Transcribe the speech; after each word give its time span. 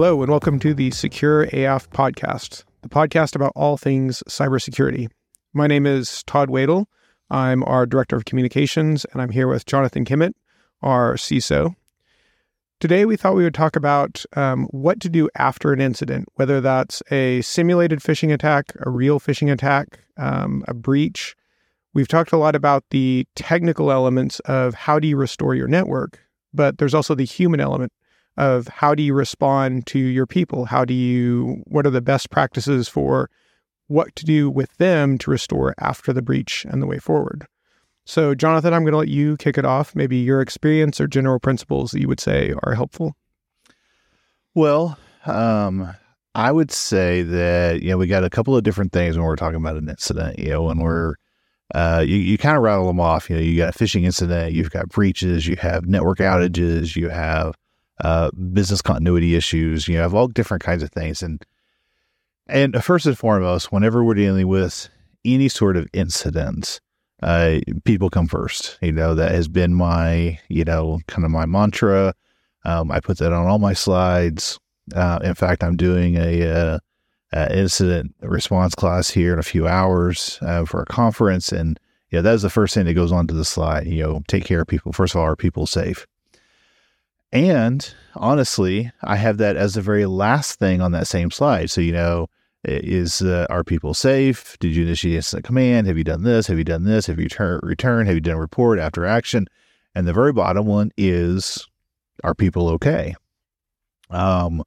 Hello, 0.00 0.22
and 0.22 0.30
welcome 0.30 0.60
to 0.60 0.74
the 0.74 0.92
Secure 0.92 1.42
AF 1.52 1.90
podcast, 1.90 2.62
the 2.82 2.88
podcast 2.88 3.34
about 3.34 3.50
all 3.56 3.76
things 3.76 4.22
cybersecurity. 4.28 5.08
My 5.54 5.66
name 5.66 5.86
is 5.86 6.22
Todd 6.22 6.50
Wedel. 6.50 6.84
I'm 7.30 7.64
our 7.64 7.84
Director 7.84 8.14
of 8.14 8.24
Communications, 8.24 9.04
and 9.06 9.20
I'm 9.20 9.30
here 9.30 9.48
with 9.48 9.66
Jonathan 9.66 10.04
Kimmitt, 10.04 10.34
our 10.82 11.14
CISO. 11.14 11.74
Today, 12.78 13.06
we 13.06 13.16
thought 13.16 13.34
we 13.34 13.42
would 13.42 13.54
talk 13.54 13.74
about 13.74 14.24
um, 14.36 14.68
what 14.70 15.00
to 15.00 15.08
do 15.08 15.28
after 15.34 15.72
an 15.72 15.80
incident, 15.80 16.28
whether 16.36 16.60
that's 16.60 17.02
a 17.10 17.40
simulated 17.40 17.98
phishing 17.98 18.32
attack, 18.32 18.66
a 18.86 18.90
real 18.90 19.18
phishing 19.18 19.50
attack, 19.52 19.98
um, 20.16 20.64
a 20.68 20.74
breach. 20.74 21.34
We've 21.92 22.06
talked 22.06 22.30
a 22.30 22.38
lot 22.38 22.54
about 22.54 22.84
the 22.90 23.26
technical 23.34 23.90
elements 23.90 24.38
of 24.44 24.74
how 24.74 25.00
do 25.00 25.08
you 25.08 25.16
restore 25.16 25.56
your 25.56 25.66
network, 25.66 26.20
but 26.54 26.78
there's 26.78 26.94
also 26.94 27.16
the 27.16 27.24
human 27.24 27.58
element 27.58 27.90
of 28.38 28.68
how 28.68 28.94
do 28.94 29.02
you 29.02 29.12
respond 29.12 29.86
to 29.88 29.98
your 29.98 30.26
people? 30.26 30.64
How 30.64 30.84
do 30.84 30.94
you, 30.94 31.62
what 31.66 31.86
are 31.86 31.90
the 31.90 32.00
best 32.00 32.30
practices 32.30 32.88
for 32.88 33.28
what 33.88 34.14
to 34.16 34.24
do 34.24 34.48
with 34.48 34.74
them 34.76 35.18
to 35.18 35.30
restore 35.30 35.74
after 35.78 36.12
the 36.12 36.22
breach 36.22 36.64
and 36.70 36.80
the 36.80 36.86
way 36.86 36.98
forward? 36.98 37.46
So, 38.06 38.34
Jonathan, 38.34 38.72
I'm 38.72 38.84
going 38.84 38.92
to 38.92 38.98
let 38.98 39.08
you 39.08 39.36
kick 39.36 39.58
it 39.58 39.66
off. 39.66 39.94
Maybe 39.94 40.16
your 40.16 40.40
experience 40.40 41.00
or 41.00 41.08
general 41.08 41.40
principles 41.40 41.90
that 41.90 42.00
you 42.00 42.08
would 42.08 42.20
say 42.20 42.54
are 42.62 42.74
helpful. 42.74 43.14
Well, 44.54 44.96
um, 45.26 45.94
I 46.34 46.52
would 46.52 46.70
say 46.70 47.22
that 47.22 47.82
you 47.82 47.90
know 47.90 47.98
we 47.98 48.06
got 48.06 48.24
a 48.24 48.30
couple 48.30 48.56
of 48.56 48.62
different 48.62 48.92
things 48.92 49.18
when 49.18 49.26
we're 49.26 49.36
talking 49.36 49.60
about 49.60 49.76
an 49.76 49.88
incident. 49.88 50.38
You 50.38 50.50
know, 50.50 50.62
when 50.62 50.78
we're 50.78 51.16
uh, 51.74 52.02
you, 52.06 52.16
you 52.16 52.38
kind 52.38 52.56
of 52.56 52.62
rattle 52.62 52.86
them 52.86 53.00
off. 53.00 53.28
You 53.28 53.36
know, 53.36 53.42
you 53.42 53.58
got 53.58 53.74
a 53.74 53.78
phishing 53.78 54.04
incident, 54.04 54.54
you've 54.54 54.70
got 54.70 54.88
breaches, 54.88 55.46
you 55.46 55.56
have 55.56 55.86
network 55.86 56.18
outages, 56.18 56.96
you 56.96 57.10
have 57.10 57.54
uh, 58.02 58.30
business 58.52 58.82
continuity 58.82 59.34
issues. 59.34 59.88
You 59.88 59.96
know, 59.96 60.02
have 60.02 60.14
all 60.14 60.28
different 60.28 60.62
kinds 60.62 60.82
of 60.82 60.90
things, 60.90 61.22
and 61.22 61.44
and 62.46 62.82
first 62.82 63.06
and 63.06 63.18
foremost, 63.18 63.72
whenever 63.72 64.02
we're 64.02 64.14
dealing 64.14 64.48
with 64.48 64.88
any 65.24 65.48
sort 65.48 65.76
of 65.76 65.88
incident, 65.92 66.80
uh, 67.22 67.58
people 67.84 68.10
come 68.10 68.26
first. 68.26 68.78
You 68.80 68.92
know, 68.92 69.14
that 69.14 69.32
has 69.32 69.48
been 69.48 69.74
my, 69.74 70.38
you 70.48 70.64
know, 70.64 71.00
kind 71.06 71.24
of 71.24 71.30
my 71.30 71.46
mantra. 71.46 72.14
Um, 72.64 72.90
I 72.90 73.00
put 73.00 73.18
that 73.18 73.32
on 73.32 73.46
all 73.46 73.58
my 73.58 73.72
slides. 73.72 74.58
Uh, 74.94 75.18
in 75.22 75.34
fact, 75.34 75.62
I'm 75.62 75.76
doing 75.76 76.16
a, 76.16 76.42
uh, 76.50 76.78
incident 77.50 78.14
response 78.22 78.74
class 78.74 79.10
here 79.10 79.34
in 79.34 79.38
a 79.38 79.42
few 79.42 79.68
hours 79.68 80.38
uh, 80.40 80.64
for 80.64 80.80
a 80.80 80.86
conference, 80.86 81.52
and 81.52 81.78
yeah, 82.10 82.22
that 82.22 82.34
is 82.34 82.40
the 82.40 82.48
first 82.48 82.72
thing 82.72 82.86
that 82.86 82.94
goes 82.94 83.12
onto 83.12 83.34
the 83.34 83.44
slide. 83.44 83.86
You 83.86 84.02
know, 84.02 84.22
take 84.28 84.44
care 84.44 84.62
of 84.62 84.66
people. 84.66 84.92
First 84.92 85.14
of 85.14 85.20
all, 85.20 85.26
are 85.26 85.36
people 85.36 85.66
safe? 85.66 86.06
And 87.32 87.94
honestly, 88.14 88.90
I 89.02 89.16
have 89.16 89.38
that 89.38 89.56
as 89.56 89.74
the 89.74 89.82
very 89.82 90.06
last 90.06 90.58
thing 90.58 90.80
on 90.80 90.92
that 90.92 91.06
same 91.06 91.30
slide. 91.30 91.70
So 91.70 91.80
you 91.80 91.92
know, 91.92 92.28
is 92.64 93.22
uh, 93.22 93.46
are 93.50 93.64
people 93.64 93.94
safe? 93.94 94.56
Did 94.58 94.74
you 94.74 94.84
initiate 94.84 95.16
incident 95.16 95.44
command? 95.44 95.86
Have 95.86 95.98
you 95.98 96.04
done 96.04 96.22
this? 96.22 96.46
Have 96.46 96.58
you 96.58 96.64
done 96.64 96.84
this? 96.84 97.06
Have 97.06 97.18
you 97.18 97.24
return 97.24 97.60
return? 97.62 98.06
Have 98.06 98.14
you 98.14 98.20
done 98.20 98.36
a 98.36 98.40
report 98.40 98.78
after 98.78 99.06
action? 99.06 99.46
And 99.94 100.06
the 100.06 100.12
very 100.12 100.32
bottom 100.32 100.66
one 100.66 100.90
is 100.96 101.66
are 102.24 102.34
people 102.34 102.68
okay? 102.70 103.14
Um, 104.10 104.62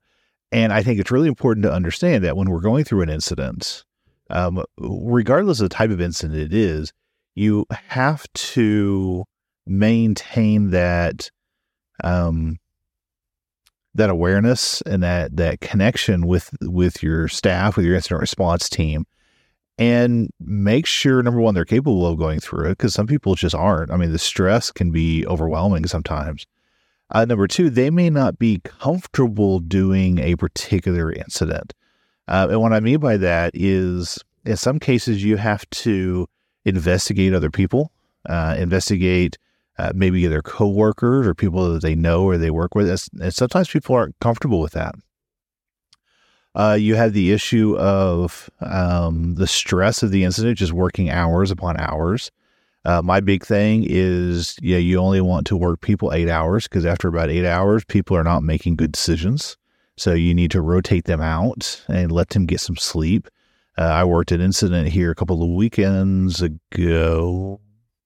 and 0.52 0.72
I 0.72 0.84
think 0.84 1.00
it's 1.00 1.12
really 1.12 1.28
important 1.28 1.64
to 1.64 1.73
understand 1.73 2.23
that 2.23 2.38
when 2.38 2.50
we're 2.50 2.59
going 2.59 2.84
through 2.84 3.02
an 3.02 3.09
incident, 3.09 3.84
um, 4.30 4.64
regardless 4.78 5.59
of 5.59 5.70
the 5.70 5.76
type 5.76 5.89
of 5.89 6.02
incident 6.02 6.39
it 6.39 6.54
is, 6.54 6.94
you 7.36 7.66
have 7.70 8.26
to 8.34 9.26
maintain 9.66 10.72
that 10.72 11.30
um, 12.03 12.57
that 13.94 14.09
awareness 14.09 14.81
and 14.81 15.03
that 15.03 15.36
that 15.37 15.61
connection 15.61 16.27
with 16.27 16.52
with 16.61 17.03
your 17.03 17.27
staff, 17.27 17.76
with 17.76 17.86
your 17.86 17.95
incident 17.95 18.21
response 18.21 18.70
team, 18.70 19.05
and 19.77 20.30
make 20.39 20.86
sure 20.86 21.21
number 21.21 21.42
one 21.42 21.53
they're 21.53 21.65
capable 21.65 22.08
of 22.08 22.17
going 22.17 22.39
through 22.39 22.67
it 22.67 22.77
because 22.77 22.93
some 22.93 23.08
people 23.08 23.36
just 23.36 23.55
aren't. 23.55 23.92
I 23.92 23.98
mean, 23.98 24.11
the 24.11 24.20
stress 24.20 24.71
can 24.71 24.92
be 24.92 25.26
overwhelming 25.27 25.87
sometimes. 25.87 26.45
Uh, 27.14 27.26
number 27.26 27.48
two, 27.48 27.70
they 27.70 27.89
may 27.89 28.09
not 28.09 28.39
be 28.39 28.61
comfortable 28.64 29.59
doing 29.59 30.20
a 30.20 30.36
particular 30.37 31.11
incident, 31.11 31.73
uh, 32.27 32.47
and 32.49 32.61
what 32.61 32.73
I 32.73 32.80
mean 32.80 32.99
by 32.99 33.17
that 33.17 33.52
is 33.53 34.20
in 34.45 34.55
some 34.55 34.80
cases 34.80 35.23
you 35.23 35.37
have 35.37 35.70
to 35.70 36.27
investigate 36.64 37.33
other 37.33 37.52
people, 37.52 37.92
uh, 38.30 38.55
investigate 38.58 39.37
uh, 39.77 39.92
maybe 39.95 40.27
their 40.27 40.42
coworkers 40.42 41.26
or 41.27 41.33
people 41.33 41.73
that 41.73 41.82
they 41.82 41.95
know 41.95 42.23
or 42.23 42.37
they 42.37 42.52
work 42.52 42.76
with. 42.76 42.89
And 43.20 43.33
sometimes 43.33 43.70
people 43.70 43.95
aren't 43.95 44.20
comfortable 44.20 44.59
with 44.59 44.73
that. 44.73 44.95
Uh, 46.54 46.77
you 46.80 46.95
have 46.95 47.14
the 47.14 47.32
issue 47.32 47.77
of 47.77 48.49
um, 48.59 49.36
the 49.36 49.48
stress 49.48 50.04
of 50.04 50.11
the 50.11 50.23
incident, 50.23 50.58
just 50.58 50.73
working 50.73 51.09
hours 51.09 51.49
upon 51.49 51.80
hours. 51.80 52.30
Uh, 52.83 53.02
my 53.02 53.20
big 53.20 53.45
thing 53.45 53.86
is, 53.87 54.58
yeah, 54.61 54.77
you 54.77 54.98
only 54.99 55.21
want 55.21 55.45
to 55.48 55.55
work 55.55 55.82
people 55.82 56.11
eight 56.11 56.27
hours 56.27 56.67
because 56.67 56.86
after 56.86 57.08
about 57.08 57.30
eight 57.30 57.45
hours, 57.45 57.86
people 57.86 58.17
are 58.17 58.23
not 58.23 58.43
making 58.43 58.76
good 58.76 58.92
decisions. 58.92 59.55
So 59.98 60.14
you 60.14 60.33
need 60.33 60.52
to 60.52 60.61
rotate 60.61 61.05
them 61.05 61.21
out 61.21 61.83
and 61.88 62.11
let 62.11 62.30
them 62.30 62.45
get 62.45 62.59
some 62.59 62.77
sleep. 62.77 63.27
Uh, 63.77 63.83
I 63.83 64.03
worked 64.03 64.32
an 64.32 64.42
incident 64.42 64.89
here 64.89 65.11
a 65.11 65.15
couple 65.15 65.43
of 65.43 65.49
weekends 65.49 66.42
ago, 66.42 67.61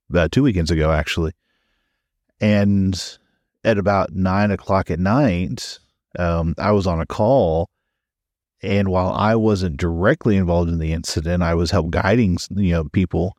about 0.10 0.32
two 0.32 0.44
weekends 0.44 0.72
ago, 0.72 0.92
actually, 0.92 1.32
and 2.40 3.18
at 3.64 3.78
about 3.78 4.14
nine 4.14 4.52
o'clock 4.52 4.92
at 4.92 5.00
night, 5.00 5.80
um, 6.18 6.56
I 6.58 6.72
was 6.72 6.88
on 6.88 7.02
a 7.02 7.06
call. 7.06 7.70
And 8.62 8.90
while 8.90 9.12
I 9.12 9.36
wasn't 9.36 9.78
directly 9.78 10.38
involved 10.38 10.70
in 10.70 10.80
the 10.80 10.94
incident, 10.94 11.44
I 11.44 11.54
was 11.54 11.72
help 11.72 11.92
guiding, 11.92 12.38
you 12.56 12.72
know, 12.72 12.86
people. 12.86 13.36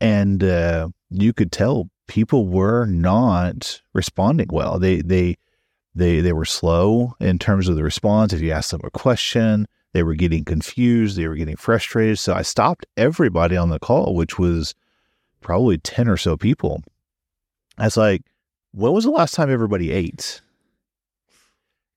And 0.00 0.42
uh, 0.42 0.88
you 1.10 1.32
could 1.32 1.52
tell 1.52 1.88
people 2.06 2.48
were 2.48 2.86
not 2.86 3.80
responding 3.92 4.48
well. 4.50 4.78
They, 4.78 5.00
they, 5.00 5.36
they, 5.94 6.20
they 6.20 6.32
were 6.32 6.44
slow 6.44 7.14
in 7.20 7.38
terms 7.38 7.68
of 7.68 7.76
the 7.76 7.82
response. 7.82 8.32
If 8.32 8.40
you 8.40 8.50
asked 8.52 8.70
them 8.70 8.80
a 8.84 8.90
question, 8.90 9.66
they 9.92 10.02
were 10.02 10.14
getting 10.14 10.44
confused. 10.44 11.16
They 11.16 11.28
were 11.28 11.36
getting 11.36 11.56
frustrated. 11.56 12.18
So 12.18 12.34
I 12.34 12.42
stopped 12.42 12.86
everybody 12.96 13.56
on 13.56 13.70
the 13.70 13.78
call, 13.78 14.14
which 14.14 14.38
was 14.38 14.74
probably 15.40 15.78
10 15.78 16.08
or 16.08 16.16
so 16.16 16.36
people. 16.36 16.82
I 17.78 17.84
was 17.84 17.96
like, 17.96 18.22
when 18.72 18.92
was 18.92 19.04
the 19.04 19.10
last 19.10 19.34
time 19.34 19.50
everybody 19.50 19.90
ate? 19.90 20.40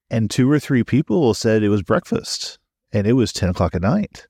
And 0.10 0.30
two 0.30 0.50
or 0.50 0.60
three 0.60 0.84
people 0.84 1.34
said 1.34 1.64
it 1.64 1.70
was 1.70 1.82
breakfast 1.82 2.60
and 2.92 3.08
it 3.08 3.14
was 3.14 3.34
10 3.34 3.50
o'clock 3.50 3.76
at 3.76 3.82
night. 3.82 4.28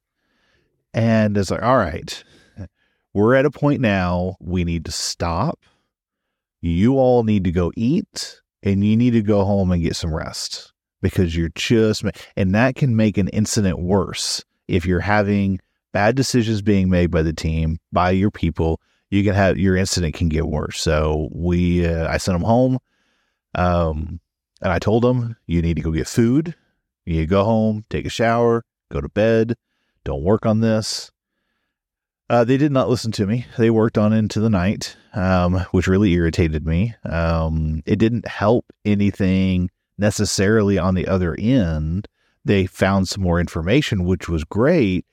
And 0.94 1.38
it's 1.38 1.52
like, 1.52 1.62
all 1.62 1.78
right, 1.78 2.24
we're 3.14 3.36
at 3.36 3.46
a 3.46 3.52
point 3.52 3.82
now, 3.82 4.36
we 4.40 4.64
need 4.64 4.86
to 4.86 4.92
stop. 4.92 5.60
You 6.62 6.98
all 6.98 7.24
need 7.24 7.44
to 7.44 7.52
go 7.52 7.72
eat 7.76 8.42
and 8.64 8.84
you 8.84 8.96
need 8.98 9.12
to 9.12 9.22
go 9.22 9.44
home 9.44 9.72
and 9.72 9.84
get 9.84 9.96
some 9.96 10.14
rest 10.14 10.74
because 11.02 11.36
you're 11.36 11.52
just, 11.56 12.04
and 12.36 12.56
that 12.56 12.76
can 12.76 12.96
make 12.96 13.18
an 13.18 13.28
incident 13.30 13.80
worse 13.80 14.44
if 14.68 14.86
you're 14.86 15.02
having 15.02 15.60
bad 15.94 16.16
decisions 16.16 16.62
being 16.62 16.90
made 16.90 17.12
by 17.12 17.22
the 17.22 17.34
team, 17.34 17.78
by 17.92 18.12
your 18.12 18.32
people, 18.32 18.82
you 19.10 19.24
can 19.24 19.34
have 19.34 19.58
your 19.58 19.76
incident 19.76 20.16
can 20.16 20.30
get 20.30 20.48
worse. 20.48 20.82
So 20.82 21.30
we, 21.32 21.86
uh, 21.86 22.08
I 22.08 22.18
sent 22.18 22.36
them 22.36 22.46
home, 22.46 22.80
um, 23.54 24.20
and 24.62 24.72
I 24.72 24.80
told 24.80 25.04
them 25.04 25.36
you 25.48 25.62
need 25.62 25.76
to 25.76 25.82
go 25.82 25.92
get 25.92 26.08
food. 26.08 26.56
You 27.06 27.14
need 27.14 27.22
to 27.22 27.28
go 27.28 27.44
home, 27.44 27.84
take 27.90 28.06
a 28.06 28.10
shower, 28.10 28.64
go 28.92 29.02
to 29.02 29.10
bed. 29.10 29.56
Don't 30.04 30.24
work 30.24 30.46
on 30.46 30.62
this. 30.62 31.12
Uh, 32.30 32.44
they 32.44 32.58
did 32.58 32.72
not 32.72 32.90
listen 32.90 33.12
to 33.12 33.28
me. 33.28 33.46
They 33.58 33.70
worked 33.70 33.98
on 33.98 34.12
into 34.12 34.40
the 34.40 34.50
night, 34.50 34.98
um, 35.14 35.60
which 35.72 35.88
really 35.88 36.12
irritated 36.14 36.66
me. 36.66 36.96
Um, 37.04 37.84
it 37.86 37.98
didn't 37.98 38.28
help 38.28 38.66
anything 38.84 39.70
necessarily 39.98 40.80
on 40.80 40.96
the 40.96 41.08
other 41.08 41.36
end. 41.38 42.08
They 42.44 42.66
found 42.66 43.08
some 43.08 43.24
more 43.24 43.40
information, 43.40 44.06
which 44.06 44.28
was 44.28 44.44
great, 44.44 45.06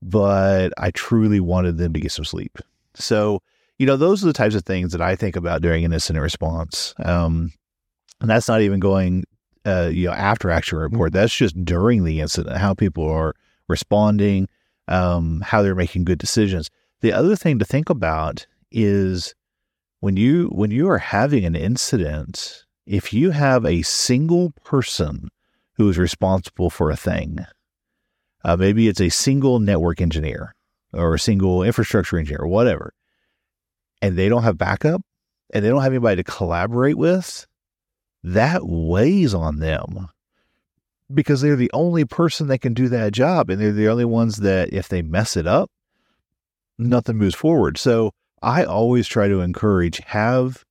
but 0.00 0.72
I 0.78 0.92
truly 0.92 1.40
wanted 1.40 1.78
them 1.78 1.92
to 1.94 2.00
get 2.00 2.12
some 2.12 2.24
sleep. 2.24 2.58
So, 2.96 3.40
you 3.78 3.86
know, 3.86 3.96
those 3.96 4.22
are 4.22 4.26
the 4.26 4.32
types 4.32 4.54
of 4.54 4.64
things 4.64 4.92
that 4.92 5.02
I 5.02 5.16
think 5.16 5.36
about 5.36 5.62
during 5.62 5.84
an 5.84 5.92
incident 5.92 6.22
response. 6.22 6.94
Um, 6.98 7.52
and 8.20 8.30
that's 8.30 8.48
not 8.48 8.62
even 8.62 8.80
going, 8.80 9.24
uh, 9.66 9.90
you 9.92 10.06
know, 10.06 10.12
after 10.12 10.50
action 10.50 10.78
report. 10.78 11.12
That's 11.12 11.34
just 11.34 11.62
during 11.64 12.04
the 12.04 12.20
incident, 12.20 12.56
how 12.56 12.74
people 12.74 13.08
are 13.08 13.34
responding, 13.68 14.48
um, 14.88 15.42
how 15.42 15.62
they're 15.62 15.74
making 15.74 16.04
good 16.04 16.18
decisions. 16.18 16.70
The 17.00 17.12
other 17.12 17.36
thing 17.36 17.58
to 17.58 17.64
think 17.64 17.90
about 17.90 18.46
is 18.72 19.34
when 20.00 20.16
you 20.16 20.46
when 20.48 20.70
you 20.70 20.88
are 20.88 20.98
having 20.98 21.44
an 21.44 21.54
incident, 21.54 22.64
if 22.86 23.12
you 23.12 23.30
have 23.30 23.64
a 23.64 23.82
single 23.82 24.52
person 24.64 25.28
who 25.74 25.88
is 25.90 25.98
responsible 25.98 26.70
for 26.70 26.90
a 26.90 26.96
thing, 26.96 27.40
uh, 28.44 28.56
maybe 28.56 28.88
it's 28.88 29.00
a 29.00 29.10
single 29.10 29.58
network 29.58 30.00
engineer 30.00 30.55
or 30.96 31.14
a 31.14 31.18
single 31.18 31.62
infrastructure 31.62 32.18
engineer 32.18 32.40
or 32.40 32.48
whatever, 32.48 32.92
and 34.02 34.16
they 34.16 34.28
don't 34.28 34.42
have 34.42 34.58
backup 34.58 35.02
and 35.52 35.64
they 35.64 35.68
don't 35.68 35.82
have 35.82 35.92
anybody 35.92 36.16
to 36.16 36.24
collaborate 36.24 36.98
with, 36.98 37.46
that 38.24 38.62
weighs 38.64 39.34
on 39.34 39.58
them. 39.60 40.08
because 41.12 41.40
they're 41.40 41.56
the 41.56 41.70
only 41.72 42.04
person 42.04 42.48
that 42.48 42.60
can 42.60 42.74
do 42.74 42.88
that 42.88 43.12
job. 43.12 43.50
And 43.50 43.60
they're 43.60 43.72
the 43.72 43.88
only 43.88 44.04
ones 44.04 44.38
that, 44.38 44.72
if 44.72 44.88
they 44.88 45.02
mess 45.02 45.36
it 45.36 45.46
up, 45.46 45.70
nothing 46.78 47.16
moves 47.16 47.34
forward. 47.34 47.78
So 47.78 48.12
I 48.42 48.64
always 48.64 49.06
try 49.06 49.28
to 49.28 49.40
encourage 49.40 49.98
have 50.06 50.64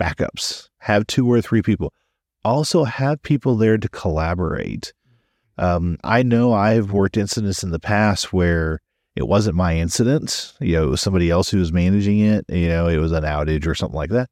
backups, 0.00 0.68
have 0.78 1.06
two 1.06 1.30
or 1.30 1.40
three 1.40 1.62
people. 1.62 1.92
Also, 2.44 2.84
have 2.84 3.22
people 3.22 3.56
there 3.56 3.78
to 3.78 3.88
collaborate. 3.88 4.92
Um, 5.56 5.96
I 6.04 6.22
know 6.22 6.52
I've 6.52 6.90
worked 6.90 7.16
incidents 7.16 7.62
in 7.62 7.70
the 7.70 7.78
past 7.78 8.32
where 8.32 8.80
it 9.16 9.28
wasn't 9.28 9.56
my 9.56 9.76
incident. 9.76 10.54
You 10.60 10.76
know, 10.76 10.84
it 10.84 10.90
was 10.90 11.00
somebody 11.00 11.30
else 11.30 11.50
who 11.50 11.58
was 11.58 11.72
managing 11.72 12.20
it. 12.20 12.44
You 12.48 12.68
know, 12.68 12.88
it 12.88 12.98
was 12.98 13.12
an 13.12 13.24
outage 13.24 13.66
or 13.66 13.74
something 13.74 13.96
like 13.96 14.10
that. 14.10 14.28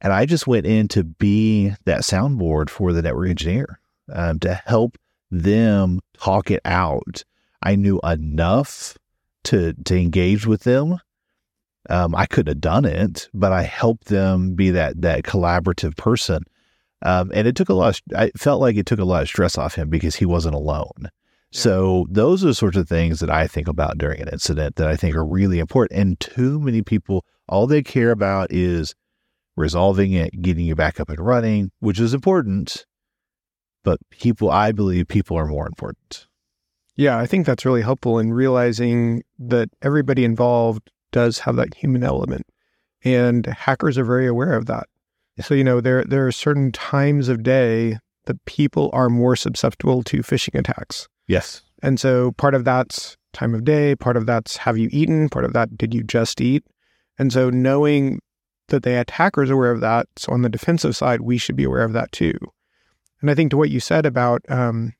And 0.00 0.12
I 0.12 0.26
just 0.26 0.46
went 0.46 0.66
in 0.66 0.88
to 0.88 1.04
be 1.04 1.72
that 1.84 2.02
soundboard 2.02 2.70
for 2.70 2.92
the 2.92 3.02
network 3.02 3.30
engineer 3.30 3.80
um, 4.12 4.38
to 4.40 4.54
help 4.54 4.98
them 5.30 6.00
talk 6.18 6.50
it 6.50 6.60
out. 6.64 7.24
I 7.62 7.76
knew 7.76 8.00
enough 8.04 8.96
to 9.44 9.72
to 9.72 9.96
engage 9.96 10.46
with 10.46 10.62
them. 10.62 10.98
Um, 11.88 12.14
I 12.14 12.26
couldn't 12.26 12.52
have 12.52 12.60
done 12.60 12.84
it, 12.84 13.28
but 13.32 13.52
I 13.52 13.62
helped 13.62 14.06
them 14.06 14.54
be 14.54 14.70
that 14.70 15.00
that 15.02 15.22
collaborative 15.22 15.96
person. 15.96 16.44
Um, 17.02 17.30
and 17.34 17.46
it 17.46 17.56
took 17.56 17.68
a 17.68 17.74
lot. 17.74 18.00
Of, 18.10 18.16
I 18.16 18.30
felt 18.36 18.60
like 18.60 18.76
it 18.76 18.86
took 18.86 18.98
a 18.98 19.04
lot 19.04 19.22
of 19.22 19.28
stress 19.28 19.58
off 19.58 19.74
him 19.74 19.88
because 19.88 20.16
he 20.16 20.26
wasn't 20.26 20.54
alone. 20.54 21.10
Yeah. 21.52 21.60
So 21.60 22.06
those 22.10 22.44
are 22.44 22.48
the 22.48 22.54
sorts 22.54 22.76
of 22.76 22.88
things 22.88 23.20
that 23.20 23.30
I 23.30 23.46
think 23.46 23.68
about 23.68 23.98
during 23.98 24.20
an 24.20 24.28
incident 24.28 24.76
that 24.76 24.88
I 24.88 24.96
think 24.96 25.14
are 25.14 25.24
really 25.24 25.58
important. 25.58 26.00
And 26.00 26.20
too 26.20 26.60
many 26.60 26.82
people, 26.82 27.24
all 27.48 27.66
they 27.66 27.82
care 27.82 28.10
about 28.10 28.52
is 28.52 28.94
resolving 29.56 30.12
it, 30.12 30.42
getting 30.42 30.66
you 30.66 30.74
back 30.74 31.00
up 31.00 31.08
and 31.08 31.18
running, 31.18 31.70
which 31.80 31.98
is 31.98 32.14
important. 32.14 32.84
But 33.84 33.98
people, 34.10 34.50
I 34.50 34.72
believe 34.72 35.08
people 35.08 35.36
are 35.38 35.46
more 35.46 35.66
important. 35.66 36.26
Yeah, 36.96 37.18
I 37.18 37.26
think 37.26 37.46
that's 37.46 37.64
really 37.64 37.82
helpful 37.82 38.18
in 38.18 38.32
realizing 38.32 39.22
that 39.38 39.68
everybody 39.82 40.24
involved 40.24 40.90
does 41.12 41.40
have 41.40 41.56
that 41.56 41.74
human 41.74 42.02
element. 42.02 42.46
And 43.04 43.46
hackers 43.46 43.98
are 43.98 44.04
very 44.04 44.26
aware 44.26 44.54
of 44.54 44.66
that. 44.66 44.86
So, 45.40 45.54
you 45.54 45.62
know, 45.62 45.80
there 45.80 46.02
there 46.04 46.26
are 46.26 46.32
certain 46.32 46.72
times 46.72 47.28
of 47.28 47.42
day 47.42 47.98
that 48.24 48.42
people 48.46 48.90
are 48.92 49.10
more 49.10 49.36
susceptible 49.36 50.02
to 50.04 50.18
phishing 50.18 50.58
attacks. 50.58 51.08
Yes. 51.26 51.62
And 51.82 52.00
so 52.00 52.32
part 52.32 52.54
of 52.54 52.64
that's 52.64 53.16
time 53.32 53.54
of 53.54 53.64
day, 53.64 53.94
part 53.94 54.16
of 54.16 54.26
that's 54.26 54.56
have 54.56 54.78
you 54.78 54.88
eaten, 54.92 55.28
part 55.28 55.44
of 55.44 55.52
that 55.52 55.76
did 55.76 55.94
you 55.94 56.02
just 56.02 56.40
eat? 56.40 56.64
And 57.18 57.32
so 57.32 57.50
knowing 57.50 58.20
that 58.68 58.82
the 58.82 59.00
attackers 59.00 59.50
are 59.50 59.54
aware 59.54 59.70
of 59.70 59.80
that, 59.80 60.06
so 60.16 60.32
on 60.32 60.42
the 60.42 60.48
defensive 60.48 60.96
side, 60.96 61.20
we 61.20 61.38
should 61.38 61.56
be 61.56 61.64
aware 61.64 61.84
of 61.84 61.92
that 61.92 62.12
too. 62.12 62.34
And 63.20 63.30
I 63.30 63.34
think 63.34 63.50
to 63.50 63.56
what 63.56 63.70
you 63.70 63.80
said 63.80 64.06
about 64.06 64.42
um, 64.48 64.92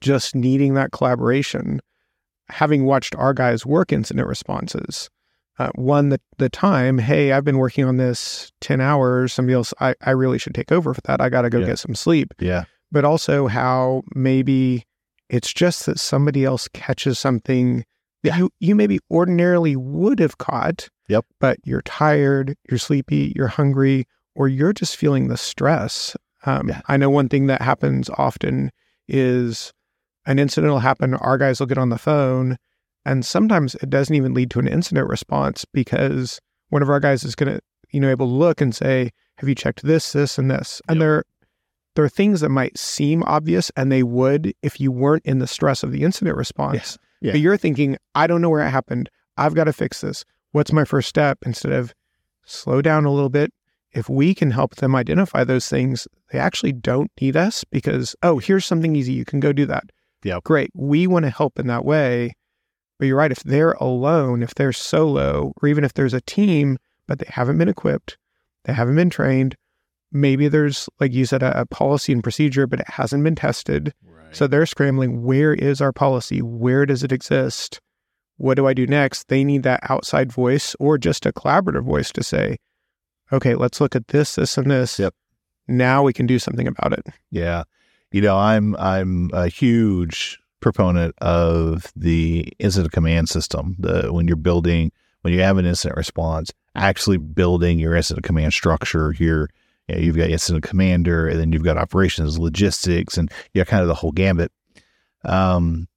just 0.00 0.34
needing 0.34 0.74
that 0.74 0.92
collaboration, 0.92 1.80
having 2.48 2.84
watched 2.84 3.14
our 3.16 3.32
guys 3.32 3.64
work 3.64 3.92
incident 3.92 4.26
responses, 4.26 5.08
uh, 5.58 5.70
one 5.74 6.10
the, 6.10 6.20
the 6.36 6.50
time, 6.50 6.98
hey, 6.98 7.32
I've 7.32 7.44
been 7.44 7.56
working 7.56 7.84
on 7.84 7.96
this 7.96 8.52
10 8.60 8.80
hours. 8.80 9.32
Somebody 9.32 9.54
else, 9.54 9.72
I, 9.80 9.94
I 10.02 10.10
really 10.10 10.38
should 10.38 10.54
take 10.54 10.70
over 10.70 10.92
for 10.92 11.00
that. 11.02 11.20
I 11.20 11.30
got 11.30 11.42
to 11.42 11.50
go 11.50 11.58
yeah. 11.58 11.66
get 11.66 11.78
some 11.78 11.94
sleep. 11.94 12.34
Yeah. 12.38 12.64
But 12.92 13.04
also 13.04 13.46
how 13.46 14.02
maybe 14.14 14.86
it's 15.28 15.52
just 15.52 15.86
that 15.86 15.98
somebody 15.98 16.44
else 16.44 16.68
catches 16.68 17.18
something 17.18 17.84
that 18.22 18.30
yeah. 18.30 18.38
you, 18.38 18.50
you 18.60 18.74
maybe 18.74 18.98
ordinarily 19.10 19.76
would 19.76 20.18
have 20.18 20.38
caught. 20.38 20.88
Yep. 21.08 21.24
But 21.38 21.58
you're 21.64 21.82
tired, 21.82 22.56
you're 22.68 22.78
sleepy, 22.78 23.32
you're 23.36 23.46
hungry, 23.46 24.06
or 24.34 24.48
you're 24.48 24.72
just 24.72 24.96
feeling 24.96 25.28
the 25.28 25.36
stress. 25.36 26.16
Um, 26.44 26.68
yeah. 26.68 26.80
I 26.86 26.96
know 26.96 27.10
one 27.10 27.28
thing 27.28 27.46
that 27.46 27.62
happens 27.62 28.10
often 28.16 28.70
is 29.08 29.72
an 30.26 30.38
incident 30.38 30.72
will 30.72 30.80
happen. 30.80 31.14
Our 31.14 31.38
guys 31.38 31.60
will 31.60 31.66
get 31.66 31.78
on 31.78 31.90
the 31.90 31.98
phone 31.98 32.56
and 33.06 33.24
sometimes 33.24 33.76
it 33.76 33.88
doesn't 33.88 34.16
even 34.16 34.34
lead 34.34 34.50
to 34.50 34.58
an 34.58 34.66
incident 34.66 35.08
response 35.08 35.64
because 35.64 36.40
one 36.70 36.82
of 36.82 36.90
our 36.90 36.98
guys 36.98 37.22
is 37.22 37.36
going 37.36 37.54
to, 37.54 37.60
you 37.92 38.00
know, 38.00 38.10
able 38.10 38.26
to 38.26 38.32
look 38.32 38.60
and 38.60 38.74
say, 38.74 39.12
have 39.38 39.48
you 39.48 39.54
checked 39.54 39.84
this, 39.84 40.12
this, 40.12 40.38
and 40.38 40.50
this? 40.50 40.82
And 40.88 40.96
yep. 40.96 41.00
there, 41.00 41.24
there 41.96 42.04
are 42.04 42.10
things 42.10 42.40
that 42.42 42.50
might 42.50 42.78
seem 42.78 43.22
obvious 43.24 43.72
and 43.74 43.90
they 43.90 44.02
would 44.02 44.54
if 44.62 44.78
you 44.78 44.92
weren't 44.92 45.24
in 45.24 45.38
the 45.38 45.46
stress 45.46 45.82
of 45.82 45.92
the 45.92 46.04
incident 46.04 46.36
response. 46.36 46.98
Yeah. 47.20 47.32
But 47.32 47.40
you're 47.40 47.56
thinking, 47.56 47.96
I 48.14 48.26
don't 48.26 48.42
know 48.42 48.50
where 48.50 48.64
it 48.64 48.70
happened. 48.70 49.10
I've 49.38 49.54
got 49.54 49.64
to 49.64 49.72
fix 49.72 50.02
this. 50.02 50.24
What's 50.52 50.72
my 50.72 50.84
first 50.84 51.08
step? 51.08 51.38
Instead 51.44 51.72
of 51.72 51.94
slow 52.44 52.82
down 52.82 53.06
a 53.06 53.12
little 53.12 53.30
bit. 53.30 53.52
If 53.92 54.10
we 54.10 54.34
can 54.34 54.50
help 54.50 54.76
them 54.76 54.94
identify 54.94 55.42
those 55.42 55.68
things, 55.68 56.06
they 56.30 56.38
actually 56.38 56.72
don't 56.72 57.10
need 57.18 57.34
us 57.34 57.64
because, 57.64 58.14
oh, 58.22 58.38
here's 58.38 58.66
something 58.66 58.94
easy. 58.94 59.14
You 59.14 59.24
can 59.24 59.40
go 59.40 59.54
do 59.54 59.64
that. 59.66 59.84
Yeah. 60.22 60.38
Great. 60.44 60.70
We 60.74 61.06
want 61.06 61.24
to 61.24 61.30
help 61.30 61.58
in 61.58 61.66
that 61.68 61.84
way. 61.84 62.34
But 62.98 63.06
you're 63.06 63.16
right. 63.16 63.32
If 63.32 63.42
they're 63.42 63.72
alone, 63.72 64.42
if 64.42 64.54
they're 64.54 64.72
solo, 64.72 65.52
or 65.62 65.68
even 65.68 65.82
if 65.82 65.94
there's 65.94 66.14
a 66.14 66.20
team, 66.20 66.78
but 67.06 67.18
they 67.18 67.28
haven't 67.28 67.58
been 67.58 67.68
equipped, 67.68 68.18
they 68.64 68.74
haven't 68.74 68.96
been 68.96 69.10
trained, 69.10 69.56
maybe 70.12 70.48
there's, 70.48 70.88
like 71.00 71.12
you 71.12 71.26
said, 71.26 71.42
a, 71.42 71.60
a 71.60 71.66
policy 71.66 72.12
and 72.12 72.22
procedure, 72.22 72.66
but 72.66 72.80
it 72.80 72.88
hasn't 72.88 73.24
been 73.24 73.34
tested. 73.34 73.92
Right. 74.06 74.34
So 74.34 74.46
they're 74.46 74.66
scrambling. 74.66 75.22
Where 75.22 75.54
is 75.54 75.80
our 75.80 75.92
policy? 75.92 76.42
Where 76.42 76.86
does 76.86 77.02
it 77.02 77.12
exist? 77.12 77.80
What 78.38 78.54
do 78.54 78.66
I 78.66 78.74
do 78.74 78.86
next? 78.86 79.28
They 79.28 79.44
need 79.44 79.62
that 79.62 79.80
outside 79.88 80.32
voice 80.32 80.76
or 80.78 80.98
just 80.98 81.26
a 81.26 81.32
collaborative 81.32 81.84
voice 81.84 82.12
to 82.12 82.22
say, 82.22 82.58
okay, 83.32 83.54
let's 83.54 83.80
look 83.80 83.96
at 83.96 84.08
this, 84.08 84.34
this, 84.34 84.58
and 84.58 84.70
this. 84.70 84.98
Yep. 84.98 85.14
Now 85.68 86.02
we 86.02 86.12
can 86.12 86.26
do 86.26 86.38
something 86.38 86.68
about 86.68 86.92
it. 86.92 87.06
Yeah. 87.30 87.64
You 88.12 88.20
know, 88.20 88.36
I'm 88.36 88.76
I'm 88.76 89.30
a 89.32 89.48
huge 89.48 90.38
proponent 90.60 91.14
of 91.18 91.92
the 91.96 92.52
incident 92.58 92.92
command 92.92 93.28
system. 93.28 93.76
The 93.78 94.12
when 94.12 94.28
you're 94.28 94.36
building, 94.36 94.92
when 95.22 95.34
you 95.34 95.40
have 95.40 95.58
an 95.58 95.66
incident 95.66 95.96
response, 95.96 96.52
actually 96.74 97.16
building 97.16 97.78
your 97.78 97.94
incident 97.94 98.24
command 98.24 98.52
structure 98.52 99.12
here. 99.12 99.50
You 99.88 99.94
know, 99.94 100.00
you've 100.00 100.16
got 100.16 100.30
incident 100.30 100.64
commander, 100.64 101.28
and 101.28 101.38
then 101.38 101.52
you've 101.52 101.62
got 101.62 101.76
operations, 101.76 102.38
logistics, 102.38 103.16
and 103.16 103.30
you 103.54 103.60
know, 103.60 103.64
kind 103.64 103.82
of 103.82 103.88
the 103.88 103.94
whole 103.94 104.12
gambit. 104.12 104.52
Um, 105.24 105.88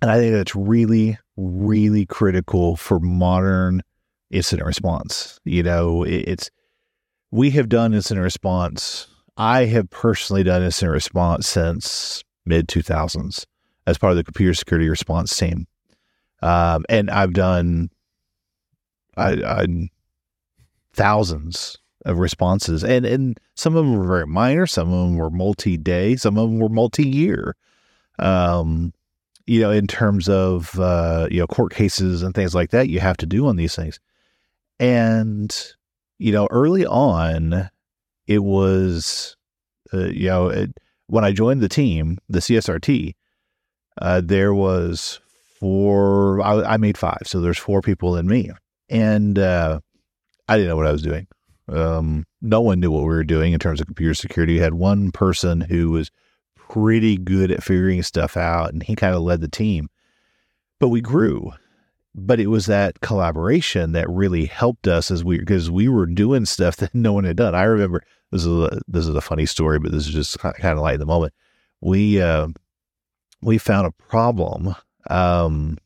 and 0.00 0.10
I 0.10 0.18
think 0.18 0.32
that's 0.32 0.54
really, 0.54 1.18
really 1.36 2.06
critical 2.06 2.76
for 2.76 3.00
modern 3.00 3.82
incident 4.30 4.66
response. 4.66 5.40
You 5.44 5.62
know, 5.62 6.04
it, 6.04 6.24
it's 6.28 6.50
we 7.30 7.50
have 7.50 7.68
done 7.68 7.94
incident 7.94 8.24
response. 8.24 9.08
I 9.36 9.66
have 9.66 9.90
personally 9.90 10.42
done 10.42 10.62
incident 10.62 10.92
response 10.92 11.48
since 11.48 12.24
mid 12.44 12.68
2000s 12.68 13.44
as 13.86 13.98
part 13.98 14.10
of 14.10 14.16
the 14.16 14.24
computer 14.24 14.54
security 14.54 14.88
response 14.88 15.34
team. 15.36 15.66
Um, 16.42 16.84
and 16.88 17.10
I've 17.10 17.32
done 17.32 17.90
I, 19.16 19.32
I, 19.32 19.66
thousands 20.92 21.78
of 22.08 22.18
responses, 22.18 22.82
and 22.82 23.06
and 23.06 23.38
some 23.54 23.76
of 23.76 23.84
them 23.84 23.96
were 23.96 24.06
very 24.06 24.26
minor, 24.26 24.66
some 24.66 24.92
of 24.92 25.06
them 25.06 25.16
were 25.16 25.30
multi-day, 25.30 26.16
some 26.16 26.38
of 26.38 26.48
them 26.48 26.58
were 26.58 26.70
multi-year. 26.70 27.54
Um, 28.18 28.92
you 29.46 29.60
know, 29.60 29.70
in 29.70 29.86
terms 29.86 30.28
of 30.28 30.78
uh, 30.80 31.28
you 31.30 31.38
know 31.38 31.46
court 31.46 31.72
cases 31.72 32.22
and 32.22 32.34
things 32.34 32.54
like 32.54 32.70
that, 32.70 32.88
you 32.88 32.98
have 33.00 33.18
to 33.18 33.26
do 33.26 33.46
on 33.46 33.56
these 33.56 33.76
things. 33.76 34.00
And 34.80 35.54
you 36.18 36.32
know, 36.32 36.48
early 36.50 36.86
on, 36.86 37.70
it 38.26 38.42
was 38.42 39.36
uh, 39.92 40.06
you 40.06 40.28
know 40.28 40.48
it, 40.48 40.76
when 41.06 41.24
I 41.24 41.32
joined 41.32 41.60
the 41.60 41.68
team, 41.68 42.18
the 42.28 42.40
CSRT, 42.40 43.14
uh, 44.00 44.22
there 44.24 44.54
was 44.54 45.20
four. 45.60 46.40
I, 46.40 46.74
I, 46.74 46.76
made 46.78 46.96
five, 46.96 47.22
so 47.24 47.40
there's 47.40 47.58
four 47.58 47.82
people 47.82 48.16
in 48.16 48.26
me, 48.26 48.50
and 48.88 49.38
uh, 49.38 49.80
I 50.48 50.56
didn't 50.56 50.68
know 50.68 50.76
what 50.76 50.86
I 50.86 50.92
was 50.92 51.02
doing. 51.02 51.26
Um, 51.68 52.26
no 52.40 52.60
one 52.60 52.80
knew 52.80 52.90
what 52.90 53.02
we 53.02 53.08
were 53.08 53.24
doing 53.24 53.52
in 53.52 53.58
terms 53.58 53.80
of 53.80 53.86
computer 53.86 54.14
security. 54.14 54.54
You 54.54 54.62
had 54.62 54.74
one 54.74 55.12
person 55.12 55.60
who 55.60 55.90
was 55.90 56.10
pretty 56.56 57.16
good 57.16 57.50
at 57.50 57.62
figuring 57.62 58.02
stuff 58.02 58.36
out, 58.36 58.72
and 58.72 58.82
he 58.82 58.94
kind 58.94 59.14
of 59.14 59.22
led 59.22 59.40
the 59.40 59.48
team. 59.48 59.88
But 60.78 60.88
we 60.88 61.00
grew. 61.00 61.52
But 62.14 62.40
it 62.40 62.48
was 62.48 62.66
that 62.66 63.00
collaboration 63.00 63.92
that 63.92 64.08
really 64.08 64.46
helped 64.46 64.88
us 64.88 65.10
as 65.10 65.22
we 65.22 65.38
because 65.38 65.70
we 65.70 65.88
were 65.88 66.06
doing 66.06 66.46
stuff 66.46 66.76
that 66.78 66.94
no 66.94 67.12
one 67.12 67.24
had 67.24 67.36
done. 67.36 67.54
I 67.54 67.64
remember 67.64 68.02
this 68.30 68.42
is 68.42 68.48
a, 68.48 68.80
this 68.88 69.06
is 69.06 69.14
a 69.14 69.20
funny 69.20 69.46
story, 69.46 69.78
but 69.78 69.92
this 69.92 70.06
is 70.06 70.14
just 70.14 70.38
kind 70.38 70.78
of 70.78 70.78
like 70.78 70.98
the 70.98 71.06
moment. 71.06 71.32
We 71.80 72.20
uh, 72.20 72.48
we 73.40 73.58
found 73.58 73.86
a 73.86 73.92
problem. 74.08 74.74
Um, 75.10 75.78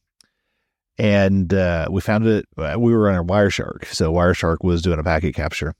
and 0.98 1.52
uh, 1.52 1.88
we 1.90 2.00
found 2.00 2.26
it. 2.26 2.46
Uh, 2.56 2.76
we 2.78 2.94
were 2.94 3.10
on 3.10 3.26
Wireshark, 3.26 3.86
so 3.86 4.12
Wireshark 4.12 4.58
was 4.62 4.82
doing 4.82 4.98
a 4.98 5.04
packet 5.04 5.34
capture, 5.34 5.74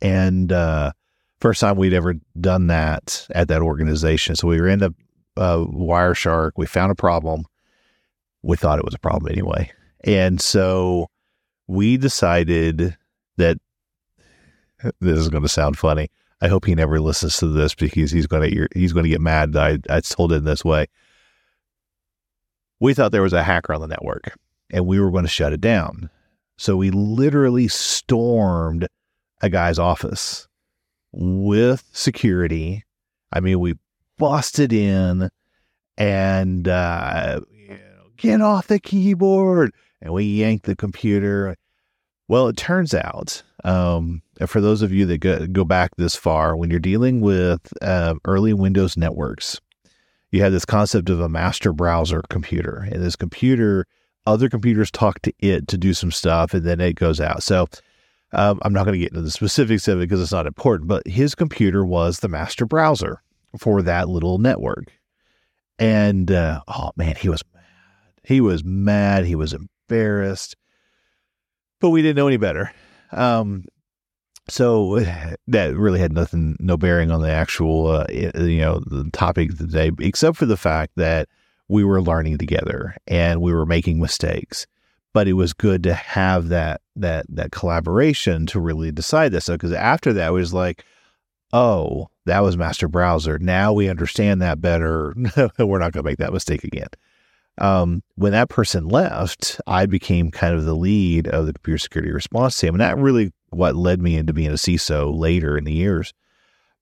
and 0.00 0.52
uh, 0.52 0.92
first 1.40 1.60
time 1.60 1.76
we'd 1.76 1.92
ever 1.92 2.14
done 2.40 2.68
that 2.68 3.26
at 3.34 3.48
that 3.48 3.62
organization. 3.62 4.36
So 4.36 4.48
we 4.48 4.58
in 4.70 4.78
the 4.78 4.94
uh, 5.36 5.58
Wireshark. 5.58 6.52
We 6.56 6.66
found 6.66 6.92
a 6.92 6.96
problem. 6.96 7.44
We 8.42 8.56
thought 8.56 8.78
it 8.78 8.84
was 8.84 8.94
a 8.94 8.98
problem 8.98 9.30
anyway, 9.30 9.70
and 10.04 10.40
so 10.40 11.08
we 11.68 11.96
decided 11.96 12.96
that 13.36 13.58
this 15.00 15.18
is 15.18 15.28
going 15.28 15.42
to 15.42 15.48
sound 15.48 15.78
funny. 15.78 16.08
I 16.40 16.48
hope 16.48 16.64
he 16.64 16.74
never 16.74 17.00
listens 17.00 17.36
to 17.36 17.46
this 17.46 17.74
because 17.74 18.10
he's 18.10 18.26
going 18.26 18.50
to 18.50 18.68
he's 18.74 18.92
going 18.92 19.04
to 19.04 19.10
get 19.10 19.20
mad 19.20 19.52
that 19.52 19.80
I, 19.88 19.96
I 19.96 20.00
told 20.00 20.32
it 20.32 20.36
in 20.36 20.44
this 20.44 20.64
way. 20.64 20.86
We 22.82 22.94
thought 22.94 23.12
there 23.12 23.22
was 23.22 23.32
a 23.32 23.44
hacker 23.44 23.72
on 23.72 23.80
the 23.80 23.86
network, 23.86 24.36
and 24.70 24.88
we 24.88 24.98
were 24.98 25.12
going 25.12 25.22
to 25.22 25.30
shut 25.30 25.52
it 25.52 25.60
down. 25.60 26.10
So 26.58 26.76
we 26.76 26.90
literally 26.90 27.68
stormed 27.68 28.88
a 29.40 29.48
guy's 29.48 29.78
office 29.78 30.48
with 31.12 31.84
security. 31.92 32.82
I 33.32 33.38
mean, 33.38 33.60
we 33.60 33.74
busted 34.18 34.72
in 34.72 35.30
and 35.96 36.66
uh, 36.66 37.42
get 38.16 38.40
off 38.40 38.66
the 38.66 38.80
keyboard, 38.80 39.72
and 40.00 40.12
we 40.12 40.24
yanked 40.24 40.66
the 40.66 40.74
computer. 40.74 41.54
Well, 42.26 42.48
it 42.48 42.56
turns 42.56 42.94
out, 42.94 43.44
um, 43.62 44.22
for 44.48 44.60
those 44.60 44.82
of 44.82 44.90
you 44.90 45.06
that 45.06 45.18
go, 45.18 45.46
go, 45.46 45.64
back 45.64 45.92
this 45.98 46.16
far, 46.16 46.56
when 46.56 46.68
you're 46.68 46.80
dealing 46.80 47.20
with 47.20 47.60
uh, 47.80 48.14
early 48.24 48.52
Windows 48.52 48.96
networks, 48.96 49.60
you 50.32 50.42
have 50.42 50.52
this 50.52 50.64
concept 50.64 51.08
of 51.08 51.20
a 51.20 51.28
master 51.28 51.72
browser 51.72 52.22
computer, 52.28 52.88
and 52.90 53.02
this 53.02 53.16
computer, 53.16 53.86
other 54.26 54.48
computers 54.48 54.90
talk 54.90 55.22
to 55.22 55.32
it 55.38 55.68
to 55.68 55.78
do 55.78 55.94
some 55.94 56.10
stuff, 56.10 56.54
and 56.54 56.64
then 56.64 56.80
it 56.80 56.94
goes 56.94 57.20
out. 57.20 57.42
So. 57.42 57.68
Um, 58.34 58.60
I'm 58.62 58.72
not 58.72 58.86
going 58.86 58.94
to 58.94 58.98
get 58.98 59.10
into 59.10 59.20
the 59.20 59.30
specifics 59.30 59.86
of 59.88 59.98
it 59.98 60.08
because 60.08 60.22
it's 60.22 60.32
not 60.32 60.46
important, 60.46 60.88
but 60.88 61.06
his 61.06 61.34
computer 61.34 61.84
was 61.84 62.20
the 62.20 62.30
master 62.30 62.64
browser 62.64 63.22
for 63.58 63.82
that 63.82 64.08
little 64.08 64.38
network. 64.38 64.86
And 65.78 66.30
uh, 66.30 66.62
oh 66.68 66.92
man, 66.96 67.16
he 67.16 67.28
was 67.28 67.42
mad. 67.52 67.64
He 68.24 68.40
was 68.40 68.64
mad. 68.64 69.26
He 69.26 69.34
was 69.34 69.52
embarrassed. 69.52 70.56
But 71.80 71.90
we 71.90 72.02
didn't 72.02 72.16
know 72.16 72.28
any 72.28 72.36
better. 72.36 72.72
Um, 73.10 73.64
so 74.48 75.00
that 75.48 75.76
really 75.76 76.00
had 76.00 76.12
nothing, 76.12 76.56
no 76.60 76.76
bearing 76.76 77.10
on 77.10 77.22
the 77.22 77.30
actual, 77.30 77.86
uh, 77.88 78.06
you 78.10 78.60
know, 78.60 78.80
the 78.86 79.08
topic 79.12 79.50
of 79.50 79.58
the 79.58 79.66
day, 79.66 79.90
except 80.00 80.36
for 80.36 80.46
the 80.46 80.56
fact 80.56 80.92
that 80.96 81.28
we 81.68 81.84
were 81.84 82.02
learning 82.02 82.38
together 82.38 82.94
and 83.06 83.40
we 83.40 83.52
were 83.52 83.66
making 83.66 84.00
mistakes. 84.00 84.66
But 85.14 85.28
it 85.28 85.34
was 85.34 85.52
good 85.52 85.82
to 85.82 85.94
have 85.94 86.48
that 86.48 86.80
that 86.96 87.26
that 87.28 87.52
collaboration 87.52 88.46
to 88.46 88.60
really 88.60 88.90
decide 88.90 89.32
this. 89.32 89.44
So 89.44 89.54
because 89.54 89.72
after 89.72 90.12
that, 90.14 90.32
was 90.32 90.54
like, 90.54 90.84
oh, 91.52 92.08
that 92.24 92.40
was 92.40 92.56
master 92.56 92.88
browser. 92.88 93.38
Now 93.38 93.72
we 93.72 93.88
understand 93.88 94.40
that 94.40 94.60
better. 94.60 95.14
We're 95.58 95.78
not 95.78 95.92
going 95.92 96.02
to 96.02 96.02
make 96.02 96.18
that 96.18 96.32
mistake 96.32 96.64
again. 96.64 96.88
Um, 97.58 98.02
when 98.14 98.32
that 98.32 98.48
person 98.48 98.88
left, 98.88 99.60
I 99.66 99.84
became 99.84 100.30
kind 100.30 100.54
of 100.54 100.64
the 100.64 100.74
lead 100.74 101.28
of 101.28 101.46
the 101.46 101.52
computer 101.52 101.78
security 101.78 102.10
response 102.10 102.58
team. 102.58 102.74
And 102.74 102.80
that 102.80 102.96
really 102.96 103.32
what 103.52 103.76
led 103.76 104.00
me 104.00 104.16
into 104.16 104.32
being 104.32 104.50
a 104.50 104.54
CISO 104.54 105.16
later 105.16 105.56
in 105.56 105.64
the 105.64 105.72
years. 105.72 106.12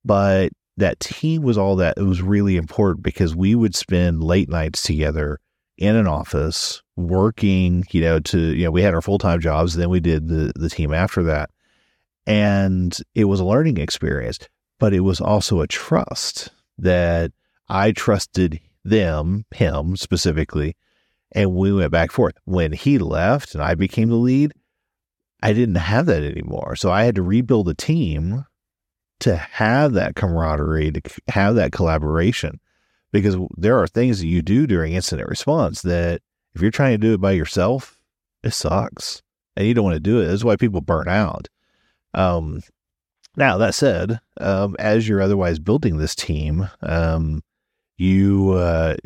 But 0.05 0.53
that 0.77 1.01
team 1.01 1.43
was 1.43 1.59
all 1.59 1.77
that 1.77 1.99
it 1.99 2.03
was 2.03 2.23
really 2.23 2.57
important 2.57 3.03
because 3.03 3.37
we 3.37 3.55
would 3.55 3.75
spend 3.75 4.25
late 4.25 4.49
nights 4.49 4.83
together 4.83 5.39
in 5.77 5.97
an 5.97 6.07
office 6.07 6.83
working, 6.97 7.85
you 7.91 8.01
know, 8.01 8.21
to, 8.21 8.39
you 8.39 8.65
know, 8.65 8.71
we 8.71 8.83
had 8.83 8.95
our 8.95 9.03
full 9.03 9.19
time 9.19 9.41
jobs. 9.41 9.75
Then 9.75 9.91
we 9.91 10.01
did 10.01 10.29
the, 10.29 10.53
the 10.57 10.71
team 10.71 10.93
after 10.93 11.23
that. 11.25 11.51
And 12.27 12.97
it 13.15 13.25
was 13.25 13.41
a 13.41 13.45
learning 13.45 13.79
experience 13.79 14.39
but 14.81 14.95
it 14.95 15.01
was 15.01 15.21
also 15.21 15.61
a 15.61 15.69
trust 15.69 16.49
that 16.79 17.31
I 17.69 17.93
trusted 17.93 18.59
them, 18.83 19.45
him 19.55 19.95
specifically, 19.95 20.75
and 21.31 21.55
we 21.55 21.73
went 21.73 21.93
back 21.93 22.11
forth. 22.11 22.35
When 22.47 22.73
he 22.73 22.99
left 22.99 23.55
and 23.55 23.63
I 23.63 23.77
became 23.77 24.09
the 24.09 24.17
lead, 24.17 24.53
I 25.43 25.53
didn't 25.53 25.77
have 25.77 26.07
that 26.07 26.23
anymore. 26.23 26.77
So 26.77 26.91
I 26.91 27.05
had 27.05 27.15
to 27.15 27.23
rebuild 27.23 27.69
a 27.69 27.75
team 27.75 28.45
to 29.21 29.37
have 29.37 29.93
that 29.93 30.17
camaraderie, 30.17 30.93
to 30.93 31.03
have 31.29 31.55
that 31.57 31.73
collaboration, 31.73 32.61
because 33.13 33.37
there 33.57 33.79
are 33.79 33.87
things 33.87 34.21
that 34.21 34.27
you 34.27 34.43
do 34.43 34.67
during 34.67 34.93
incident 34.93 35.29
response 35.29 35.83
that 35.83 36.23
if 36.55 36.63
you're 36.63 36.71
trying 36.71 36.95
to 36.95 36.99
do 36.99 37.15
it 37.15 37.21
by 37.21 37.33
yourself, 37.33 38.01
it 38.43 38.53
sucks 38.53 39.23
and 39.57 39.67
you 39.67 39.75
don't 39.75 39.85
want 39.85 39.95
to 39.95 40.01
do 40.01 40.21
it. 40.21 40.27
That's 40.27 40.45
why 40.45 40.57
people 40.57 40.81
burn 40.81 41.09
out. 41.09 41.49
Um, 42.15 42.63
now, 43.37 43.59
that 43.59 43.75
said, 43.75 44.21
um, 44.41 44.75
as 44.79 45.07
you're 45.07 45.23
otherwise 45.23 45.59
building 45.59 45.97
this 45.97 46.15
team, 46.15 46.69
um, 46.83 47.43
you 47.97 48.53
uh, 48.53 48.97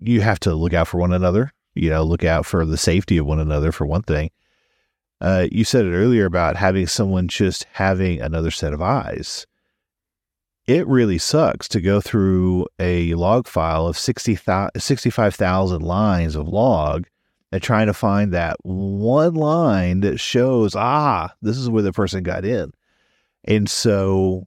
you 0.00 0.20
have 0.20 0.40
to 0.40 0.54
look 0.54 0.74
out 0.74 0.88
for 0.88 0.98
one 0.98 1.12
another. 1.12 1.52
You 1.74 1.90
know, 1.90 2.02
look 2.02 2.24
out 2.24 2.44
for 2.44 2.66
the 2.66 2.76
safety 2.76 3.16
of 3.16 3.26
one 3.26 3.38
another 3.38 3.72
for 3.72 3.86
one 3.86 4.02
thing. 4.02 4.30
Uh, 5.20 5.46
you 5.52 5.64
said 5.64 5.84
it 5.84 5.92
earlier 5.92 6.24
about 6.24 6.56
having 6.56 6.86
someone 6.86 7.28
just 7.28 7.66
having 7.72 8.20
another 8.20 8.50
set 8.50 8.72
of 8.72 8.80
eyes. 8.80 9.46
It 10.66 10.86
really 10.86 11.18
sucks 11.18 11.68
to 11.68 11.80
go 11.80 12.00
through 12.00 12.66
a 12.78 13.14
log 13.14 13.46
file 13.46 13.86
of 13.86 13.98
60, 13.98 14.38
65,000 14.76 15.82
lines 15.82 16.36
of 16.36 16.48
log 16.48 17.06
and 17.52 17.62
trying 17.62 17.86
to 17.88 17.94
find 17.94 18.32
that 18.32 18.56
one 18.62 19.34
line 19.34 20.00
that 20.00 20.20
shows, 20.20 20.76
ah, 20.76 21.32
this 21.42 21.58
is 21.58 21.68
where 21.68 21.82
the 21.82 21.92
person 21.92 22.22
got 22.22 22.44
in. 22.44 22.72
And 23.44 23.68
so 23.68 24.46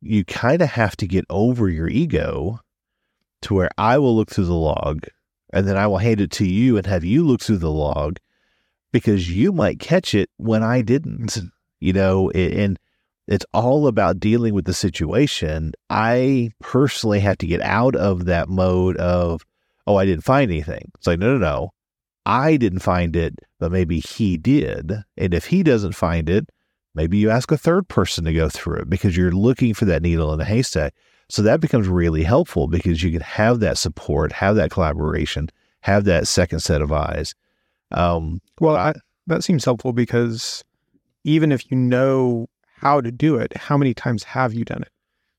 you 0.00 0.24
kind 0.24 0.62
of 0.62 0.68
have 0.68 0.96
to 0.98 1.06
get 1.06 1.24
over 1.28 1.68
your 1.68 1.88
ego 1.88 2.60
to 3.42 3.54
where 3.54 3.70
I 3.76 3.98
will 3.98 4.14
look 4.14 4.30
through 4.30 4.44
the 4.44 4.54
log 4.54 5.06
and 5.52 5.66
then 5.66 5.76
I 5.76 5.86
will 5.86 5.98
hand 5.98 6.20
it 6.20 6.30
to 6.32 6.46
you 6.46 6.76
and 6.76 6.86
have 6.86 7.04
you 7.04 7.26
look 7.26 7.40
through 7.40 7.58
the 7.58 7.70
log 7.70 8.18
because 8.92 9.30
you 9.30 9.52
might 9.52 9.80
catch 9.80 10.14
it 10.14 10.30
when 10.36 10.62
I 10.62 10.82
didn't, 10.82 11.30
mm-hmm. 11.30 11.46
you 11.80 11.92
know, 11.92 12.30
and 12.30 12.78
it's 13.26 13.46
all 13.52 13.86
about 13.86 14.20
dealing 14.20 14.54
with 14.54 14.64
the 14.64 14.74
situation. 14.74 15.72
I 15.90 16.50
personally 16.60 17.20
have 17.20 17.38
to 17.38 17.46
get 17.46 17.60
out 17.62 17.94
of 17.94 18.24
that 18.24 18.48
mode 18.48 18.96
of, 18.96 19.44
oh, 19.86 19.96
I 19.96 20.06
didn't 20.06 20.24
find 20.24 20.50
anything. 20.50 20.90
It's 20.96 21.06
like, 21.06 21.18
no, 21.18 21.32
no, 21.32 21.38
no. 21.38 21.70
I 22.24 22.56
didn't 22.56 22.80
find 22.80 23.16
it, 23.16 23.38
but 23.58 23.72
maybe 23.72 24.00
he 24.00 24.36
did. 24.36 24.92
And 25.16 25.32
if 25.32 25.46
he 25.46 25.62
doesn't 25.62 25.94
find 25.94 26.28
it, 26.28 26.50
Maybe 26.98 27.18
you 27.18 27.30
ask 27.30 27.52
a 27.52 27.56
third 27.56 27.86
person 27.86 28.24
to 28.24 28.32
go 28.32 28.48
through 28.48 28.80
it 28.80 28.90
because 28.90 29.16
you're 29.16 29.30
looking 29.30 29.72
for 29.72 29.84
that 29.84 30.02
needle 30.02 30.34
in 30.34 30.40
a 30.40 30.44
haystack. 30.44 30.94
So 31.28 31.42
that 31.42 31.60
becomes 31.60 31.86
really 31.86 32.24
helpful 32.24 32.66
because 32.66 33.04
you 33.04 33.12
can 33.12 33.20
have 33.20 33.60
that 33.60 33.78
support, 33.78 34.32
have 34.32 34.56
that 34.56 34.72
collaboration, 34.72 35.48
have 35.82 36.06
that 36.06 36.26
second 36.26 36.58
set 36.58 36.82
of 36.82 36.90
eyes. 36.90 37.36
Um, 37.92 38.40
well, 38.60 38.76
I, 38.76 38.94
that 39.26 39.44
seems 39.44 39.64
helpful 39.64 39.92
because 39.92 40.64
even 41.24 41.52
if 41.52 41.70
you 41.70 41.76
know 41.76 42.46
how 42.80 43.00
to 43.00 43.10
do 43.10 43.36
it, 43.36 43.56
how 43.56 43.76
many 43.76 43.94
times 43.94 44.22
have 44.24 44.54
you 44.54 44.64
done 44.64 44.82
it? 44.82 44.90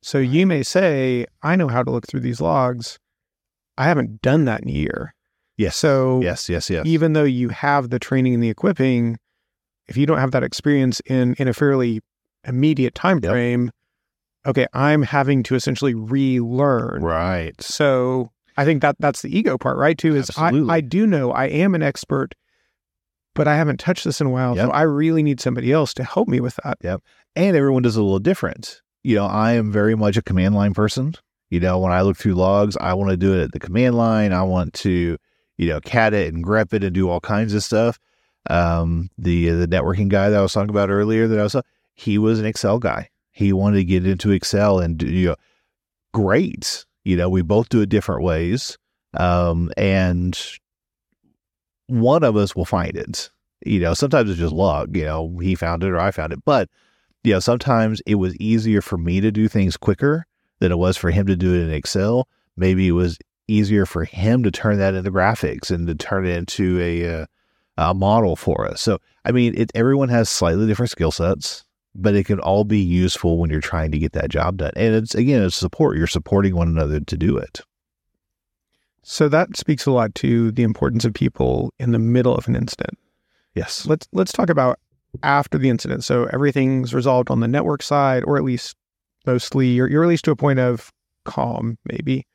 So 0.01 0.18
you 0.18 0.46
may 0.48 0.63
say, 0.63 1.25
I 1.44 1.56
know 1.56 1.68
how 1.68 1.84
to 1.84 1.91
look 1.91 2.08
through 2.08 2.22
these 2.22 2.39
logs. 2.39 3.00
I 3.77 3.86
haven't 3.86 4.22
done 4.22 4.46
that 4.46 4.62
in 4.62 4.70
a 4.70 4.74
year. 4.74 5.13
Yes. 5.58 5.75
So 5.75 6.22
yes, 6.22 6.48
yes, 6.48 6.70
yes. 6.70 6.86
Even 6.86 7.13
though 7.13 7.25
you 7.25 7.50
have 7.50 7.89
the 7.89 8.00
training 8.00 8.34
and 8.34 8.41
the 8.41 8.50
equipping, 8.50 9.18
if 9.88 9.98
you 9.98 10.06
don't 10.06 10.18
have 10.18 10.32
that 10.32 10.44
experience 10.44 11.01
in 11.06 11.34
in 11.36 11.50
a 11.50 11.53
fairly 11.53 12.00
immediate 12.48 12.96
time 12.96 13.20
frame, 13.22 13.65
yep. 13.65 13.74
okay, 14.48 14.68
I'm 14.74 15.01
having 15.01 15.44
to 15.44 15.56
essentially 15.56 15.94
relearn. 15.94 17.03
Right. 17.03 17.62
So 17.62 18.32
I 18.56 18.63
think 18.63 18.82
that 18.82 18.96
that's 19.00 19.22
the 19.22 19.38
ego 19.38 19.58
part, 19.58 19.77
right? 19.77 19.98
Too 19.98 20.15
is 20.15 20.32
I, 20.38 20.51
I 20.70 20.79
do 20.79 21.06
know 21.06 21.32
I 21.32 21.46
am 21.48 21.75
an 21.75 21.84
expert, 21.84 22.36
but 23.39 23.48
I 23.48 23.55
haven't 23.55 23.79
touched 23.79 24.03
this 24.03 24.19
in 24.19 24.27
a 24.27 24.29
while, 24.29 24.53
yep. 24.53 24.65
so 24.65 24.72
I 24.74 24.81
really 24.81 25.24
need 25.24 25.39
somebody 25.39 25.72
else 25.72 25.93
to 25.93 26.03
help 26.03 26.27
me 26.27 26.41
with 26.41 26.60
that. 26.62 26.77
Yep. 26.84 27.01
And 27.38 27.55
everyone 27.55 27.84
does 27.84 27.96
a 27.96 28.03
little 28.03 28.19
different. 28.19 28.81
You 29.01 29.15
know, 29.15 29.27
I 29.27 29.53
am 29.53 29.72
very 29.72 29.96
much 29.96 30.17
a 30.17 30.22
command 30.22 30.55
line 30.55 30.74
person. 30.74 31.15
You 31.50 31.62
know, 31.62 31.79
when 31.79 31.93
I 31.93 32.01
look 32.01 32.17
through 32.17 32.34
logs, 32.34 32.75
I 32.81 32.96
want 32.96 33.12
to 33.12 33.15
do 33.15 33.34
it 33.34 33.41
at 33.41 33.51
the 33.53 33.60
command 33.62 33.96
line. 33.96 34.34
I 34.34 34.43
want 34.43 34.74
to, 34.74 35.17
you 35.58 35.67
know, 35.69 35.79
cat 35.79 36.13
it 36.13 36.34
and 36.34 36.43
grep 36.43 36.74
it 36.74 36.84
and 36.84 36.93
do 36.93 37.08
all 37.10 37.22
kinds 37.22 37.53
of 37.53 37.63
stuff. 37.63 37.98
Um, 38.50 39.10
the 39.17 39.51
the 39.51 39.67
networking 39.69 40.10
guy 40.10 40.29
that 40.29 40.38
I 40.38 40.41
was 40.41 40.51
talking 40.51 40.69
about 40.69 40.89
earlier 40.89 41.25
that 41.29 41.39
I 41.39 41.43
was 41.43 41.55
he 41.93 42.17
was 42.17 42.41
an 42.41 42.46
Excel 42.46 42.77
guy. 42.77 43.10
He 43.31 43.53
wanted 43.53 43.77
to 43.77 43.86
get 43.86 44.05
into 44.05 44.31
Excel 44.31 44.79
and 44.79 45.01
you 45.01 45.29
know, 45.29 45.36
great. 46.13 46.86
You 47.05 47.15
know, 47.15 47.29
we 47.29 47.41
both 47.41 47.69
do 47.69 47.79
it 47.79 47.88
different 47.88 48.22
ways. 48.22 48.77
Um, 49.13 49.72
and 49.77 50.38
one 51.89 52.24
of 52.24 52.36
us 52.36 52.55
will 52.55 52.65
find 52.65 52.96
it. 52.96 53.29
You 53.65 53.79
know, 53.79 53.93
sometimes 53.93 54.29
it's 54.29 54.39
just 54.39 54.53
luck. 54.53 54.89
You 54.93 55.05
know, 55.05 55.38
he 55.41 55.55
found 55.55 55.84
it 55.84 55.89
or 55.89 56.00
I 56.00 56.12
found 56.12 56.31
it. 56.31 56.39
But 56.46 56.69
you 57.24 57.34
know, 57.34 57.39
sometimes 57.39 58.01
it 58.05 58.15
was 58.15 58.36
easier 58.38 58.81
for 58.81 58.98
me 58.98 59.19
to 59.22 59.31
do 59.31 59.48
things 59.48 59.75
quicker 59.75 60.25
than 60.60 60.72
it 60.72 60.77
was 60.77 60.98
for 60.98 61.12
him 61.12 61.25
to 61.27 61.36
do 61.36 61.53
it 61.53 61.63
in 61.63 61.74
Excel. 61.74 62.27
Maybe 62.55 62.88
it 62.88 62.93
was 62.93 63.17
easier 63.48 63.86
for 63.86 64.05
him 64.05 64.43
to 64.43 64.51
turn 64.51 64.77
that 64.77 64.93
into 64.93 65.12
graphics 65.12 65.72
and 65.72 65.88
to 65.88 65.96
turn 65.96 66.25
it 66.25 66.38
into 66.38 66.79
a 66.79 67.22
uh, 67.22 67.25
uh, 67.77 67.93
model 67.93 68.36
for 68.36 68.67
us. 68.67 68.81
So, 68.81 69.00
I 69.25 69.31
mean, 69.31 69.53
it, 69.58 69.72
everyone 69.74 70.10
has 70.10 70.29
slightly 70.29 70.67
different 70.67 70.91
skill 70.91 71.12
sets, 71.12 71.65
but 71.96 72.15
it 72.15 72.25
can 72.25 72.39
all 72.39 72.63
be 72.63 72.79
useful 72.79 73.38
when 73.38 73.50
you're 73.50 73.62
trying 73.62 73.91
to 73.91 74.00
get 74.00 74.13
that 74.13 74.29
job 74.29 74.58
done. 74.58 74.72
And 74.75 74.96
it's 74.96 75.15
again, 75.15 75.43
it's 75.43 75.55
support. 75.55 75.98
You're 75.98 76.08
supporting 76.08 76.55
one 76.55 76.67
another 76.67 77.00
to 77.00 77.17
do 77.17 77.38
it. 77.38 77.62
So 79.12 79.28
that 79.28 79.58
speaks 79.58 79.88
a 79.88 79.92
lot 79.92 80.13
to 80.16 80.51
the 80.51 80.62
importance 80.62 81.04
of 81.04 81.16
people 81.16 81.74
in 81.80 81.94
the 81.94 81.98
middle 81.98 82.36
of 82.36 82.48
an 82.48 82.56
incident. 82.56 82.96
Yes. 83.56 83.88
Let's 83.88 84.08
let's 84.13 84.32
talk 84.32 84.51
about 84.51 84.78
after 85.24 85.58
the 85.58 85.68
incident. 85.68 86.04
So 86.04 86.25
everything's 86.25 86.94
resolved 86.94 87.32
on 87.32 87.39
the 87.39 87.48
network 87.48 87.82
side, 87.82 88.24
or 88.25 88.38
at 88.38 88.44
least 88.44 88.75
mostly, 89.25 89.80
or 89.80 89.88
you're 89.88 90.04
at 90.04 90.10
least 90.10 90.25
to 90.25 90.32
a 90.32 90.36
point 90.36 90.60
of 90.60 90.94
calm, 91.25 91.80
maybe. 91.86 92.28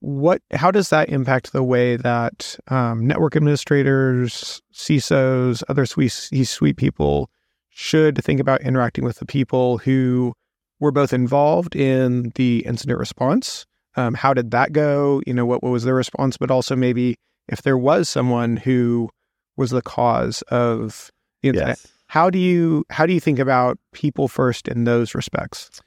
What? 0.00 0.42
How 0.52 0.70
does 0.70 0.90
that 0.90 1.08
impact 1.08 1.54
the 1.54 1.64
way 1.64 1.96
that 1.96 2.58
um, 2.68 3.06
network 3.06 3.34
administrators, 3.34 4.60
CISOs, 4.74 5.62
other 5.70 5.86
C-suite 5.86 6.76
people 6.76 7.30
should 7.70 8.22
think 8.22 8.38
about 8.38 8.60
interacting 8.60 9.02
with 9.02 9.18
the 9.18 9.26
people 9.26 9.78
who 9.78 10.34
were 10.78 10.92
both 10.92 11.14
involved 11.14 11.74
in 11.74 12.32
the 12.34 12.66
incident 12.66 12.98
response? 12.98 13.64
Um, 14.00 14.14
how 14.14 14.34
did 14.34 14.50
that 14.52 14.72
go? 14.72 15.22
You 15.26 15.34
know, 15.34 15.46
what, 15.46 15.62
what 15.62 15.70
was 15.70 15.84
their 15.84 15.94
response? 15.94 16.36
But 16.36 16.50
also 16.50 16.74
maybe 16.74 17.16
if 17.48 17.62
there 17.62 17.78
was 17.78 18.08
someone 18.08 18.56
who 18.56 19.10
was 19.56 19.70
the 19.70 19.82
cause 19.82 20.42
of 20.42 21.10
the 21.42 21.50
incident, 21.50 21.78
yes. 21.82 21.92
how 22.06 22.30
do 22.30 22.38
you 22.38 22.84
how 22.90 23.06
do 23.06 23.12
you 23.12 23.20
think 23.20 23.38
about 23.38 23.78
people 23.92 24.28
first 24.28 24.68
in 24.68 24.84
those 24.84 25.14
respects? 25.14 25.82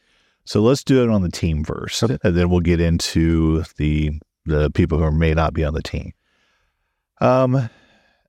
So 0.45 0.61
let's 0.61 0.83
do 0.83 1.01
it 1.01 1.09
on 1.09 1.21
the 1.21 1.31
team 1.31 1.63
first, 1.63 2.03
okay. 2.03 2.17
and 2.23 2.35
then 2.35 2.49
we'll 2.49 2.59
get 2.59 2.81
into 2.81 3.63
the 3.77 4.19
the 4.45 4.69
people 4.71 4.97
who 4.99 5.11
may 5.11 5.33
not 5.33 5.53
be 5.53 5.63
on 5.63 5.73
the 5.73 5.81
team. 5.81 6.11
Um, 7.21 7.69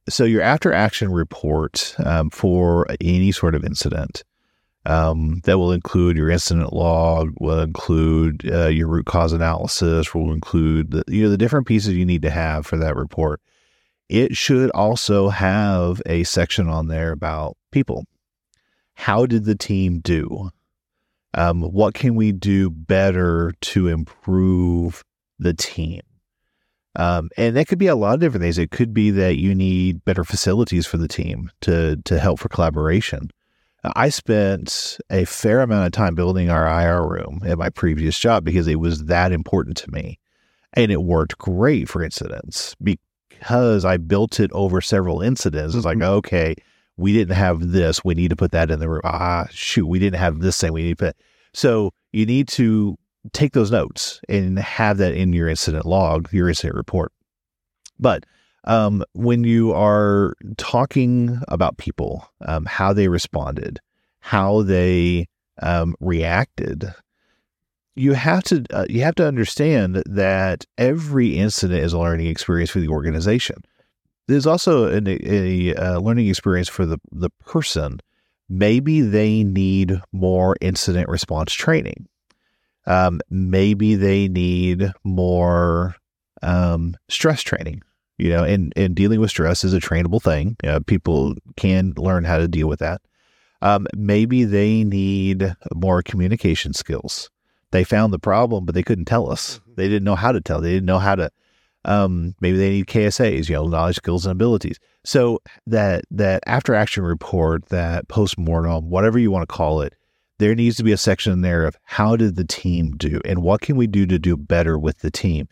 so 0.09 0.25
your 0.25 0.43
after 0.43 0.73
action 0.73 1.11
report 1.11 1.95
um, 2.05 2.31
for 2.31 2.87
any 3.01 3.33
sort 3.33 3.55
of 3.55 3.65
incident 3.65 4.23
um, 4.87 5.41
that 5.45 5.59
will 5.59 5.73
include 5.73 6.17
your 6.17 6.31
incident 6.31 6.73
log, 6.73 7.33
will 7.41 7.61
include 7.61 8.49
uh, 8.53 8.67
your 8.67 8.89
root 8.89 9.07
cause 9.07 9.33
analysis, 9.33 10.15
will 10.15 10.33
include 10.33 10.91
the, 10.91 11.05
you 11.09 11.23
know 11.23 11.31
the 11.31 11.39
different 11.39 11.67
pieces 11.67 11.95
you 11.95 12.05
need 12.05 12.23
to 12.23 12.31
have 12.31 12.67
for 12.67 12.77
that 12.77 12.97
report. 12.97 13.41
It 14.09 14.37
should 14.37 14.71
also 14.71 15.31
have 15.31 16.03
a 16.05 16.25
section 16.25 16.69
on 16.69 16.89
there 16.89 17.13
about 17.13 17.57
people. 17.71 18.05
How 18.95 19.27
did 19.27 19.45
the 19.45 19.55
team 19.55 20.01
do? 20.01 20.51
Um, 21.33 21.63
what 21.63 21.95
can 21.95 22.15
we 22.15 22.31
do 22.31 22.71
better 22.71 23.53
to 23.61 23.89
improve 23.89 25.03
the 25.39 25.55
team? 25.55 26.03
Um, 26.97 27.31
and 27.37 27.57
that 27.57 27.67
could 27.67 27.79
be 27.79 27.89
a 27.89 27.97
lot 27.97 28.15
of 28.15 28.21
different 28.21 28.43
things. 28.43 28.59
It 28.59 28.71
could 28.71 28.95
be 28.95 29.11
that 29.11 29.37
you 29.37 29.55
need 29.55 30.05
better 30.05 30.23
facilities 30.23 30.87
for 30.87 30.97
the 30.97 31.09
team 31.09 31.51
to 31.63 31.97
to 32.05 32.19
help 32.21 32.39
for 32.39 32.49
collaboration. 32.49 33.31
I 33.85 34.09
spent 34.09 34.99
a 35.11 35.25
fair 35.25 35.61
amount 35.61 35.87
of 35.87 35.93
time 35.93 36.15
building 36.15 36.51
our 36.51 36.67
IR 36.67 37.07
room 37.07 37.43
at 37.45 37.59
my 37.59 37.69
previous 37.69 38.19
job 38.19 38.45
because 38.45 38.67
it 38.67 38.77
was 38.77 39.07
that 39.07 39.33
important 39.33 39.77
to 39.79 39.91
me, 39.91 40.19
and 40.73 40.91
it 40.91 41.03
worked 41.03 41.39
great 41.39 41.89
for 41.89 42.03
incidents 42.03 42.75
because 42.83 43.85
I 43.85 43.99
built 43.99 44.41
it 44.41 44.51
over 44.53 44.81
several 44.81 45.21
incidents. 45.21 45.75
It's 45.75 45.85
like 45.85 45.99
mm-hmm. 45.99 46.17
okay, 46.19 46.55
we 46.97 47.13
didn't 47.13 47.37
have 47.37 47.73
this. 47.73 48.05
We 48.05 48.15
need 48.15 48.29
to 48.29 48.37
put 48.37 48.53
that 48.53 48.71
in 48.71 48.81
the 48.81 48.89
room. 48.89 49.03
Ah, 49.05 49.47
shoot, 49.51 49.87
we 49.87 49.99
didn't 49.99 50.21
have 50.21 50.41
this 50.41 50.61
thing. 50.61 50.73
We 50.73 50.83
need 50.83 50.99
to 50.99 51.07
put. 51.07 51.17
So 51.53 51.93
you 52.13 52.25
need 52.27 52.49
to 52.49 52.97
take 53.33 53.53
those 53.53 53.71
notes 53.71 54.21
and 54.29 54.59
have 54.59 54.99
that 54.99 55.15
in 55.15 55.33
your 55.33 55.49
incident 55.49 55.87
log, 55.87 56.33
your 56.33 56.49
incident 56.49 56.77
report. 56.77 57.13
But 57.99 58.25
um, 58.65 59.05
when 59.13 59.45
you 59.45 59.73
are 59.73 60.35
talking 60.57 61.41
about 61.49 61.79
people, 61.79 62.27
um, 62.47 62.65
how 62.65 62.93
they 62.93 63.09
responded, 63.09 63.81
how 64.21 64.63
they 64.63 65.29
um, 65.63 65.95
reacted, 66.01 66.93
you 67.95 68.15
have 68.15 68.43
to 68.45 68.65
uh, 68.71 68.87
you 68.89 69.03
have 69.03 69.15
to 69.17 69.27
understand 69.27 70.03
that 70.07 70.65
every 70.79 71.37
incident 71.37 71.85
is 71.85 71.93
a 71.93 71.99
learning 71.99 72.27
experience 72.27 72.71
for 72.71 72.81
the 72.81 72.89
organization 72.89 73.57
there's 74.27 74.47
also 74.47 74.87
an, 74.87 75.07
a, 75.07 75.75
a 75.75 76.01
learning 76.01 76.29
experience 76.29 76.69
for 76.69 76.87
the, 76.87 76.99
the 77.13 77.31
person. 77.45 78.01
Maybe 78.49 79.01
they 79.01 79.45
need 79.45 80.01
more 80.13 80.57
incident 80.61 81.09
response 81.09 81.53
training. 81.53 82.09
Um, 82.87 83.21
maybe 83.31 83.95
they 83.95 84.29
need 84.29 84.93
more 85.03 85.97
um, 86.43 86.97
stress 87.09 87.43
training. 87.43 87.83
You 88.19 88.31
know, 88.31 88.45
and, 88.45 88.73
and 88.77 88.95
dealing 88.95 89.21
with 89.21 89.31
stress 89.31 89.65
is 89.65 89.75
a 89.75 89.81
trainable 89.81 90.23
thing. 90.23 90.57
You 90.63 90.71
know, 90.71 90.81
people 90.81 91.35
can 91.57 91.95
learn 91.97 92.25
how 92.25 92.39
to 92.39 92.47
deal 92.47 92.69
with 92.69 92.79
that. 92.79 93.01
Um, 93.61 93.87
maybe 93.97 94.45
they 94.45 94.85
need 94.85 95.55
more 95.75 96.03
communication 96.03 96.75
skills. 96.75 97.31
They 97.73 97.83
found 97.83 98.13
the 98.13 98.21
problem, 98.21 98.67
but 98.67 98.75
they 98.75 98.85
couldn't 98.85 99.07
tell 99.07 99.31
us. 99.31 99.59
Mm-hmm. 99.59 99.73
They 99.77 99.89
didn't 99.89 100.05
know 100.05 100.15
how 100.15 100.31
to 100.31 100.41
tell. 100.41 100.61
They 100.61 100.73
didn't 100.73 100.87
know 100.87 101.01
how 101.01 101.17
to 101.17 101.31
um, 101.85 102.35
maybe 102.41 102.57
they 102.57 102.71
need 102.71 102.87
KSAs, 102.87 103.49
you 103.49 103.55
know, 103.55 103.67
knowledge, 103.67 103.97
skills, 103.97 104.25
and 104.25 104.33
abilities. 104.33 104.79
So 105.05 105.41
that 105.67 106.05
that 106.11 106.43
after 106.47 106.75
action 106.75 107.05
report, 107.05 107.67
that 107.67 108.09
post 108.09 108.39
mortem, 108.39 108.89
whatever 108.89 109.19
you 109.19 109.31
want 109.31 109.47
to 109.49 109.55
call 109.55 109.83
it, 109.83 109.95
there 110.39 110.55
needs 110.55 110.77
to 110.77 110.85
be 110.85 110.93
a 110.93 110.97
section 110.97 111.33
in 111.33 111.43
there 111.43 111.65
of 111.67 111.77
how 111.85 112.17
did 112.17 112.37
the 112.37 112.45
team 112.45 112.93
do 112.97 113.21
and 113.25 113.43
what 113.43 113.61
can 113.61 113.77
we 113.77 113.87
do 113.87 114.07
to 114.07 114.19
do 114.19 114.37
better 114.37 114.79
with 114.79 114.99
the 114.99 115.11
team. 115.11 115.49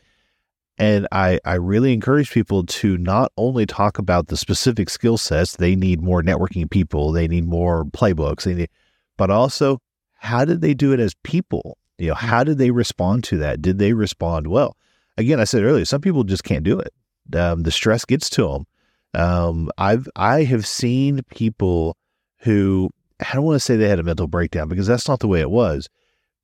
And 0.78 1.06
I, 1.12 1.38
I 1.44 1.54
really 1.54 1.92
encourage 1.92 2.32
people 2.32 2.64
to 2.64 2.96
not 2.96 3.30
only 3.36 3.66
talk 3.66 3.98
about 3.98 4.28
the 4.28 4.36
specific 4.36 4.88
skill 4.88 5.18
sets, 5.18 5.56
they 5.56 5.76
need 5.76 6.00
more 6.00 6.22
networking 6.22 6.68
people, 6.68 7.12
they 7.12 7.28
need 7.28 7.44
more 7.44 7.84
playbooks, 7.84 8.44
they 8.44 8.54
need, 8.54 8.70
but 9.16 9.30
also 9.30 9.78
how 10.18 10.44
did 10.44 10.60
they 10.60 10.74
do 10.74 10.92
it 10.92 11.00
as 11.00 11.14
people? 11.24 11.76
You 11.98 12.08
know, 12.08 12.14
how 12.14 12.42
did 12.42 12.58
they 12.58 12.70
respond 12.70 13.22
to 13.24 13.38
that? 13.38 13.60
Did 13.60 13.78
they 13.78 13.92
respond 13.92 14.48
well? 14.48 14.76
again, 15.16 15.40
I 15.40 15.44
said 15.44 15.62
earlier, 15.62 15.84
some 15.84 16.00
people 16.00 16.24
just 16.24 16.44
can't 16.44 16.64
do 16.64 16.78
it. 16.78 16.92
Um, 17.36 17.62
the 17.62 17.70
stress 17.70 18.04
gets 18.04 18.28
to 18.30 18.48
them. 18.48 18.66
Um, 19.14 19.70
I've 19.78 20.08
I 20.16 20.44
have 20.44 20.66
seen 20.66 21.22
people 21.30 21.96
who 22.38 22.90
I 23.20 23.34
don't 23.34 23.44
want 23.44 23.56
to 23.56 23.60
say 23.60 23.76
they 23.76 23.88
had 23.88 23.98
a 23.98 24.04
mental 24.04 24.26
breakdown 24.26 24.68
because 24.68 24.86
that's 24.86 25.08
not 25.08 25.20
the 25.20 25.28
way 25.28 25.40
it 25.40 25.50
was. 25.50 25.88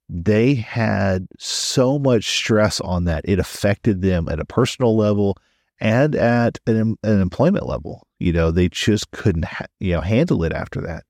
They 0.08 0.54
had 0.54 1.28
so 1.38 1.98
much 1.98 2.24
stress 2.24 2.80
on 2.80 3.04
that 3.04 3.24
it 3.26 3.38
affected 3.38 4.00
them 4.00 4.28
at 4.28 4.40
a 4.40 4.44
personal 4.44 4.96
level 4.96 5.36
and 5.80 6.14
at 6.14 6.58
an, 6.66 6.96
an 7.02 7.20
employment 7.20 7.66
level. 7.66 8.06
You 8.18 8.32
know, 8.32 8.50
they 8.50 8.68
just 8.68 9.10
couldn't 9.10 9.44
ha- 9.44 9.66
you 9.80 9.92
know 9.92 10.00
handle 10.00 10.44
it 10.44 10.52
after 10.52 10.80
that. 10.82 11.04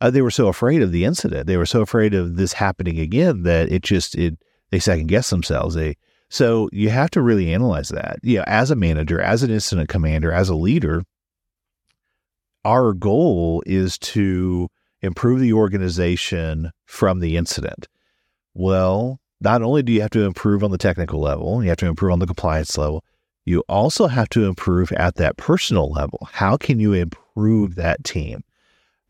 Uh, 0.00 0.10
they 0.10 0.22
were 0.22 0.30
so 0.30 0.48
afraid 0.48 0.82
of 0.82 0.92
the 0.92 1.04
incident. 1.04 1.46
They 1.46 1.56
were 1.56 1.66
so 1.66 1.80
afraid 1.80 2.14
of 2.14 2.36
this 2.36 2.52
happening 2.52 2.98
again 2.98 3.42
that 3.44 3.72
it 3.72 3.82
just 3.82 4.14
it 4.14 4.38
they 4.70 4.78
second 4.78 5.06
guess 5.06 5.30
themselves. 5.30 5.74
They 5.74 5.96
so 6.28 6.68
you 6.72 6.90
have 6.90 7.10
to 7.10 7.22
really 7.22 7.52
analyze 7.54 7.88
that. 7.88 8.18
You 8.22 8.38
know, 8.38 8.44
as 8.46 8.70
a 8.70 8.76
manager, 8.76 9.20
as 9.20 9.42
an 9.42 9.50
incident 9.50 9.88
commander, 9.88 10.32
as 10.32 10.48
a 10.48 10.54
leader, 10.54 11.04
our 12.64 12.92
goal 12.92 13.62
is 13.66 13.98
to 13.98 14.68
improve 15.00 15.40
the 15.40 15.52
organization 15.52 16.70
from 16.86 17.20
the 17.20 17.36
incident. 17.36 17.86
Well, 18.54 19.20
not 19.40 19.62
only 19.62 19.82
do 19.82 19.92
you 19.92 20.00
have 20.00 20.10
to 20.10 20.24
improve 20.24 20.64
on 20.64 20.70
the 20.70 20.78
technical 20.78 21.20
level, 21.20 21.62
you 21.62 21.68
have 21.68 21.78
to 21.78 21.86
improve 21.86 22.12
on 22.12 22.18
the 22.20 22.26
compliance 22.26 22.78
level, 22.78 23.04
you 23.44 23.62
also 23.68 24.06
have 24.06 24.28
to 24.30 24.46
improve 24.46 24.90
at 24.92 25.16
that 25.16 25.36
personal 25.36 25.90
level. 25.90 26.26
How 26.32 26.56
can 26.56 26.80
you 26.80 26.92
improve 26.92 27.74
that 27.74 28.02
team? 28.04 28.42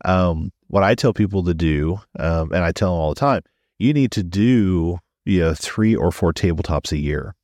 Um, 0.03 0.51
what 0.67 0.83
I 0.83 0.95
tell 0.95 1.13
people 1.13 1.43
to 1.43 1.53
do, 1.53 1.99
um, 2.19 2.51
and 2.51 2.63
I 2.63 2.71
tell 2.71 2.91
them 2.91 2.99
all 2.99 3.13
the 3.13 3.19
time, 3.19 3.43
you 3.79 3.93
need 3.93 4.11
to 4.11 4.23
do 4.23 4.99
you 5.25 5.39
know, 5.39 5.53
three 5.53 5.95
or 5.95 6.11
four 6.11 6.33
tabletops 6.33 6.91
a 6.91 6.97
year 6.97 7.35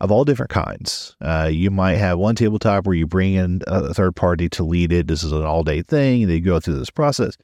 of 0.00 0.10
all 0.10 0.24
different 0.24 0.50
kinds. 0.50 1.14
Uh, 1.20 1.48
you 1.52 1.70
might 1.70 1.96
have 1.96 2.18
one 2.18 2.34
tabletop 2.34 2.86
where 2.86 2.96
you 2.96 3.06
bring 3.06 3.34
in 3.34 3.60
a 3.66 3.92
third 3.92 4.16
party 4.16 4.48
to 4.48 4.64
lead 4.64 4.92
it. 4.92 5.08
This 5.08 5.22
is 5.22 5.32
an 5.32 5.44
all 5.44 5.62
day 5.62 5.82
thing. 5.82 6.26
They 6.26 6.40
go 6.40 6.58
through 6.58 6.78
this 6.78 6.90
process. 6.90 7.36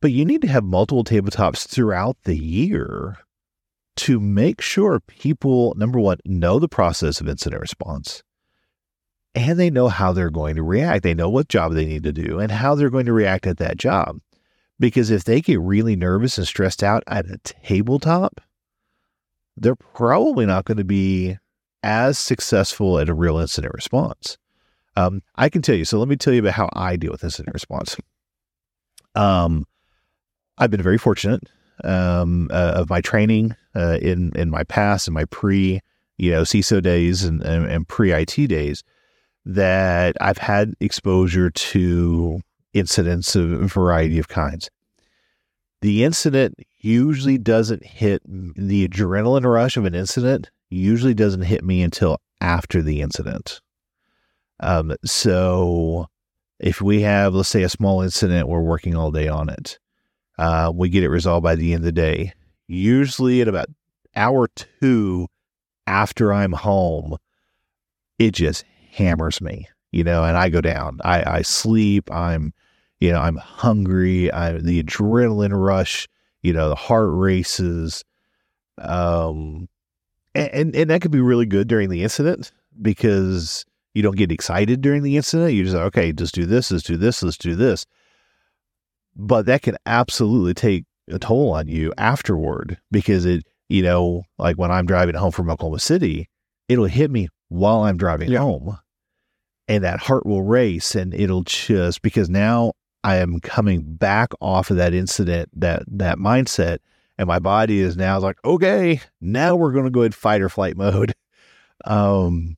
But 0.00 0.12
you 0.12 0.24
need 0.24 0.42
to 0.42 0.48
have 0.48 0.64
multiple 0.64 1.04
tabletops 1.04 1.66
throughout 1.66 2.16
the 2.24 2.36
year 2.36 3.18
to 3.96 4.18
make 4.18 4.60
sure 4.60 5.00
people, 5.00 5.74
number 5.76 6.00
one, 6.00 6.18
know 6.24 6.58
the 6.58 6.68
process 6.68 7.20
of 7.20 7.28
incident 7.28 7.60
response 7.60 8.22
and 9.34 9.58
they 9.58 9.70
know 9.70 9.88
how 9.88 10.12
they're 10.12 10.30
going 10.30 10.56
to 10.56 10.62
react. 10.62 11.02
They 11.02 11.14
know 11.14 11.28
what 11.28 11.48
job 11.48 11.72
they 11.72 11.86
need 11.86 12.02
to 12.02 12.12
do 12.12 12.38
and 12.38 12.50
how 12.50 12.74
they're 12.74 12.90
going 12.90 13.06
to 13.06 13.12
react 13.12 13.46
at 13.46 13.58
that 13.58 13.76
job. 13.76 14.20
Because 14.78 15.10
if 15.10 15.24
they 15.24 15.40
get 15.40 15.60
really 15.60 15.94
nervous 15.94 16.38
and 16.38 16.46
stressed 16.46 16.82
out 16.82 17.02
at 17.06 17.26
a 17.26 17.38
tabletop, 17.44 18.40
they're 19.56 19.76
probably 19.76 20.46
not 20.46 20.64
going 20.64 20.78
to 20.78 20.84
be 20.84 21.36
as 21.82 22.18
successful 22.18 22.98
at 22.98 23.08
a 23.08 23.14
real 23.14 23.38
incident 23.38 23.74
response. 23.74 24.38
Um, 24.96 25.22
I 25.36 25.48
can 25.48 25.62
tell 25.62 25.74
you. 25.74 25.84
So 25.84 25.98
let 25.98 26.08
me 26.08 26.16
tell 26.16 26.32
you 26.32 26.40
about 26.40 26.54
how 26.54 26.68
I 26.72 26.96
deal 26.96 27.12
with 27.12 27.24
incident 27.24 27.54
response. 27.54 27.96
Um, 29.14 29.66
I've 30.60 30.70
been 30.70 30.82
very 30.82 30.98
fortunate 30.98 31.42
um, 31.82 32.48
uh, 32.52 32.74
of 32.76 32.90
my 32.90 33.00
training 33.00 33.56
uh, 33.74 33.98
in 34.00 34.32
in 34.36 34.50
my 34.50 34.62
past 34.64 35.08
and 35.08 35.14
my 35.14 35.24
pre 35.24 35.80
you 36.18 36.30
know 36.30 36.42
CISO 36.42 36.82
days 36.82 37.24
and, 37.24 37.42
and, 37.42 37.66
and 37.66 37.88
pre 37.88 38.12
IT 38.12 38.46
days 38.46 38.84
that 39.46 40.16
I've 40.20 40.38
had 40.38 40.74
exposure 40.80 41.50
to 41.50 42.40
incidents 42.74 43.34
of 43.34 43.50
a 43.50 43.66
variety 43.66 44.18
of 44.18 44.28
kinds. 44.28 44.70
The 45.80 46.04
incident 46.04 46.56
usually 46.78 47.38
doesn't 47.38 47.84
hit 47.84 48.22
the 48.26 48.86
adrenaline 48.86 49.50
rush 49.50 49.78
of 49.78 49.86
an 49.86 49.94
incident 49.94 50.50
usually 50.68 51.14
doesn't 51.14 51.42
hit 51.42 51.64
me 51.64 51.82
until 51.82 52.18
after 52.40 52.80
the 52.82 53.00
incident. 53.00 53.60
Um, 54.60 54.94
so 55.04 56.06
if 56.58 56.80
we 56.80 57.00
have, 57.02 57.34
let's 57.34 57.48
say, 57.48 57.62
a 57.62 57.68
small 57.68 58.02
incident, 58.02 58.46
we're 58.46 58.60
working 58.60 58.94
all 58.94 59.10
day 59.10 59.26
on 59.26 59.48
it. 59.48 59.78
Uh, 60.40 60.72
we 60.74 60.88
get 60.88 61.04
it 61.04 61.10
resolved 61.10 61.44
by 61.44 61.54
the 61.54 61.74
end 61.74 61.82
of 61.82 61.84
the 61.84 61.92
day. 61.92 62.32
Usually 62.66 63.42
at 63.42 63.48
about 63.48 63.68
hour 64.16 64.48
two 64.80 65.28
after 65.86 66.32
I'm 66.32 66.52
home, 66.52 67.18
it 68.18 68.30
just 68.30 68.64
hammers 68.90 69.42
me, 69.42 69.68
you 69.92 70.02
know, 70.02 70.24
and 70.24 70.38
I 70.38 70.48
go 70.48 70.62
down. 70.62 70.98
I, 71.04 71.38
I 71.38 71.42
sleep. 71.42 72.10
I'm, 72.10 72.54
you 73.00 73.12
know, 73.12 73.20
I'm 73.20 73.36
hungry. 73.36 74.32
I 74.32 74.52
the 74.52 74.82
adrenaline 74.82 75.52
rush, 75.52 76.08
you 76.40 76.54
know, 76.54 76.70
the 76.70 76.74
heart 76.74 77.10
races. 77.12 78.02
Um, 78.78 79.68
and, 80.34 80.74
and 80.74 80.88
that 80.88 81.02
could 81.02 81.10
be 81.10 81.20
really 81.20 81.44
good 81.44 81.68
during 81.68 81.90
the 81.90 82.02
incident 82.02 82.50
because 82.80 83.66
you 83.92 84.02
don't 84.02 84.16
get 84.16 84.32
excited 84.32 84.80
during 84.80 85.02
the 85.02 85.18
incident. 85.18 85.52
You 85.52 85.64
just 85.64 85.76
okay, 85.76 86.12
just 86.12 86.34
do 86.34 86.46
this, 86.46 86.70
let's 86.70 86.84
do 86.84 86.96
this, 86.96 87.22
let's 87.22 87.36
do 87.36 87.54
this. 87.54 87.84
But 89.16 89.46
that 89.46 89.62
can 89.62 89.76
absolutely 89.86 90.54
take 90.54 90.84
a 91.10 91.18
toll 91.18 91.52
on 91.52 91.68
you 91.68 91.92
afterward 91.98 92.78
because 92.90 93.24
it, 93.24 93.44
you 93.68 93.82
know, 93.82 94.22
like 94.38 94.56
when 94.56 94.70
I'm 94.70 94.86
driving 94.86 95.14
home 95.14 95.32
from 95.32 95.50
Oklahoma 95.50 95.80
City, 95.80 96.28
it'll 96.68 96.84
hit 96.86 97.10
me 97.10 97.28
while 97.48 97.82
I'm 97.82 97.96
driving 97.96 98.30
Yeah. 98.30 98.40
home. 98.40 98.78
And 99.68 99.84
that 99.84 100.00
heart 100.00 100.26
will 100.26 100.42
race 100.42 100.94
and 100.94 101.14
it'll 101.14 101.42
just 101.42 102.02
because 102.02 102.28
now 102.28 102.72
I 103.04 103.16
am 103.16 103.40
coming 103.40 103.82
back 103.82 104.30
off 104.40 104.70
of 104.70 104.76
that 104.76 104.94
incident, 104.94 105.48
that 105.60 105.84
that 105.86 106.18
mindset, 106.18 106.78
and 107.18 107.26
my 107.28 107.38
body 107.38 107.80
is 107.80 107.96
now 107.96 108.18
like, 108.18 108.36
okay, 108.44 109.00
now 109.20 109.54
we're 109.56 109.72
gonna 109.72 109.90
go 109.90 110.02
in 110.02 110.12
fight 110.12 110.40
or 110.42 110.48
flight 110.48 110.76
mode. 110.76 111.14
Um 111.84 112.56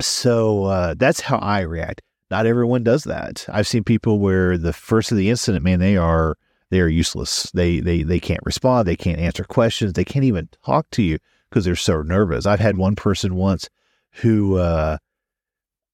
so 0.00 0.64
uh, 0.64 0.94
that's 0.94 1.20
how 1.20 1.38
I 1.38 1.60
react. 1.60 2.02
Not 2.30 2.46
everyone 2.46 2.82
does 2.82 3.04
that. 3.04 3.46
I've 3.48 3.66
seen 3.66 3.84
people 3.84 4.18
where 4.18 4.58
the 4.58 4.72
first 4.72 5.12
of 5.12 5.18
the 5.18 5.30
incident, 5.30 5.64
man, 5.64 5.78
they 5.78 5.96
are 5.96 6.36
they 6.70 6.80
are 6.80 6.88
useless. 6.88 7.50
They 7.52 7.80
they 7.80 8.02
they 8.02 8.20
can't 8.20 8.44
respond. 8.44 8.86
They 8.86 8.96
can't 8.96 9.20
answer 9.20 9.44
questions. 9.44 9.92
They 9.92 10.04
can't 10.04 10.24
even 10.24 10.48
talk 10.64 10.90
to 10.92 11.02
you 11.02 11.18
because 11.48 11.64
they're 11.64 11.76
so 11.76 12.02
nervous. 12.02 12.46
I've 12.46 12.60
had 12.60 12.76
one 12.76 12.96
person 12.96 13.36
once 13.36 13.68
who 14.10 14.56
uh, 14.56 14.98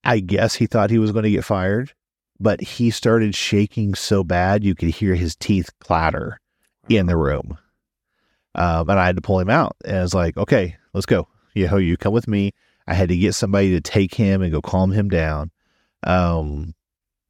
I 0.04 0.20
guess 0.20 0.54
he 0.54 0.66
thought 0.66 0.90
he 0.90 0.98
was 0.98 1.12
going 1.12 1.24
to 1.24 1.30
get 1.30 1.44
fired, 1.44 1.92
but 2.40 2.60
he 2.60 2.90
started 2.90 3.34
shaking 3.34 3.94
so 3.94 4.24
bad 4.24 4.64
you 4.64 4.74
could 4.74 4.88
hear 4.90 5.14
his 5.14 5.36
teeth 5.36 5.70
clatter 5.80 6.40
in 6.88 7.06
the 7.06 7.16
room. 7.16 7.58
Um, 8.54 8.88
and 8.90 8.98
I 8.98 9.06
had 9.06 9.16
to 9.16 9.22
pull 9.22 9.38
him 9.38 9.50
out. 9.50 9.76
And 9.84 9.98
I 9.98 10.02
was 10.02 10.14
like, 10.14 10.36
okay, 10.36 10.76
let's 10.92 11.06
go. 11.06 11.28
Know, 11.54 11.76
you 11.76 11.96
come 11.96 12.12
with 12.12 12.28
me. 12.28 12.52
I 12.86 12.94
had 12.94 13.08
to 13.10 13.16
get 13.16 13.34
somebody 13.34 13.70
to 13.70 13.80
take 13.80 14.14
him 14.14 14.42
and 14.42 14.50
go 14.50 14.60
calm 14.60 14.90
him 14.90 15.08
down. 15.08 15.51
Um, 16.04 16.74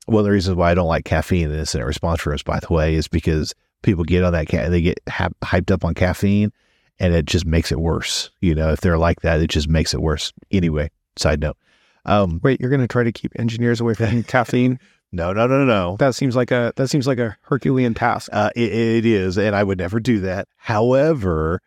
one 0.07 0.21
of 0.21 0.25
the 0.25 0.31
reasons 0.33 0.57
why 0.57 0.71
I 0.71 0.75
don't 0.75 0.89
like 0.89 1.05
caffeine 1.05 1.51
in 1.51 1.59
incident 1.59 1.87
response 1.87 2.25
rooms, 2.27 2.43
by 2.43 2.59
the 2.61 2.73
way, 2.73 2.95
is 2.95 3.09
because 3.09 3.55
people 3.83 4.05
get 4.05 4.25
on 4.25 4.33
that, 4.33 4.49
ca- 4.49 4.69
they 4.69 4.81
get 4.81 5.01
ha- 5.09 5.29
hyped 5.43 5.71
up 5.71 5.85
on 5.85 5.95
caffeine 5.95 6.53
and 6.99 7.15
it 7.15 7.27
just 7.27 7.47
makes 7.47 7.73
it 7.73 7.81
worse. 7.81 8.31
You 8.41 8.55
know, 8.55 8.71
if 8.71 8.81
they're 8.81 8.99
like 8.99 9.21
that, 9.23 9.41
it 9.41 9.49
just 9.49 9.69
makes 9.69 9.95
it 9.95 10.01
worse. 10.01 10.33
Anyway, 10.51 10.91
side 11.17 11.41
note. 11.41 11.57
Um, 12.05 12.41
Wait, 12.43 12.61
you're 12.61 12.71
going 12.71 12.81
to 12.81 12.89
try 12.89 13.05
to 13.05 13.13
keep 13.13 13.33
engineers 13.39 13.81
away 13.81 13.95
from 13.95 14.23
caffeine? 14.25 14.79
no, 15.13 15.33
no, 15.33 15.47
no, 15.47 15.65
no. 15.65 15.97
That 15.99 16.15
seems 16.15 16.35
like 16.35 16.51
a 16.51 16.73
that 16.77 16.89
seems 16.89 17.07
like 17.07 17.19
a 17.19 17.37
Herculean 17.43 17.95
task. 17.95 18.31
Uh, 18.33 18.51
it, 18.57 18.73
it 18.73 19.07
is, 19.07 19.37
and 19.39 19.55
I 19.55 19.63
would 19.63 19.79
never 19.79 20.01
do 20.01 20.21
that. 20.21 20.49
However, 20.57 21.61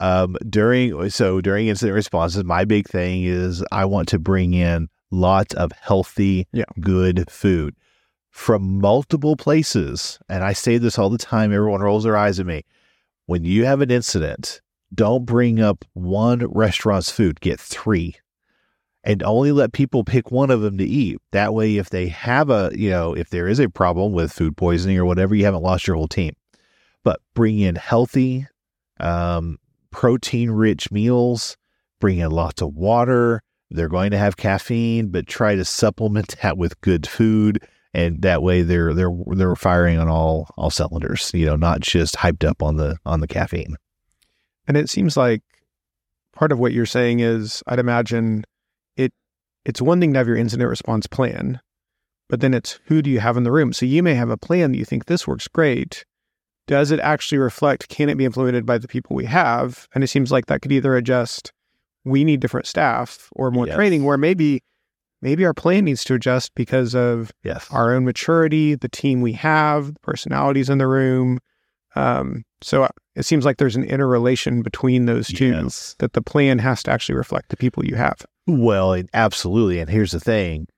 um, 0.00 0.36
during 0.48 1.10
so 1.10 1.40
during 1.40 1.66
incident 1.66 1.94
responses, 1.94 2.44
my 2.44 2.64
big 2.64 2.88
thing 2.88 3.24
is 3.24 3.64
I 3.72 3.86
want 3.86 4.08
to 4.08 4.18
bring 4.18 4.54
in 4.54 4.88
lots 5.10 5.54
of 5.54 5.72
healthy, 5.72 6.46
Yeah. 6.52 6.64
good 6.80 7.30
food 7.30 7.74
from 8.30 8.80
multiple 8.80 9.36
places. 9.36 10.18
And 10.28 10.44
I 10.44 10.52
say 10.52 10.78
this 10.78 10.98
all 10.98 11.10
the 11.10 11.18
time. 11.18 11.52
Everyone 11.52 11.80
rolls 11.80 12.04
their 12.04 12.16
eyes 12.16 12.38
at 12.38 12.46
me. 12.46 12.64
When 13.26 13.44
you 13.44 13.64
have 13.64 13.80
an 13.80 13.90
incident, 13.90 14.60
don't 14.94 15.24
bring 15.24 15.60
up 15.60 15.84
one 15.94 16.46
restaurant's 16.46 17.10
food. 17.10 17.40
Get 17.40 17.58
three. 17.58 18.14
And 19.02 19.22
only 19.22 19.52
let 19.52 19.72
people 19.72 20.02
pick 20.02 20.32
one 20.32 20.50
of 20.50 20.62
them 20.62 20.78
to 20.78 20.84
eat. 20.84 21.18
That 21.30 21.54
way, 21.54 21.76
if 21.76 21.90
they 21.90 22.08
have 22.08 22.50
a, 22.50 22.72
you 22.74 22.90
know, 22.90 23.14
if 23.14 23.30
there 23.30 23.46
is 23.46 23.60
a 23.60 23.68
problem 23.70 24.12
with 24.12 24.32
food 24.32 24.56
poisoning 24.56 24.98
or 24.98 25.04
whatever, 25.04 25.34
you 25.34 25.44
haven't 25.44 25.62
lost 25.62 25.86
your 25.86 25.96
whole 25.96 26.08
team. 26.08 26.34
But 27.04 27.20
bring 27.32 27.60
in 27.60 27.76
healthy, 27.76 28.48
um, 28.98 29.58
protein 29.92 30.50
rich 30.50 30.90
meals, 30.90 31.56
bring 32.00 32.18
in 32.18 32.30
lots 32.32 32.60
of 32.60 32.74
water. 32.74 33.42
They're 33.70 33.88
going 33.88 34.10
to 34.12 34.18
have 34.18 34.36
caffeine, 34.36 35.08
but 35.08 35.26
try 35.26 35.54
to 35.56 35.64
supplement 35.64 36.36
that 36.42 36.56
with 36.56 36.80
good 36.80 37.06
food. 37.06 37.62
And 37.94 38.20
that 38.22 38.42
way 38.42 38.60
they're 38.60 38.92
they're 38.92 39.10
they're 39.28 39.56
firing 39.56 39.98
on 39.98 40.08
all 40.08 40.50
all 40.58 40.70
cylinders, 40.70 41.30
you 41.32 41.46
know, 41.46 41.56
not 41.56 41.80
just 41.80 42.16
hyped 42.16 42.46
up 42.46 42.62
on 42.62 42.76
the 42.76 42.98
on 43.06 43.20
the 43.20 43.26
caffeine. 43.26 43.76
And 44.68 44.76
it 44.76 44.90
seems 44.90 45.16
like 45.16 45.42
part 46.34 46.52
of 46.52 46.58
what 46.58 46.72
you're 46.72 46.84
saying 46.84 47.20
is 47.20 47.62
I'd 47.66 47.78
imagine 47.78 48.44
it 48.96 49.14
it's 49.64 49.80
one 49.80 49.98
thing 49.98 50.12
to 50.12 50.18
have 50.18 50.28
your 50.28 50.36
incident 50.36 50.68
response 50.68 51.06
plan, 51.06 51.60
but 52.28 52.40
then 52.40 52.52
it's 52.52 52.78
who 52.84 53.00
do 53.00 53.08
you 53.08 53.20
have 53.20 53.38
in 53.38 53.44
the 53.44 53.52
room? 53.52 53.72
So 53.72 53.86
you 53.86 54.02
may 54.02 54.14
have 54.14 54.30
a 54.30 54.36
plan 54.36 54.72
that 54.72 54.78
you 54.78 54.84
think 54.84 55.06
this 55.06 55.26
works 55.26 55.48
great. 55.48 56.04
Does 56.66 56.90
it 56.90 57.00
actually 57.00 57.38
reflect 57.38 57.88
can 57.88 58.10
it 58.10 58.18
be 58.18 58.26
implemented 58.26 58.66
by 58.66 58.76
the 58.76 58.88
people 58.88 59.16
we 59.16 59.24
have? 59.24 59.88
And 59.94 60.04
it 60.04 60.08
seems 60.08 60.30
like 60.30 60.46
that 60.46 60.60
could 60.60 60.72
either 60.72 60.96
adjust 60.96 61.52
we 62.06 62.24
need 62.24 62.40
different 62.40 62.66
staff 62.66 63.28
or 63.32 63.50
more 63.50 63.66
Yes. 63.66 63.74
training 63.76 64.04
where 64.04 64.16
maybe 64.16 64.62
maybe 65.22 65.44
our 65.44 65.54
plan 65.54 65.84
needs 65.84 66.04
to 66.04 66.14
adjust 66.14 66.54
because 66.54 66.94
of 66.94 67.32
Yes. 67.42 67.66
our 67.70 67.92
own 67.94 68.04
maturity, 68.04 68.74
the 68.74 68.88
team 68.88 69.20
we 69.22 69.32
have, 69.32 69.94
the 69.94 70.00
personalities 70.00 70.70
in 70.70 70.78
the 70.78 70.86
room. 70.86 71.38
Um, 71.96 72.44
so 72.62 72.84
uh, 72.84 72.88
it 73.14 73.24
seems 73.24 73.44
like 73.44 73.56
there's 73.56 73.76
an 73.76 73.84
interrelation 73.84 74.62
between 74.62 75.06
those 75.06 75.26
two 75.28 75.48
Yes. 75.52 75.96
that 75.98 76.12
the 76.12 76.20
plan 76.22 76.58
has 76.60 76.82
to 76.84 76.90
actually 76.90 77.14
reflect 77.16 77.48
the 77.48 77.56
people 77.56 77.84
you 77.84 77.96
have. 77.96 78.24
Well, 78.46 79.02
absolutely. 79.14 79.80
And 79.80 79.90
here's 79.90 80.12
the 80.12 80.20
thing. 80.20 80.68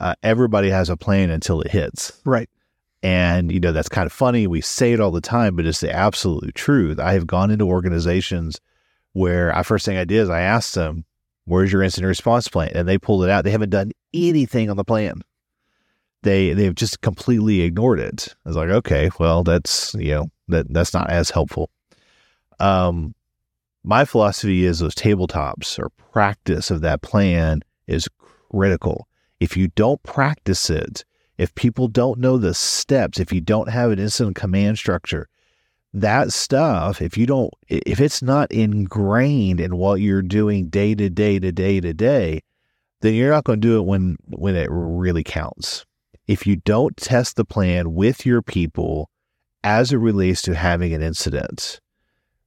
Uh, 0.00 0.14
everybody 0.22 0.70
has 0.70 0.88
a 0.88 0.96
plan 0.96 1.28
until 1.28 1.60
it 1.60 1.70
hits. 1.72 2.12
Right. 2.24 2.48
And, 3.02 3.50
you 3.52 3.60
know, 3.60 3.72
that's 3.72 3.88
kind 3.88 4.06
of 4.06 4.12
funny. 4.12 4.46
We 4.46 4.60
say 4.60 4.92
it 4.92 5.00
all 5.00 5.10
the 5.10 5.20
time, 5.20 5.56
but 5.56 5.66
it's 5.66 5.80
the 5.80 5.92
absolute 5.92 6.54
truth. 6.54 6.98
I 7.00 7.12
have 7.14 7.26
gone 7.26 7.50
into 7.50 7.66
organizations 7.66 8.60
where 9.12 9.54
I 9.54 9.62
first 9.62 9.84
thing 9.84 9.96
I 9.96 10.04
did 10.04 10.18
is 10.18 10.30
I 10.30 10.40
asked 10.40 10.74
them, 10.74 11.04
where's 11.44 11.72
your 11.72 11.82
incident 11.82 12.08
response 12.08 12.48
plan? 12.48 12.72
And 12.74 12.88
they 12.88 12.98
pulled 12.98 13.24
it 13.24 13.30
out. 13.30 13.44
They 13.44 13.50
haven't 13.50 13.70
done 13.70 13.92
anything 14.14 14.70
on 14.70 14.76
the 14.76 14.84
plan. 14.84 15.22
They 16.22 16.52
they've 16.52 16.74
just 16.74 17.00
completely 17.00 17.62
ignored 17.62 17.98
it. 17.98 18.34
I 18.44 18.48
was 18.48 18.56
like, 18.56 18.68
okay, 18.68 19.10
well, 19.18 19.42
that's 19.42 19.94
you 19.94 20.12
know, 20.12 20.30
that 20.48 20.72
that's 20.72 20.92
not 20.92 21.10
as 21.10 21.30
helpful. 21.30 21.70
Um 22.58 23.14
my 23.82 24.04
philosophy 24.04 24.64
is 24.64 24.78
those 24.80 24.94
tabletops 24.94 25.78
or 25.78 25.88
practice 26.12 26.70
of 26.70 26.82
that 26.82 27.00
plan 27.00 27.62
is 27.86 28.08
critical. 28.50 29.08
If 29.40 29.56
you 29.56 29.68
don't 29.68 30.02
practice 30.02 30.68
it, 30.68 31.04
if 31.38 31.54
people 31.54 31.88
don't 31.88 32.18
know 32.18 32.36
the 32.36 32.52
steps, 32.52 33.18
if 33.18 33.32
you 33.32 33.40
don't 33.40 33.70
have 33.70 33.90
an 33.90 33.98
incident 33.98 34.36
command 34.36 34.76
structure, 34.76 35.28
that 35.92 36.32
stuff, 36.32 37.02
if 37.02 37.18
you 37.18 37.26
don't, 37.26 37.52
if 37.68 38.00
it's 38.00 38.22
not 38.22 38.50
ingrained 38.52 39.60
in 39.60 39.76
what 39.76 40.00
you're 40.00 40.22
doing 40.22 40.68
day 40.68 40.94
to 40.94 41.10
day 41.10 41.38
to 41.38 41.50
day 41.50 41.80
to 41.80 41.92
day, 41.92 42.42
then 43.00 43.14
you're 43.14 43.32
not 43.32 43.44
going 43.44 43.60
to 43.60 43.66
do 43.66 43.78
it 43.78 43.86
when 43.86 44.16
when 44.28 44.54
it 44.54 44.68
really 44.70 45.24
counts. 45.24 45.84
If 46.26 46.46
you 46.46 46.56
don't 46.56 46.96
test 46.96 47.36
the 47.36 47.44
plan 47.44 47.94
with 47.94 48.24
your 48.24 48.40
people 48.40 49.10
as 49.64 49.92
it 49.92 49.96
relates 49.96 50.42
to 50.42 50.54
having 50.54 50.94
an 50.94 51.02
incident, 51.02 51.80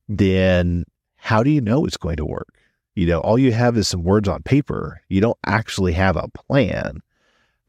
then 0.07 0.85
how 1.17 1.43
do 1.43 1.49
you 1.49 1.61
know 1.61 1.85
it's 1.85 1.97
going 1.97 2.17
to 2.17 2.25
work? 2.25 2.53
You 2.95 3.07
know, 3.07 3.19
all 3.19 3.39
you 3.39 3.51
have 3.51 3.75
is 3.77 3.87
some 3.87 4.03
words 4.03 4.29
on 4.29 4.43
paper. 4.43 5.01
You 5.09 5.19
don't 5.19 5.37
actually 5.45 5.93
have 5.93 6.15
a 6.15 6.27
plan. 6.29 6.99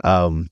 Um, 0.02 0.50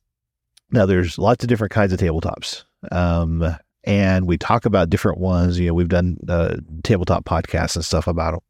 now, 0.70 0.86
there's 0.86 1.18
lots 1.18 1.44
of 1.44 1.48
different 1.48 1.72
kinds 1.72 1.92
of 1.92 1.98
tabletops. 1.98 2.64
Um, 2.90 3.56
and 3.84 4.26
we 4.26 4.38
talk 4.38 4.64
about 4.64 4.90
different 4.90 5.18
ones. 5.18 5.58
You 5.58 5.68
know, 5.68 5.74
we've 5.74 5.88
done 5.88 6.18
uh, 6.28 6.56
tabletop 6.84 7.24
podcasts 7.24 7.76
and 7.76 7.84
stuff 7.84 8.06
about 8.06 8.32
them. 8.32 8.40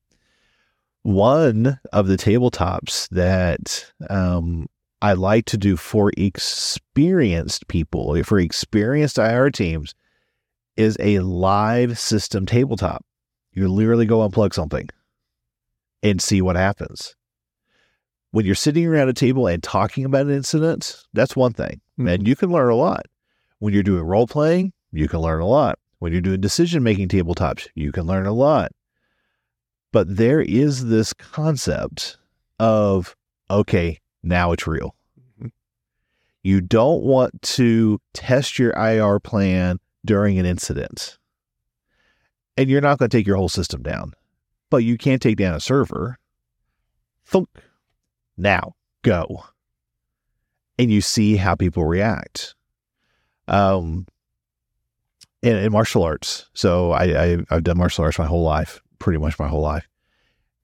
One 1.04 1.80
of 1.92 2.06
the 2.06 2.16
tabletops 2.16 3.08
that 3.08 3.90
um, 4.08 4.66
I 5.00 5.14
like 5.14 5.46
to 5.46 5.56
do 5.56 5.76
for 5.76 6.12
experienced 6.16 7.66
people, 7.66 8.22
for 8.22 8.38
experienced 8.38 9.18
IR 9.18 9.50
teams, 9.50 9.94
is 10.76 10.96
a 11.00 11.18
live 11.18 11.98
system 11.98 12.46
tabletop. 12.46 13.04
You 13.52 13.68
literally 13.68 14.06
go 14.06 14.26
unplug 14.26 14.54
something 14.54 14.88
and 16.02 16.22
see 16.22 16.40
what 16.40 16.56
happens. 16.56 17.14
When 18.30 18.46
you're 18.46 18.54
sitting 18.54 18.86
around 18.86 19.08
a 19.08 19.12
table 19.12 19.46
and 19.46 19.62
talking 19.62 20.04
about 20.04 20.26
an 20.26 20.32
incident, 20.32 21.02
that's 21.12 21.36
one 21.36 21.52
thing, 21.52 21.80
and 21.98 22.26
you 22.26 22.34
can 22.34 22.50
learn 22.50 22.70
a 22.70 22.76
lot. 22.76 23.06
When 23.58 23.74
you're 23.74 23.82
doing 23.82 24.02
role 24.02 24.26
playing, 24.26 24.72
you 24.92 25.08
can 25.08 25.20
learn 25.20 25.40
a 25.40 25.46
lot. 25.46 25.78
When 25.98 26.12
you're 26.12 26.20
doing 26.20 26.40
decision 26.40 26.82
making 26.82 27.08
tabletops, 27.08 27.68
you 27.74 27.92
can 27.92 28.06
learn 28.06 28.26
a 28.26 28.32
lot. 28.32 28.72
But 29.92 30.16
there 30.16 30.40
is 30.40 30.86
this 30.86 31.12
concept 31.12 32.16
of, 32.58 33.14
okay, 33.50 34.00
now 34.22 34.52
it's 34.52 34.66
real. 34.66 34.94
Mhm. 35.40 35.52
You 36.42 36.60
don't 36.60 37.02
want 37.02 37.40
to 37.42 38.00
test 38.14 38.58
your 38.58 38.72
IR 38.72 39.20
plan 39.20 39.78
during 40.04 40.38
an 40.38 40.46
incident. 40.46 41.18
and 42.58 42.68
you're 42.68 42.82
not 42.82 42.98
going 42.98 43.08
to 43.08 43.16
take 43.16 43.26
your 43.26 43.38
whole 43.38 43.48
system 43.48 43.82
down, 43.82 44.12
but 44.68 44.84
you 44.84 44.98
can't 44.98 45.22
take 45.22 45.38
down 45.38 45.54
a 45.54 45.60
server. 45.60 46.18
Thunk. 47.24 47.48
Now 48.36 48.74
go. 49.00 49.44
And 50.78 50.90
you 50.92 51.00
see 51.00 51.36
how 51.36 51.54
people 51.54 51.86
react. 51.86 52.54
Um, 53.48 54.06
in, 55.42 55.56
in 55.56 55.72
martial 55.72 56.02
arts. 56.02 56.46
So 56.54 56.92
I, 56.92 57.04
I, 57.04 57.38
I've 57.50 57.64
done 57.64 57.78
martial 57.78 58.04
arts 58.04 58.18
my 58.18 58.26
whole 58.26 58.44
life, 58.44 58.80
pretty 58.98 59.18
much 59.18 59.38
my 59.38 59.48
whole 59.48 59.60
life. 59.60 59.88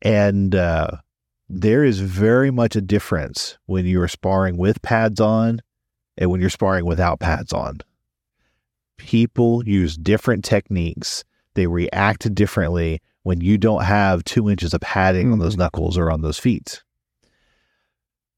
And 0.03 0.55
uh, 0.55 0.93
there 1.49 1.85
is 1.85 2.01
very 2.01 2.51
much 2.51 2.77
a 2.77 2.81
difference 2.81 3.59
when 3.67 3.85
you 3.85 4.01
are 4.01 4.09
sparring 4.09 4.57
with 4.57 4.81
pads 4.83 5.21
on 5.21 5.61
and 6.17 6.31
when 6.31 6.41
you're 6.41 6.51
sparring 6.51 6.85
without 6.85 7.21
pads 7.21 7.53
on. 7.53 7.81
People 8.97 9.67
use 9.67 9.97
different 9.97 10.45
techniques. 10.45 11.25
They 11.55 11.67
react 11.67 12.33
differently 12.35 13.01
when 13.23 13.41
you 13.41 13.59
don't 13.59 13.85
have 13.85 14.25
two 14.25 14.49
inches 14.49 14.73
of 14.73 14.81
padding 14.81 15.27
mm-hmm. 15.27 15.35
on 15.35 15.39
those 15.39 15.53
mm-hmm. 15.53 15.63
knuckles 15.63 15.99
or 15.99 16.11
on 16.11 16.23
those 16.23 16.39
feet. 16.39 16.83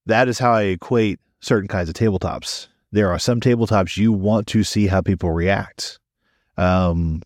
That 0.07 0.29
is 0.29 0.38
how 0.38 0.53
I 0.53 0.62
equate 0.62 1.20
certain 1.40 1.68
kinds 1.68 1.88
of 1.88 1.94
tabletops. 1.94 2.68
There 2.90 3.12
are 3.12 3.18
some 3.18 3.40
tabletops 3.40 3.96
you 3.96 4.12
want 4.12 4.46
to 4.48 4.64
see 4.64 4.88
how 4.88 5.00
people 5.00 5.31
react. 5.31 6.00
Um, 6.61 7.23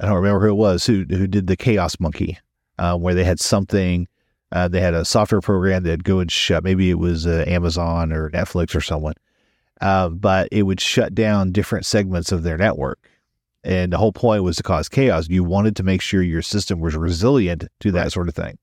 I 0.00 0.06
don't 0.06 0.16
remember 0.16 0.40
who 0.40 0.52
it 0.52 0.56
was 0.56 0.84
who 0.84 1.04
who 1.08 1.26
did 1.26 1.46
the 1.46 1.56
Chaos 1.56 1.98
Monkey, 1.98 2.38
uh, 2.78 2.96
where 2.96 3.14
they 3.14 3.24
had 3.24 3.40
something. 3.40 4.06
Uh, 4.52 4.68
they 4.68 4.80
had 4.80 4.94
a 4.94 5.04
software 5.04 5.40
program 5.40 5.82
that'd 5.82 6.04
go 6.04 6.20
and 6.20 6.30
shut. 6.30 6.62
Maybe 6.62 6.90
it 6.90 6.98
was 6.98 7.26
uh, 7.26 7.44
Amazon 7.46 8.12
or 8.12 8.30
Netflix 8.30 8.74
or 8.74 8.80
someone, 8.80 9.14
uh, 9.80 10.10
but 10.10 10.48
it 10.52 10.64
would 10.64 10.80
shut 10.80 11.14
down 11.14 11.52
different 11.52 11.86
segments 11.86 12.30
of 12.30 12.42
their 12.42 12.58
network. 12.58 13.10
And 13.64 13.92
the 13.92 13.98
whole 13.98 14.12
point 14.12 14.44
was 14.44 14.56
to 14.56 14.62
cause 14.62 14.90
chaos. 14.90 15.28
You 15.28 15.42
wanted 15.42 15.74
to 15.76 15.82
make 15.82 16.02
sure 16.02 16.22
your 16.22 16.42
system 16.42 16.80
was 16.80 16.94
resilient 16.94 17.64
to 17.80 17.90
that 17.92 18.02
right. 18.02 18.12
sort 18.12 18.28
of 18.28 18.34
thing. 18.34 18.58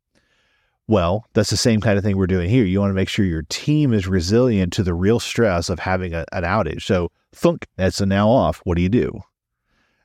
Well, 0.88 1.26
that's 1.34 1.50
the 1.50 1.58
same 1.58 1.82
kind 1.82 1.98
of 1.98 2.04
thing 2.04 2.18
we're 2.18 2.28
doing 2.28 2.50
here. 2.50 2.66
You 2.66 2.80
want 2.80 2.92
to 2.92 2.96
make 2.96 3.10
sure 3.10 3.26
your 3.26 3.46
team 3.50 3.94
is 3.94 4.08
resilient 4.08 4.74
to 4.74 4.84
the 4.84 4.94
real 4.94 5.20
stress 5.20 5.70
of 5.70 5.80
having 5.80 6.14
a, 6.14 6.26
an 6.32 6.44
outage. 6.44 6.84
So, 6.84 7.12
thunk, 7.34 7.66
that's 7.78 8.00
a 8.00 8.06
now 8.06 8.30
off. 8.30 8.62
What 8.64 8.76
do 8.76 8.84
you 8.84 8.90
do? 8.90 9.22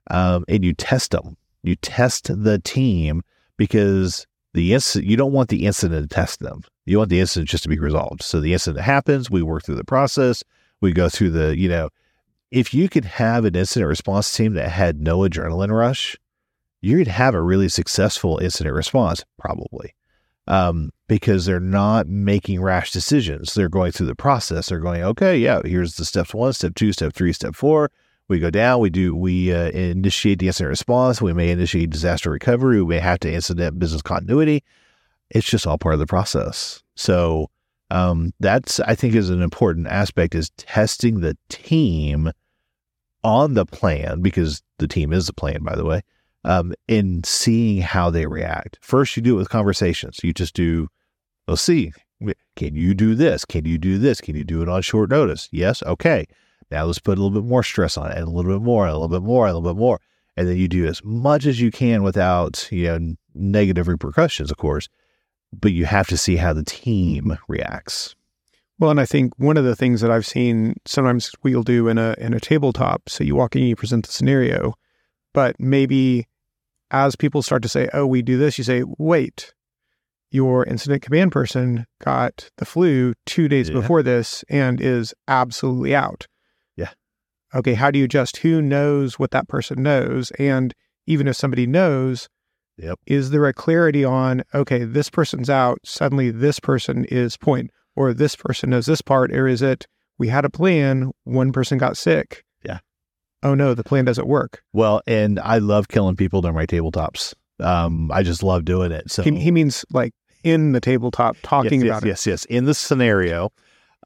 Um, 0.09 0.45
and 0.49 0.65
you 0.65 0.73
test 0.73 1.11
them. 1.11 1.37
You 1.63 1.77
test 1.77 2.31
the 2.43 2.59
team 2.61 3.23
because 3.57 4.27
the 4.55 4.63
you 5.03 5.17
don't 5.17 5.33
want 5.33 5.49
the 5.49 5.67
incident 5.67 6.09
to 6.09 6.15
test 6.15 6.41
them. 6.41 6.63
You 6.87 6.99
want 6.99 7.11
the 7.11 7.21
incident 7.21 7.49
just 7.49 7.65
to 7.65 7.69
be 7.69 7.79
resolved. 7.79 8.23
So 8.23 8.41
the 8.41 8.53
incident 8.53 8.85
happens, 8.85 9.31
we 9.31 9.43
work 9.43 9.65
through 9.65 9.75
the 9.77 9.85
process, 9.85 10.43
we 10.81 10.93
go 10.93 11.09
through 11.09 11.31
the, 11.31 11.57
you 11.57 11.69
know, 11.69 11.91
if 12.51 12.73
you 12.73 12.89
could 12.89 13.05
have 13.05 13.45
an 13.45 13.57
incident 13.57 13.89
response 13.89 14.35
team 14.35 14.55
that 14.55 14.71
had 14.71 15.01
no 15.01 15.19
adrenaline 15.19 15.77
rush, 15.77 16.17
you'd 16.81 17.09
have 17.09 17.35
a 17.35 17.43
really 17.43 17.69
successful 17.69 18.39
incident 18.39 18.75
response, 18.75 19.25
probably. 19.39 19.95
Um, 20.49 20.91
because 21.09 21.45
they're 21.45 21.59
not 21.59 22.07
making 22.07 22.63
rash 22.63 22.93
decisions. 22.93 23.55
They're 23.55 23.69
going 23.69 23.91
through 23.91 24.07
the 24.07 24.15
process. 24.15 24.69
They're 24.69 24.79
going, 24.79 25.03
okay, 25.03 25.37
yeah, 25.37 25.61
here's 25.65 25.97
the 25.97 26.05
steps 26.05 26.33
one, 26.33 26.53
step 26.53 26.77
two, 26.77 26.93
step 26.93 27.15
three, 27.15 27.33
step 27.33 27.57
four 27.57 27.91
we 28.29 28.39
go 28.39 28.51
down, 28.51 28.81
we 28.81 28.91
do, 28.91 29.15
we 29.15 29.53
uh, 29.53 29.71
initiate 29.71 30.39
the 30.39 30.49
incident 30.49 30.71
response. 30.71 31.23
We 31.23 31.33
may 31.33 31.51
initiate 31.51 31.91
disaster 31.91 32.31
recovery. 32.31 32.83
We 32.83 32.97
may 32.97 33.01
have 33.01 33.21
to 33.21 33.33
incident 33.33 33.79
business 33.79 34.03
continuity. 34.03 34.65
It's 35.31 35.49
just 35.49 35.67
all 35.67 35.79
part 35.79 35.95
of 35.95 36.01
the 36.01 36.07
process. 36.07 36.83
So 36.95 37.51
um, 37.91 38.33
that's, 38.41 38.81
I 38.81 38.95
think, 38.95 39.15
is 39.15 39.31
an 39.31 39.43
important 39.43 39.87
aspect 39.87 40.35
is 40.35 40.51
testing 40.57 41.21
the 41.21 41.37
team 41.49 42.31
on 43.23 43.55
the 43.55 43.67
plan 43.67 44.23
because 44.23 44.63
the 44.79 44.89
team 44.89 45.13
is 45.13 45.27
the 45.27 45.33
plan, 45.33 45.63
by 45.63 45.77
the 45.77 45.85
way, 45.85 46.03
um, 46.45 46.75
in 46.89 47.23
seeing 47.25 47.81
how 47.81 48.11
they 48.11 48.27
react. 48.27 48.79
First, 48.81 49.17
you 49.17 49.23
do 49.23 49.35
it 49.35 49.39
with 49.39 49.51
conversations. 49.51 50.21
You 50.23 50.33
just 50.33 50.55
do, 50.55 50.89
let's 51.47 51.63
see, 51.63 51.93
can 52.57 52.75
you 52.75 52.95
do 52.95 53.15
this? 53.15 53.45
Can 53.45 53.65
you 53.65 53.79
do 53.79 53.99
this? 53.99 54.21
Can 54.21 54.37
you 54.37 54.45
do 54.45 54.63
it 54.63 54.69
on 54.69 54.83
short 54.83 55.11
notice? 55.11 55.49
Yes. 55.53 55.83
Okay. 55.83 56.27
Now 56.71 56.85
let's 56.85 56.99
put 56.99 57.19
a 57.19 57.23
little 57.23 57.41
bit 57.41 57.49
more 57.49 57.63
stress 57.63 57.97
on 57.97 58.11
it, 58.11 58.19
and 58.19 58.27
a 58.27 58.31
little 58.31 58.59
bit 58.59 58.65
more, 58.65 58.87
and 58.87 58.95
a 58.95 58.99
little 58.99 59.21
bit 59.21 59.27
more, 59.27 59.47
a 59.47 59.53
little 59.53 59.75
bit 59.75 59.79
more. 59.79 60.01
And 60.37 60.49
then 60.49 60.57
you 60.57 60.69
do 60.69 60.87
as 60.87 61.03
much 61.05 61.47
as 61.47 61.61
you 61.61 61.71
can 61.71 62.03
without, 62.03 62.69
you 62.71 62.85
know, 62.85 63.15
negative 63.35 63.89
repercussions, 63.89 64.51
of 64.51 64.57
course. 64.59 64.89
But 65.53 65.73
you 65.73 65.87
have 65.87 66.09
to 66.09 66.17
see 66.17 66.37
how 66.37 66.53
the 66.53 66.65
team 66.65 67.39
reacts. 67.49 68.15
Well, 68.79 68.91
and 68.91 69.01
I 69.01 69.07
think 69.07 69.33
one 69.39 69.57
of 69.57 69.65
the 69.65 69.77
things 69.77 70.03
that 70.03 70.11
I've 70.11 70.27
seen 70.27 70.75
sometimes 70.85 71.31
we'll 71.43 71.63
do 71.63 71.89
in 71.89 71.97
a 71.97 72.15
in 72.19 72.35
a 72.35 72.41
tabletop. 72.41 73.09
So 73.09 73.25
you 73.25 73.35
walk 73.35 73.57
in, 73.57 73.63
you 73.63 73.77
present 73.77 74.07
the 74.07 74.13
scenario, 74.13 74.75
but 75.33 75.57
maybe 75.59 76.27
as 76.91 77.17
people 77.17 77.43
start 77.43 77.63
to 77.63 77.69
say, 77.69 77.89
"Oh, 77.95 78.07
we 78.07 78.21
do 78.21 78.37
this," 78.37 78.59
you 78.59 78.65
say, 78.65 78.83
"Wait, 78.99 79.55
your 80.31 80.65
incident 80.65 81.03
command 81.03 81.33
person 81.33 81.87
got 82.05 82.51
the 82.59 82.67
flu 82.67 83.15
two 83.25 83.49
days 83.49 83.71
yeah. 83.71 83.81
before 83.81 84.03
this 84.03 84.45
and 84.51 84.81
is 84.81 85.15
absolutely 85.27 85.95
out 85.95 86.27
okay, 87.55 87.75
how 87.75 87.91
do 87.91 87.99
you 87.99 88.05
adjust 88.05 88.39
who 88.39 88.61
knows 88.61 89.19
what 89.19 89.31
that 89.31 89.49
person 89.49 89.83
knows? 89.83 90.31
And 90.33 90.75
even 91.07 91.29
if 91.29 91.37
somebody 91.37 91.67
knows, 91.67 92.29
yep. 92.77 92.99
is 93.07 93.31
there 93.31 93.47
a 93.47 93.53
clarity 93.53 94.05
on, 94.05 94.43
okay, 94.55 94.85
this 94.85 95.11
person's 95.11 95.51
out, 95.51 95.79
suddenly 95.85 96.31
this 96.31 96.61
person 96.61 97.05
is 97.07 97.37
point, 97.37 97.71
or 97.95 98.13
this 98.13 98.37
person 98.37 98.71
knows 98.71 98.87
this 98.87 99.01
part, 99.01 99.33
or 99.33 99.47
is 99.47 99.63
it 99.63 99.87
we 100.19 100.29
had 100.29 100.45
a 100.45 100.51
plan, 100.51 101.13
one 101.25 101.53
person 101.53 101.79
got 101.79 101.97
sick? 101.97 102.45
Yeah. 102.65 102.79
Oh 103.43 103.55
no, 103.55 103.75
the 103.75 103.85
plan 103.85 104.05
doesn't 104.05 104.27
work. 104.27 104.63
Well, 104.73 105.03
and 105.07 105.39
I 105.41 105.59
love 105.59 105.89
killing 105.89 106.17
people 106.17 106.41
during 106.41 106.57
my 106.57 106.67
tabletops. 106.67 107.35
Um, 107.61 108.11
I 108.11 108.23
just 108.23 108.43
love 108.43 108.65
doing 108.65 108.93
it. 108.93 109.11
So 109.11 109.23
he, 109.23 109.39
he 109.39 109.51
means 109.51 109.85
like 109.91 110.13
in 110.43 110.73
the 110.73 110.81
tabletop 110.81 111.37
talking 111.43 111.81
yes, 111.81 111.89
about 111.89 112.07
yes, 112.07 112.27
it. 112.27 112.31
Yes, 112.31 112.47
yes, 112.49 112.57
In 112.57 112.65
the 112.65 112.75
scenario. 112.75 113.51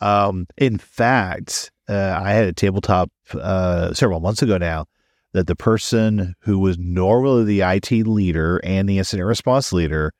Um, 0.01 0.47
in 0.57 0.79
fact, 0.79 1.71
uh, 1.91 2.21
I 2.23 2.33
had 2.33 2.45
a 2.45 2.53
tabletop 2.53 3.11
uh, 3.35 3.93
several 3.93 4.21
months 4.21 4.43
ago 4.43 4.59
now 4.59 4.87
that 5.33 5.47
the 5.47 5.57
person 5.57 6.35
who 6.41 6.59
was 6.59 6.79
normally 6.79 7.45
the 7.45 7.63
IT 7.63 7.91
leader 8.07 8.61
and 8.65 8.89
the 8.89 8.99
incident 8.99 9.27
response 9.27 9.73
leader 9.73 10.13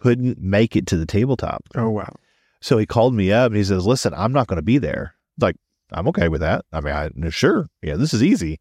couldn't 0.00 0.38
make 0.38 0.76
it 0.76 0.86
to 0.88 0.96
the 0.96 1.06
tabletop. 1.06 1.64
Oh, 1.74 1.90
wow. 1.90 2.14
So 2.60 2.78
he 2.78 2.86
called 2.86 3.14
me 3.14 3.32
up 3.32 3.48
and 3.48 3.56
he 3.56 3.64
says, 3.64 3.86
Listen, 3.86 4.14
I'm 4.14 4.32
not 4.32 4.46
going 4.48 4.56
to 4.56 4.62
be 4.62 4.78
there. 4.78 5.14
Like, 5.40 5.56
I'm 5.92 6.08
okay 6.08 6.28
with 6.28 6.40
that. 6.40 6.64
I 6.72 6.80
mean, 6.80 6.94
I 6.94 7.30
sure. 7.30 7.68
Yeah, 7.82 7.96
this 7.96 8.12
is 8.12 8.22
easy. 8.22 8.60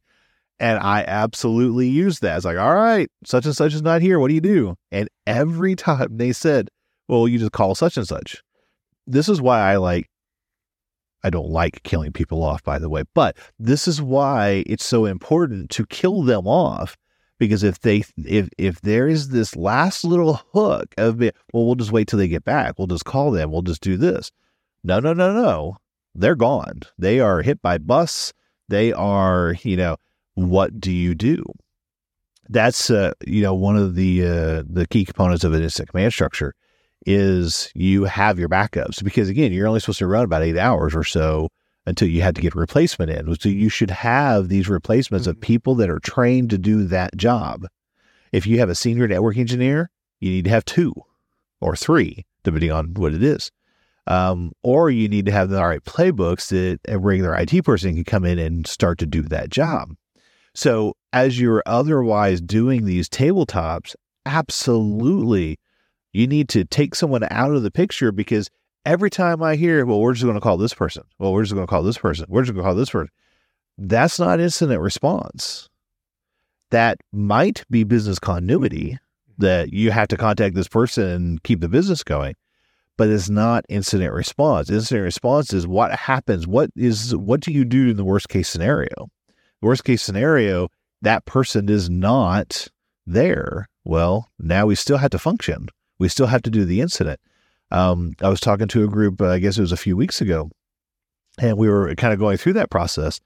And 0.60 0.80
I 0.80 1.04
absolutely 1.04 1.90
used 1.90 2.22
that. 2.22 2.38
It's 2.38 2.46
like, 2.46 2.58
all 2.58 2.76
right, 2.76 3.10
such 3.26 3.46
and 3.46 3.56
such 3.56 3.74
is 3.74 3.82
not 3.82 4.02
here. 4.02 4.20
What 4.20 4.30
do 4.30 4.36
you 4.36 4.42
do? 4.42 4.76
And 4.92 5.10
every 5.28 5.76
time 5.76 6.18
they 6.18 6.32
said, 6.32 6.70
well, 7.08 7.28
you 7.28 7.40
just 7.40 7.52
call 7.52 7.76
such 7.76 7.98
and 7.98 8.08
such. 8.08 8.42
This 9.08 9.30
is 9.30 9.42
why 9.42 9.60
I 9.60 9.78
like 9.78 10.10
I 11.26 11.32
don't 11.32 11.50
like 11.50 11.82
killing 11.82 12.14
people 12.14 12.44
off, 12.44 12.64
by 12.64 12.78
the 12.78 12.88
way, 12.88 13.02
but 13.16 13.36
this 13.58 13.88
is 13.88 14.00
why 14.00 14.64
it's 14.68 14.86
so 14.86 15.06
important 15.06 15.72
to 15.72 15.88
kill 15.88 16.22
them 16.22 16.46
off. 16.46 16.96
Because 17.40 17.64
if 17.64 17.80
they 17.80 18.04
if 18.16 18.48
if 18.60 18.82
there 18.82 19.08
is 19.08 19.30
this 19.30 19.56
last 19.56 20.06
little 20.06 20.36
hook 20.54 20.94
of 21.00 21.20
well, 21.20 21.32
we'll 21.52 21.74
just 21.74 21.92
wait 21.92 22.08
till 22.08 22.20
they 22.20 22.28
get 22.28 22.46
back. 22.46 22.78
We'll 22.78 22.88
just 22.88 23.06
call 23.06 23.32
them. 23.32 23.52
We'll 23.52 23.64
just 23.64 23.82
do 23.82 23.98
this. 23.98 24.32
No, 24.84 25.00
no, 25.00 25.14
no, 25.14 25.34
no. 25.34 25.78
They're 26.14 26.36
gone. 26.36 26.82
They 27.00 27.20
are 27.20 27.42
hit 27.42 27.60
by 27.60 27.80
bus. 27.80 28.32
They 28.70 28.94
are, 28.94 29.56
you 29.64 29.78
know, 29.78 29.98
what 30.36 30.80
do 30.80 30.92
you 30.92 31.16
do? 31.16 31.44
That's 32.50 32.92
uh, 32.92 33.14
you 33.26 33.42
know, 33.42 33.56
one 33.56 33.76
of 33.76 33.96
the 33.96 34.22
uh, 34.24 34.64
the 34.70 34.86
key 34.88 35.06
components 35.06 35.44
of 35.44 35.54
an 35.54 35.64
incident 35.64 35.90
command 35.90 36.14
structure 36.14 36.54
is 37.06 37.72
you 37.76 38.06
have 38.06 38.40
your 38.40 38.50
backups 38.50 39.04
because 39.04 39.30
again, 39.30 39.52
you're 39.52 39.68
only 39.68 39.80
supposed 39.80 40.00
to 40.00 40.08
run 40.08 40.24
about 40.24 40.42
eight 40.42 40.58
hours 40.58 40.96
or 40.96 41.04
so 41.04 41.50
until 41.86 42.08
you 42.08 42.22
had 42.22 42.36
to 42.36 42.42
get 42.42 42.56
a 42.56 42.60
replacement 42.60 43.12
in. 43.12 43.36
So 43.36 43.50
you 43.50 43.70
should 43.70 43.92
have 43.92 44.50
these 44.50 44.68
replacements 44.68 45.28
of 45.28 45.36
mm-hmm. 45.36 45.42
people 45.42 45.76
that 45.76 45.90
are 45.90 46.00
trained 46.00 46.50
to 46.50 46.58
do 46.58 46.86
that 46.86 47.16
job. 47.16 47.68
If 48.32 48.48
you 48.48 48.60
have 48.60 48.70
a 48.70 48.76
senior 48.76 49.08
network 49.08 49.38
engineer, 49.38 49.92
you 50.20 50.32
need 50.32 50.46
to 50.46 50.52
have 50.52 50.66
two 50.66 50.94
or 51.62 51.76
three, 51.76 52.26
depending 52.44 52.72
on 52.72 52.94
what 52.96 53.14
it 53.14 53.24
is. 53.24 53.52
Um, 54.08 54.52
or 54.62 54.90
you 54.90 55.08
need 55.08 55.26
to 55.26 55.32
have 55.32 55.50
the 55.50 55.64
right 55.64 55.84
playbooks 55.84 56.50
that 56.50 56.80
a 56.88 57.00
regular 57.00 57.36
IT 57.36 57.64
person 57.64 57.96
can 57.96 58.04
come 58.04 58.26
in 58.26 58.38
and 58.38 58.68
start 58.68 59.00
to 59.00 59.06
do 59.06 59.24
that 59.24 59.50
job. 59.50 59.96
So 60.54 60.96
as 61.12 61.40
you're 61.40 61.64
otherwise 61.66 62.40
doing 62.40 62.86
these 62.86 63.10
tabletops, 63.10 63.96
absolutely 64.26 65.60
you 66.16 66.28
need 66.28 66.48
to 66.50 66.64
take 66.64 66.96
someone 66.96 67.28
out 67.30 67.52
of 67.52 67.64
the 67.64 67.72
picture 67.72 68.12
because 68.12 68.50
every 68.86 69.10
time 69.10 69.44
I 69.44 69.56
hear, 69.56 69.86
well, 69.86 70.00
we're 70.00 70.14
just 70.14 70.24
going 70.24 70.36
to 70.36 70.42
call 70.42 70.58
this 70.58 70.74
person. 70.74 71.04
Well, 71.20 71.34
we're 71.34 71.44
just 71.44 71.54
going 71.54 71.68
to 71.68 71.70
call 71.70 71.84
this 71.84 71.98
person. 71.98 72.26
We're 72.30 72.44
just 72.44 72.54
going 72.54 72.64
to 72.64 72.68
call 72.68 72.76
this 72.76 72.90
person. 72.90 73.10
That's 73.78 74.18
not 74.18 74.40
incident 74.40 74.80
response. 74.80 75.70
That 76.72 77.00
might 77.12 77.66
be 77.70 77.84
business 77.84 78.18
continuity 78.18 78.98
that 79.38 79.74
you 79.74 79.92
have 79.92 80.08
to 80.08 80.18
contact 80.18 80.56
this 80.56 80.70
person 80.70 81.04
and 81.04 81.44
keep 81.44 81.60
the 81.60 81.68
business 81.68 82.02
going, 82.02 82.36
but 82.96 83.10
it's 83.10 83.30
not 83.30 83.66
incident 83.68 84.14
response. 84.14 84.70
Incident 84.70 85.04
response 85.04 85.52
is 85.52 85.68
what 85.68 85.92
happens. 85.92 86.48
What 86.48 86.70
is, 86.78 87.14
what 87.14 87.42
do 87.42 87.52
you 87.52 87.66
do 87.66 87.90
in 87.90 87.98
the 87.98 88.06
worst 88.06 88.30
case 88.30 88.48
scenario? 88.48 89.10
Worst 89.62 89.84
case 89.84 90.02
scenario, 90.02 90.70
that 91.02 91.26
person 91.26 91.68
is 91.68 91.90
not 91.90 92.70
there, 93.06 93.68
well, 93.84 94.30
now 94.40 94.66
we 94.66 94.76
still 94.76 94.98
have 94.98 95.12
to 95.12 95.20
function. 95.20 95.68
We 96.00 96.10
still 96.10 96.28
have 96.28 96.42
to 96.44 96.50
do 96.50 96.66
the 96.66 96.82
incident. 96.82 97.20
Um, 97.72 98.14
I 98.22 98.30
was 98.30 98.40
talking 98.40 98.68
to 98.70 98.84
a 98.84 98.88
group, 98.88 99.22
uh, 99.22 99.30
I 99.30 99.40
guess 99.40 99.58
it 99.58 99.62
was 99.62 99.72
a 99.72 99.78
few 99.78 99.98
weeks 99.98 100.22
ago, 100.22 100.52
and 101.40 101.58
we 101.58 101.70
were 101.70 101.94
kind 101.96 102.14
of 102.14 102.20
going 102.20 102.38
through 102.38 102.54
that 102.54 102.70
process. 102.70 103.20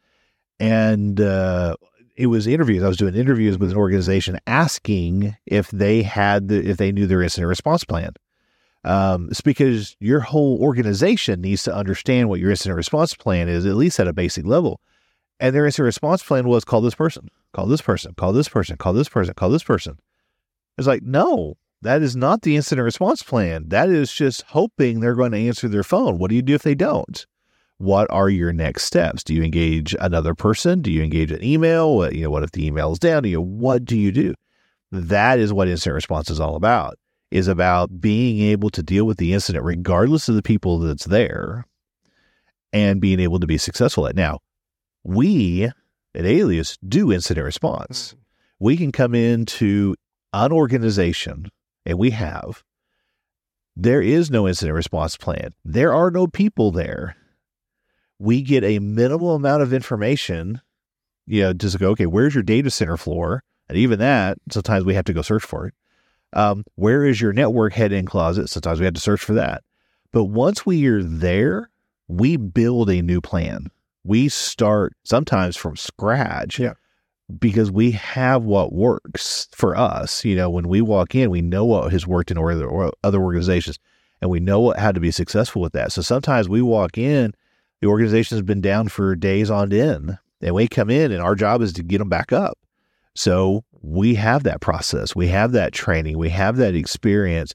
And 0.60 1.19
uh, 1.19 1.75
it 2.15 2.27
was 2.27 2.47
interviews. 2.47 2.84
I 2.84 2.88
was 2.88 2.97
doing 2.97 3.15
interviews 3.15 3.58
with 3.58 3.71
an 3.71 3.77
organization 3.77 4.39
asking 4.45 5.36
if 5.45 5.69
they 5.71 6.03
had 6.03 6.49
the, 6.49 6.69
if 6.69 6.77
they 6.77 6.91
knew 6.91 7.08
their 7.08 7.21
incident 7.21 7.47
response 7.47 7.84
plan. 7.84 8.12
Um, 8.84 9.27
it's 9.29 9.41
because 9.41 9.95
your 9.99 10.21
whole 10.21 10.62
organization 10.62 11.41
needs 11.41 11.63
to 11.63 11.75
understand 11.75 12.29
what 12.29 12.39
your 12.39 12.49
incident 12.49 12.77
response 12.77 13.13
plan 13.13 13.49
is, 13.49 13.65
at 13.65 13.75
least 13.75 13.99
at 13.99 14.08
a 14.08 14.13
basic 14.13 14.45
level. 14.45 14.79
And 15.39 15.55
their 15.55 15.65
incident 15.65 15.86
response 15.86 16.23
plan 16.23 16.47
was 16.47 16.65
call 16.65 16.82
this 16.82 16.95
person, 16.95 17.29
call 17.53 17.65
this 17.67 17.82
person, 17.82 18.13
call 18.15 18.34
this 18.34 18.49
person, 18.49 18.77
call 18.77 18.93
this 18.93 19.10
person, 19.10 19.34
call 19.34 19.49
this 19.49 19.63
person. 19.63 19.97
It's 20.77 20.88
like, 20.88 21.03
no, 21.03 21.55
that 21.81 22.01
is 22.01 22.15
not 22.15 22.41
the 22.41 22.55
incident 22.55 22.83
response 22.83 23.23
plan. 23.23 23.69
That 23.69 23.89
is 23.89 24.11
just 24.11 24.43
hoping 24.49 24.99
they're 24.99 25.15
going 25.15 25.31
to 25.31 25.37
answer 25.37 25.67
their 25.67 25.83
phone. 25.83 26.17
What 26.17 26.29
do 26.29 26.35
you 26.35 26.41
do 26.41 26.55
if 26.55 26.63
they 26.63 26.75
don't? 26.75 27.25
What 27.77 28.07
are 28.11 28.29
your 28.29 28.51
next 28.51 28.83
steps? 28.83 29.23
Do 29.23 29.33
you 29.33 29.41
engage 29.41 29.95
another 30.01 30.35
person? 30.35 30.81
Do 30.81 30.91
you 30.91 31.01
engage 31.01 31.31
an 31.31 31.41
email? 31.41 31.95
What, 31.95 32.13
you 32.13 32.23
know, 32.23 32.29
what 32.29 32.43
if 32.43 32.51
the 32.51 32.65
email 32.65 32.91
is 32.91 32.99
down? 32.99 33.23
You 33.23 33.37
know, 33.37 33.43
what 33.43 33.85
do 33.85 33.97
you 33.97 34.11
do? 34.11 34.33
That 34.91 35.39
is 35.39 35.53
what 35.53 35.69
incident 35.69 35.95
response 35.95 36.29
is 36.29 36.41
all 36.41 36.55
about. 36.55 36.99
Is 37.31 37.47
about 37.47 38.01
being 38.01 38.41
able 38.49 38.69
to 38.71 38.83
deal 38.83 39.05
with 39.05 39.17
the 39.17 39.33
incident 39.33 39.63
regardless 39.63 40.27
of 40.27 40.35
the 40.35 40.41
people 40.41 40.79
that's 40.79 41.05
there 41.05 41.65
and 42.73 42.99
being 42.99 43.19
able 43.19 43.39
to 43.39 43.47
be 43.47 43.57
successful 43.57 44.07
at. 44.07 44.15
Now, 44.15 44.39
we 45.03 45.65
at 46.15 46.25
Alias 46.25 46.77
do 46.85 47.13
incident 47.13 47.45
response. 47.45 48.09
Mm-hmm. 48.09 48.19
We 48.59 48.77
can 48.77 48.91
come 48.91 49.15
into 49.15 49.95
an 50.33 50.51
organization 50.51 51.49
and 51.89 51.97
we 51.97 52.12
have, 52.12 52.63
there 53.75 54.02
is 54.02 54.30
no 54.30 54.47
incident 54.47 54.75
response 54.75 55.17
plan. 55.17 55.54
There 55.65 55.91
are 55.91 56.12
no 56.12 56.28
people 56.28 56.71
there. 56.71 57.15
We 58.19 58.43
get 58.43 58.63
a 58.63 58.78
minimal 58.80 59.34
amount 59.34 59.63
of 59.63 59.73
information, 59.73 60.62
you 61.25 61.41
know, 61.41 61.54
just 61.54 61.80
go, 61.80 61.89
okay, 61.91 62.06
where's 62.06 62.36
your 62.36 62.43
data 62.43 62.69
center 62.69 62.95
floor? 62.95 63.43
And 63.67 63.78
even 63.78 63.97
that, 63.99 64.38
sometimes 64.52 64.86
we 64.86 64.93
have 64.93 65.06
to 65.06 65.13
go 65.13 65.23
search 65.23 65.43
for 65.43 65.67
it. 65.67 65.73
Um, 66.34 66.63
where 66.75 67.06
is 67.06 67.19
your 67.19 67.34
network 67.34 67.73
head 67.73 67.91
in 67.91 68.06
closet? 68.06 68.49
Sometimes 68.49 68.80
we 68.80 68.86
have 68.86 68.93
to 68.93 69.02
search 69.02 69.21
for 69.21 69.34
that. 69.34 69.63
But 70.12 70.25
once 70.25 70.65
we 70.65 70.86
are 70.88 71.02
there, 71.02 71.71
we 72.08 72.38
build 72.38 72.89
a 72.89 73.02
new 73.02 73.19
plan. 73.19 73.71
We 74.04 74.30
start 74.30 74.93
sometimes 75.04 75.58
from 75.58 75.75
scratch. 75.75 76.60
Yeah 76.60 76.73
because 77.37 77.69
we 77.69 77.91
have 77.91 78.43
what 78.43 78.73
works 78.73 79.47
for 79.51 79.75
us. 79.75 80.25
You 80.25 80.35
know, 80.35 80.49
when 80.49 80.67
we 80.67 80.81
walk 80.81 81.13
in, 81.13 81.29
we 81.29 81.41
know 81.41 81.65
what 81.65 81.91
has 81.91 82.07
worked 82.07 82.31
in 82.31 82.37
other, 82.37 82.91
other 83.03 83.21
organizations 83.21 83.77
and 84.21 84.29
we 84.29 84.39
know 84.39 84.59
what, 84.59 84.79
how 84.79 84.91
to 84.91 84.99
be 84.99 85.11
successful 85.11 85.61
with 85.61 85.73
that. 85.73 85.91
So 85.91 86.01
sometimes 86.01 86.49
we 86.49 86.61
walk 86.61 86.97
in, 86.97 87.33
the 87.81 87.87
organization 87.87 88.37
has 88.37 88.43
been 88.43 88.61
down 88.61 88.89
for 88.89 89.15
days 89.15 89.49
on 89.49 89.71
end, 89.71 90.17
and 90.41 90.55
we 90.55 90.67
come 90.67 90.89
in, 90.89 91.11
and 91.11 91.21
our 91.21 91.35
job 91.35 91.61
is 91.61 91.73
to 91.73 91.83
get 91.83 91.99
them 91.99 92.09
back 92.09 92.33
up. 92.33 92.57
So 93.15 93.63
we 93.81 94.15
have 94.15 94.43
that 94.43 94.61
process, 94.61 95.15
we 95.15 95.27
have 95.27 95.53
that 95.53 95.73
training, 95.73 96.17
we 96.17 96.29
have 96.29 96.57
that 96.57 96.75
experience, 96.75 97.53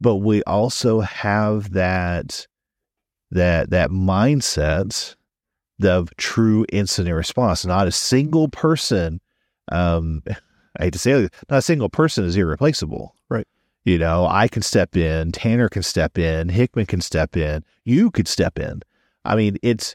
but 0.00 0.16
we 0.16 0.42
also 0.44 1.00
have 1.00 1.72
that 1.72 2.46
that 3.32 3.70
that 3.70 3.90
mindset 3.90 5.15
the 5.78 6.06
true 6.16 6.64
incident 6.72 7.14
response. 7.14 7.64
Not 7.64 7.86
a 7.86 7.92
single 7.92 8.48
person, 8.48 9.20
um, 9.70 10.22
I 10.78 10.84
hate 10.84 10.92
to 10.94 10.98
say 10.98 11.12
it, 11.12 11.34
not 11.50 11.58
a 11.58 11.62
single 11.62 11.88
person 11.88 12.24
is 12.24 12.36
irreplaceable. 12.36 13.14
Right. 13.28 13.46
You 13.84 13.98
know, 13.98 14.26
I 14.26 14.48
can 14.48 14.62
step 14.62 14.96
in, 14.96 15.32
Tanner 15.32 15.68
can 15.68 15.82
step 15.82 16.18
in, 16.18 16.48
Hickman 16.48 16.86
can 16.86 17.00
step 17.00 17.36
in, 17.36 17.64
you 17.84 18.10
could 18.10 18.28
step 18.28 18.58
in. 18.58 18.82
I 19.24 19.36
mean, 19.36 19.58
it's 19.62 19.94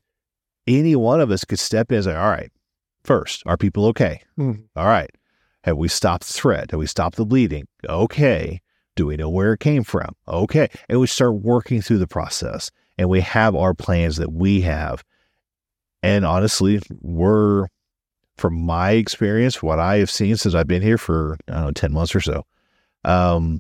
any 0.67 0.95
one 0.95 1.21
of 1.21 1.31
us 1.31 1.45
could 1.45 1.59
step 1.59 1.91
in 1.91 1.97
and 1.97 2.05
say, 2.05 2.15
all 2.15 2.29
right, 2.29 2.51
first, 3.03 3.43
are 3.45 3.57
people 3.57 3.85
okay? 3.87 4.21
Mm. 4.37 4.63
All 4.75 4.85
right. 4.85 5.09
Have 5.63 5.77
we 5.77 5.87
stopped 5.87 6.27
the 6.27 6.33
threat? 6.33 6.71
Have 6.71 6.79
we 6.79 6.87
stopped 6.87 7.17
the 7.17 7.25
bleeding? 7.25 7.67
Okay. 7.87 8.61
Do 8.95 9.05
we 9.05 9.17
know 9.17 9.29
where 9.29 9.53
it 9.53 9.59
came 9.59 9.83
from? 9.83 10.15
Okay. 10.27 10.69
And 10.89 10.99
we 10.99 11.07
start 11.07 11.35
working 11.35 11.81
through 11.81 11.99
the 11.99 12.07
process 12.07 12.71
and 12.97 13.09
we 13.09 13.21
have 13.21 13.55
our 13.55 13.73
plans 13.73 14.17
that 14.17 14.31
we 14.31 14.61
have 14.61 15.03
and 16.03 16.25
honestly, 16.25 16.81
we're, 17.01 17.67
from 18.37 18.59
my 18.59 18.91
experience, 18.91 19.61
what 19.61 19.79
I 19.79 19.97
have 19.97 20.09
seen 20.09 20.35
since 20.35 20.55
I've 20.55 20.67
been 20.67 20.81
here 20.81 20.97
for, 20.97 21.37
I 21.47 21.53
don't 21.53 21.65
know, 21.65 21.71
10 21.71 21.93
months 21.93 22.15
or 22.15 22.21
so, 22.21 22.45
um, 23.03 23.59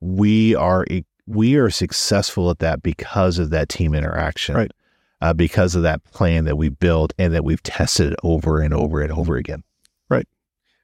we 0.00 0.54
are, 0.54 0.86
we 1.26 1.56
are 1.56 1.70
successful 1.70 2.50
at 2.50 2.58
that 2.60 2.82
because 2.82 3.38
of 3.38 3.50
that 3.50 3.68
team 3.68 3.94
interaction. 3.94 4.54
Right. 4.54 4.72
Uh, 5.20 5.32
because 5.32 5.76
of 5.76 5.82
that 5.82 6.02
plan 6.10 6.46
that 6.46 6.56
we 6.56 6.68
built 6.68 7.12
and 7.16 7.32
that 7.32 7.44
we've 7.44 7.62
tested 7.62 8.12
over 8.24 8.60
and 8.60 8.74
over 8.74 9.00
and 9.00 9.12
over 9.12 9.36
again. 9.36 9.62
Right. 10.08 10.26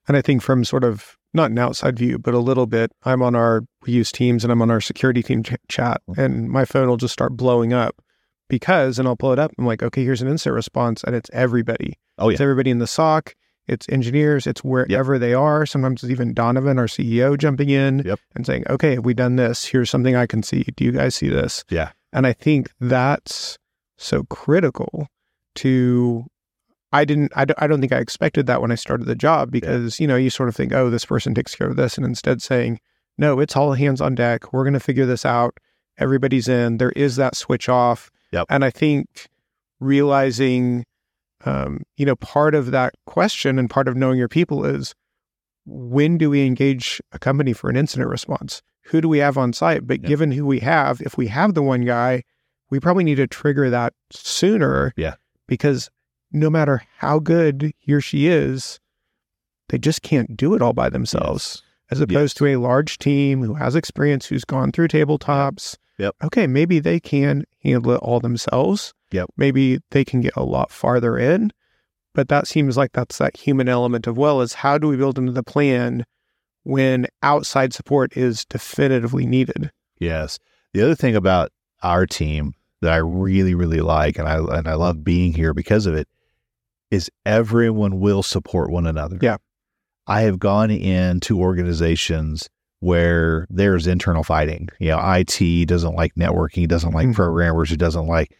And 0.07 0.17
I 0.17 0.23
think 0.23 0.43
from 0.43 0.65
sort 0.65 0.85
of 0.85 1.19
not 1.35 1.51
an 1.51 1.59
outside 1.59 1.99
view, 1.99 2.19
but 2.19 2.35
a 2.35 2.39
little 2.39 2.67
bit, 2.67 2.93
I'm 3.03 3.21
on 3.21 3.35
our, 3.35 3.63
we 3.85 3.93
use 3.93 4.13
Teams 4.13 4.45
and 4.45 4.53
I'm 4.53 4.63
on 4.63 4.71
our 4.71 4.81
security 4.81 5.25
team 5.25 5.43
ch- 5.43 5.57
chat, 5.67 6.03
mm-hmm. 6.09 6.21
and 6.21 6.49
my 6.49 6.65
phone 6.65 6.89
will 6.89 6.97
just 6.97 7.13
start 7.13 7.37
blowing 7.37 7.73
up 7.73 7.97
because, 8.49 8.99
and 8.99 9.07
I'll 9.07 9.17
pull 9.17 9.33
it 9.33 9.39
up. 9.39 9.53
I'm 9.59 9.67
like, 9.67 9.83
okay, 9.83 10.05
here's 10.05 10.23
an 10.23 10.29
incident 10.29 10.55
response, 10.55 11.05
and 11.05 11.15
it's 11.15 11.31
everybody. 11.33 11.99
Oh 12.19 12.29
yeah, 12.29 12.35
it's 12.35 12.41
everybody 12.41 12.71
in 12.71 12.79
the 12.79 12.87
SOC. 12.87 13.35
It's 13.69 13.87
engineers. 13.91 14.47
It's 14.47 14.65
wherever 14.65 15.15
yep. 15.15 15.21
they 15.21 15.35
are. 15.35 15.67
Sometimes 15.67 16.03
it's 16.03 16.11
even 16.11 16.33
Donovan, 16.33 16.79
our 16.79 16.87
CEO, 16.87 17.37
jumping 17.37 17.69
in 17.69 18.01
yep. 18.01 18.19
and 18.35 18.47
saying, 18.47 18.65
"Okay, 18.69 18.95
have 18.95 19.05
we 19.05 19.15
done 19.15 19.37
this? 19.37 19.67
Here's 19.67 19.91
something 19.91 20.17
I 20.17 20.27
can 20.27 20.43
see. 20.43 20.65
Do 20.75 20.85
you 20.85 20.93
guys 20.93 21.15
see 21.15 21.29
this?" 21.29 21.65
Yeah. 21.69 21.91
And 22.13 22.27
I 22.27 22.33
think 22.33 22.71
that's 22.81 23.59
so 23.99 24.25
critical 24.25 25.09
to. 25.57 26.27
I 26.91 27.05
didn't. 27.05 27.33
I 27.37 27.45
don't, 27.45 27.63
I 27.63 27.67
don't 27.67 27.81
think 27.81 27.93
I 27.93 27.99
expected 27.99 28.47
that 28.47 28.63
when 28.63 28.73
I 28.73 28.77
started 28.77 29.07
the 29.07 29.15
job 29.15 29.51
because 29.51 30.01
yeah. 30.01 30.05
you 30.05 30.09
know 30.09 30.17
you 30.17 30.31
sort 30.31 30.49
of 30.49 30.57
think, 30.57 30.73
"Oh, 30.73 30.89
this 30.89 31.05
person 31.05 31.35
takes 31.35 31.55
care 31.55 31.69
of 31.69 31.77
this," 31.77 31.99
and 31.99 32.07
instead 32.07 32.41
saying, 32.41 32.81
"No, 33.19 33.39
it's 33.39 33.55
all 33.55 33.75
hands 33.75 34.01
on 34.01 34.15
deck. 34.15 34.51
We're 34.53 34.65
going 34.65 34.73
to 34.73 34.81
figure 34.81 35.05
this 35.05 35.27
out. 35.27 35.59
Everybody's 35.99 36.49
in. 36.49 36.79
There 36.79 36.93
is 36.93 37.17
that 37.17 37.37
switch 37.37 37.69
off." 37.69 38.11
Yep. 38.33 38.47
And 38.51 38.65
I 38.65 38.71
think 38.71 39.29
realizing, 39.81 40.85
um, 41.45 41.83
you 41.97 42.07
know, 42.07 42.17
part 42.17 42.55
of 42.55 42.71
that 42.71 42.95
question 43.07 43.59
and 43.59 43.71
part 43.71 43.89
of 43.89 43.97
knowing 43.97 44.19
your 44.19 44.29
people 44.29 44.65
is 44.65 44.95
when 45.67 46.19
do 46.19 46.31
we 46.31 46.47
engage 46.47 47.01
a 47.13 47.19
company 47.19 47.53
for 47.53 47.69
an 47.71 47.77
incident 47.77 48.09
response? 48.09 48.63
Who 48.85 49.01
do 49.01 49.09
we 49.09 49.19
have 49.19 49.37
on 49.37 49.53
site? 49.53 49.87
But 49.87 50.01
yep. 50.01 50.09
given 50.09 50.33
who 50.33 50.47
we 50.47 50.61
have, 50.61 51.01
if 51.03 51.19
we 51.19 51.27
have 51.29 51.55
the 51.55 51.63
one 51.63 51.83
guy, 51.83 52.23
we 52.71 52.81
probably 52.81 53.05
need 53.05 53.17
to 53.17 53.27
trigger 53.27 53.71
that 53.71 53.93
sooner. 54.11 54.93
Yeah. 54.97 55.15
Because 55.47 55.91
no 56.33 56.51
matter 56.51 56.83
how 56.97 57.19
good 57.19 57.73
he 57.79 57.93
or 57.93 58.01
she 58.01 58.29
is, 58.29 58.81
they 59.69 59.79
just 59.79 60.03
can't 60.03 60.37
do 60.37 60.55
it 60.55 60.63
all 60.63 60.73
by 60.73 60.89
themselves. 60.89 61.63
Yes. 61.63 61.63
As 61.91 62.01
opposed 62.01 62.35
yes. 62.35 62.39
to 62.39 62.47
a 62.47 62.57
large 62.57 62.99
team 62.99 63.43
who 63.43 63.55
has 63.55 63.75
experience, 63.75 64.27
who's 64.27 64.45
gone 64.45 64.73
through 64.73 64.89
tabletops, 64.89 65.77
Yep. 65.99 66.15
Okay, 66.25 66.47
maybe 66.47 66.79
they 66.79 67.01
can 67.01 67.45
handle 67.63 67.93
it 67.93 67.99
all 67.99 68.21
themselves. 68.21 68.95
Yep. 69.11 69.31
Maybe 69.37 69.81
they 69.91 70.05
can 70.05 70.21
get 70.21 70.37
a 70.37 70.45
lot 70.45 70.71
farther 70.71 71.19
in. 71.19 71.53
But 72.15 72.29
that 72.29 72.49
seems 72.49 72.77
like 72.77 72.93
that's 72.93 73.19
that 73.19 73.37
human 73.37 73.69
element 73.69 74.07
of 74.07 74.17
well 74.17 74.41
is 74.41 74.55
how 74.55 74.79
do 74.79 74.89
we 74.89 74.97
build 74.97 75.19
into 75.19 75.33
the 75.33 75.43
plan 75.43 76.05
when 76.63 77.07
outside 77.23 77.73
support 77.73 78.17
is 78.17 78.45
definitively 78.45 79.27
needed? 79.27 79.71
Yes. 79.99 80.39
The 80.73 80.83
other 80.83 80.95
thing 80.95 81.17
about 81.17 81.51
our 81.83 82.07
team 82.07 82.55
that 82.81 82.93
I 82.93 82.97
really, 82.97 83.55
really 83.55 83.81
like 83.81 84.19
and 84.19 84.29
I 84.29 84.39
and 84.39 84.69
I 84.69 84.75
love 84.75 85.05
being 85.05 85.33
here 85.33 85.53
because 85.53 85.87
of 85.87 85.95
it 85.95 86.09
is 86.91 87.11
everyone 87.27 88.01
will 88.01 88.23
support 88.23 88.71
one 88.71 88.87
another. 88.87 89.19
Yeah. 89.21 89.37
I 90.07 90.23
have 90.23 90.39
gone 90.39 90.71
into 90.71 91.41
organizations 91.41 92.49
where 92.81 93.47
there's 93.51 93.87
internal 93.87 94.23
fighting. 94.23 94.69
You 94.79 94.91
know, 94.91 95.01
IT 95.03 95.67
doesn't 95.67 95.95
like 95.95 96.15
networking, 96.15 96.69
doesn't 96.69 96.93
like 96.93 97.07
mm-hmm. 97.07 97.15
programmers, 97.15 97.73
it 97.73 97.79
doesn't 97.79 98.07
like, 98.07 98.37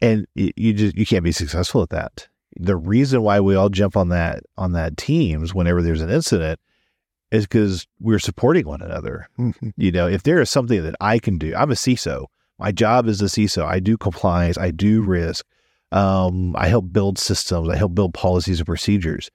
and 0.00 0.26
you 0.34 0.72
just 0.72 0.96
you 0.96 1.06
can't 1.06 1.24
be 1.24 1.32
successful 1.32 1.82
at 1.82 1.90
that. 1.90 2.28
The 2.56 2.76
reason 2.76 3.22
why 3.22 3.40
we 3.40 3.54
all 3.54 3.68
jump 3.68 3.96
on 3.96 4.10
that 4.10 4.44
on 4.56 4.72
that 4.72 4.96
teams 4.96 5.54
whenever 5.54 5.82
there's 5.82 6.02
an 6.02 6.10
incident 6.10 6.60
is 7.30 7.44
because 7.44 7.86
we're 8.00 8.18
supporting 8.18 8.66
one 8.66 8.82
another. 8.82 9.28
Mm-hmm. 9.38 9.70
You 9.76 9.90
know, 9.90 10.06
if 10.06 10.22
there 10.22 10.40
is 10.40 10.50
something 10.50 10.82
that 10.82 10.94
I 11.00 11.18
can 11.18 11.38
do, 11.38 11.54
I'm 11.54 11.70
a 11.70 11.74
CISO. 11.74 12.26
My 12.58 12.70
job 12.70 13.08
is 13.08 13.20
a 13.20 13.24
CISO. 13.24 13.64
I 13.64 13.80
do 13.80 13.96
compliance. 13.96 14.56
I 14.56 14.70
do 14.70 15.02
risk. 15.02 15.44
Um, 15.90 16.54
I 16.56 16.68
help 16.68 16.92
build 16.92 17.18
systems. 17.18 17.68
I 17.68 17.76
help 17.76 17.94
build 17.94 18.14
policies 18.14 18.60
and 18.60 18.66
procedures. 18.66 19.30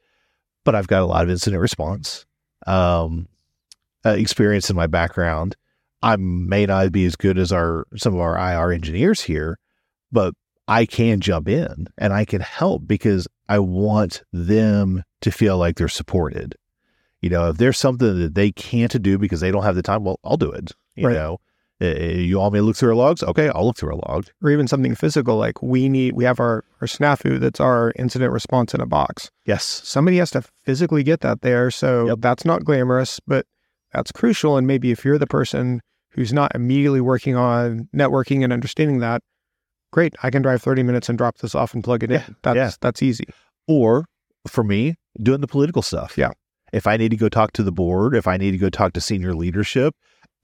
But 0.63 0.75
I've 0.75 0.87
got 0.87 1.01
a 1.01 1.05
lot 1.05 1.23
of 1.23 1.29
incident 1.29 1.61
response. 1.61 2.25
Um, 2.67 3.27
uh, 4.05 4.09
experience 4.11 4.69
in 4.69 4.75
my 4.75 4.87
background. 4.87 5.55
I 6.01 6.15
may 6.15 6.65
not 6.65 6.91
be 6.91 7.05
as 7.05 7.15
good 7.15 7.37
as 7.37 7.51
our 7.51 7.85
some 7.97 8.13
of 8.13 8.19
our 8.21 8.37
IR 8.37 8.71
engineers 8.71 9.21
here, 9.21 9.59
but 10.11 10.33
I 10.67 10.85
can 10.85 11.19
jump 11.19 11.49
in 11.49 11.87
and 11.97 12.13
I 12.13 12.23
can 12.25 12.41
help 12.41 12.87
because 12.87 13.27
I 13.49 13.59
want 13.59 14.23
them 14.31 15.03
to 15.21 15.31
feel 15.31 15.57
like 15.57 15.75
they're 15.75 15.87
supported. 15.89 16.55
You 17.21 17.29
know, 17.29 17.49
if 17.49 17.57
there's 17.57 17.77
something 17.77 18.17
that 18.19 18.35
they 18.35 18.51
can't 18.51 19.01
do 19.01 19.17
because 19.17 19.41
they 19.41 19.51
don't 19.51 19.63
have 19.63 19.75
the 19.75 19.81
time, 19.81 20.05
well, 20.05 20.19
I'll 20.23 20.37
do 20.37 20.51
it. 20.51 20.71
You 20.95 21.07
Right. 21.07 21.13
know, 21.15 21.39
Uh, 21.81 21.85
you 21.95 22.37
want 22.39 22.53
me 22.53 22.59
to 22.59 22.63
look 22.63 22.75
through 22.75 22.89
our 22.89 22.95
logs? 22.95 23.23
Okay, 23.23 23.47
I'll 23.55 23.65
look 23.65 23.77
through 23.77 23.91
our 23.93 24.01
logs. 24.09 24.31
or 24.43 24.49
even 24.51 24.67
something 24.67 24.95
physical 24.95 25.37
like 25.37 25.61
we 25.61 25.87
need 25.89 26.13
we 26.13 26.25
have 26.25 26.39
our, 26.39 26.63
our 26.81 26.87
snafu 26.87 27.39
that's 27.39 27.59
our 27.61 27.93
incident 27.97 28.31
response 28.33 28.73
in 28.73 28.81
a 28.81 28.85
box 28.85 29.31
Yes. 29.45 29.63
somebody 29.85 30.17
has 30.17 30.31
to 30.31 30.43
physically 30.65 31.03
get 31.03 31.21
that 31.21 31.39
there 31.41 31.71
so 31.71 32.07
Yep. 32.07 32.17
that's 32.19 32.43
not 32.45 32.65
glamorous 32.65 33.21
but 33.25 33.45
that's 33.93 34.11
crucial 34.11 34.57
and 34.57 34.67
maybe 34.67 34.91
if 34.91 35.03
you're 35.05 35.17
the 35.17 35.27
person 35.27 35.81
who's 36.11 36.33
not 36.33 36.53
immediately 36.55 37.01
working 37.01 37.35
on 37.35 37.87
networking 37.95 38.43
and 38.43 38.51
understanding 38.53 38.99
that 38.99 39.21
great 39.91 40.15
i 40.23 40.29
can 40.29 40.41
drive 40.41 40.61
30 40.61 40.83
minutes 40.83 41.09
and 41.09 41.17
drop 41.17 41.37
this 41.39 41.55
off 41.55 41.73
and 41.73 41.83
plug 41.83 42.03
it 42.03 42.09
Yeah, 42.11 42.25
in 42.27 42.35
that's 42.43 42.55
yeah. 42.55 42.71
that's 42.81 43.01
easy 43.03 43.25
Or 43.67 44.05
for 44.47 44.63
me, 44.63 44.95
doing 45.21 45.41
the 45.41 45.47
political 45.47 45.81
stuff. 45.81 46.17
Yeah. 46.17 46.31
If 46.71 46.87
I 46.87 46.95
need 46.97 47.09
to 47.09 47.17
go 47.17 47.27
talk 47.29 47.51
to 47.53 47.63
the 47.63 47.71
board, 47.73 48.15
if 48.15 48.25
I 48.27 48.37
need 48.37 48.51
to 48.51 48.57
go 48.57 48.69
talk 48.69 48.93
to 48.93 49.01
senior 49.01 49.33
leadership, 49.35 49.93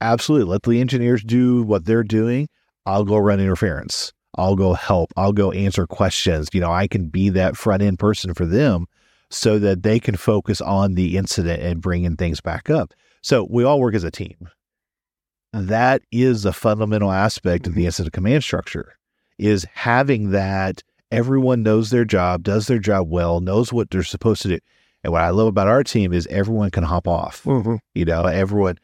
absolutely 0.01 0.51
let 0.51 0.63
the 0.63 0.81
engineers 0.81 1.23
do 1.23 1.63
what 1.63 1.85
they're 1.85 2.03
doing. 2.03 2.47
I'll 2.85 3.05
go 3.05 3.17
run 3.17 3.39
interference. 3.39 4.11
I'll 4.35 4.55
go 4.57 4.73
help. 4.73 5.11
I'll 5.15 5.31
go 5.33 5.51
answer 5.51 5.87
questions. 5.87 6.49
You 6.51 6.59
know, 6.61 6.71
I 6.71 6.87
can 6.87 7.07
be 7.07 7.29
that 7.29 7.55
front 7.55 7.81
end 7.81 7.97
person 7.99 8.33
for 8.33 8.45
them 8.45 8.85
so 9.29 9.59
that 9.59 9.83
they 9.83 9.99
can 9.99 10.17
focus 10.17 10.59
on 10.61 10.95
the 10.95 11.15
incident 11.17 11.61
and 11.63 11.81
bringing 11.81 12.17
things 12.17 12.41
back 12.41 12.69
up. 12.69 12.93
So 13.25 13.47
we 13.49 13.63
all 13.63 13.79
work 13.79 13.95
as 13.95 14.03
a 14.03 14.11
team. 14.11 14.51
That 15.51 16.03
is 16.11 16.45
a 16.45 16.53
fundamental 16.53 17.11
aspect 17.11 17.65
of 17.65 17.73
the 17.73 17.87
incident 17.87 18.13
command 18.13 18.43
structure 18.43 18.99
is 19.39 19.65
having 19.73 20.29
that 20.29 20.83
everyone 21.09 21.63
knows 21.63 21.89
their 21.89 22.05
job, 22.05 22.43
does 22.43 22.67
their 22.67 22.77
job 22.77 23.09
well, 23.09 23.39
knows 23.39 23.73
what 23.73 23.89
they're 23.89 24.03
supposed 24.03 24.43
to 24.43 24.49
do. 24.49 24.59
And 25.03 25.11
what 25.11 25.23
I 25.23 25.31
love 25.31 25.47
about 25.47 25.67
our 25.67 25.83
team 25.83 26.13
is 26.13 26.27
everyone 26.27 26.69
can 26.69 26.83
hop 26.83 27.07
off. 27.07 27.43
Mhm. 27.45 27.79
You 27.95 28.05
know, 28.05 28.25
everyone. 28.25 28.77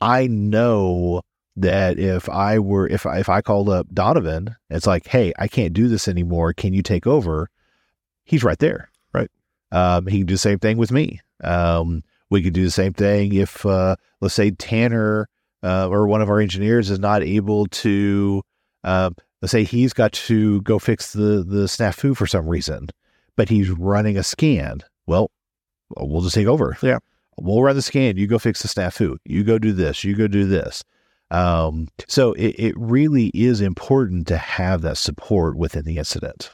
I 0.00 0.28
know 0.28 1.22
that 1.56 1.98
if 1.98 2.28
I 2.28 2.60
were 2.60 2.86
if 2.86 3.04
I, 3.04 3.18
if 3.18 3.28
I 3.28 3.40
called 3.40 3.68
up 3.68 3.88
Donovan, 3.92 4.54
it's 4.70 4.86
like, 4.86 5.08
hey, 5.08 5.32
I 5.40 5.48
can't 5.48 5.72
do 5.72 5.88
this 5.88 6.06
anymore. 6.06 6.52
Can 6.52 6.72
you 6.72 6.84
take 6.84 7.08
over? 7.08 7.50
He's 8.24 8.44
right 8.44 8.60
there. 8.60 8.90
Right. 9.12 9.30
Um, 9.72 10.06
he 10.06 10.18
can 10.18 10.26
do 10.26 10.34
the 10.34 10.38
same 10.38 10.60
thing 10.60 10.76
with 10.76 10.92
me. 10.92 11.20
Um, 11.42 12.04
we 12.30 12.42
could 12.42 12.52
do 12.52 12.64
the 12.64 12.70
same 12.70 12.92
thing 12.92 13.34
if, 13.34 13.64
uh, 13.64 13.96
let's 14.20 14.34
say, 14.34 14.50
Tanner 14.50 15.28
uh, 15.62 15.88
or 15.88 16.06
one 16.06 16.22
of 16.22 16.28
our 16.28 16.40
engineers 16.40 16.90
is 16.90 16.98
not 16.98 17.22
able 17.22 17.66
to. 17.66 18.42
Uh, 18.84 19.10
let's 19.42 19.52
say 19.52 19.64
he's 19.64 19.92
got 19.92 20.12
to 20.12 20.62
go 20.62 20.78
fix 20.78 21.12
the 21.12 21.44
the 21.46 21.64
snafu 21.64 22.16
for 22.16 22.26
some 22.26 22.48
reason, 22.48 22.88
but 23.36 23.48
he's 23.48 23.70
running 23.70 24.16
a 24.16 24.22
scan. 24.22 24.80
Well, 25.06 25.30
we'll 25.96 26.22
just 26.22 26.34
take 26.34 26.46
over. 26.46 26.76
Yeah. 26.82 26.98
We'll 27.40 27.62
run 27.62 27.76
the 27.76 27.82
scan. 27.82 28.16
You 28.16 28.26
go 28.26 28.38
fix 28.38 28.62
the 28.62 28.68
snafu. 28.68 29.16
You 29.24 29.44
go 29.44 29.58
do 29.58 29.72
this. 29.72 30.02
You 30.02 30.14
go 30.16 30.26
do 30.26 30.44
this. 30.44 30.84
Um, 31.30 31.88
so 32.08 32.32
it, 32.32 32.54
it 32.58 32.74
really 32.76 33.30
is 33.34 33.60
important 33.60 34.26
to 34.28 34.38
have 34.38 34.82
that 34.82 34.96
support 34.96 35.56
within 35.56 35.84
the 35.84 35.98
incident. 35.98 36.52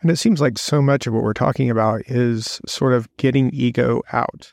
And 0.00 0.10
it 0.10 0.16
seems 0.16 0.40
like 0.40 0.58
so 0.58 0.82
much 0.82 1.06
of 1.06 1.14
what 1.14 1.22
we're 1.22 1.32
talking 1.32 1.70
about 1.70 2.02
is 2.06 2.60
sort 2.66 2.92
of 2.92 3.08
getting 3.16 3.50
ego 3.52 4.02
out. 4.12 4.52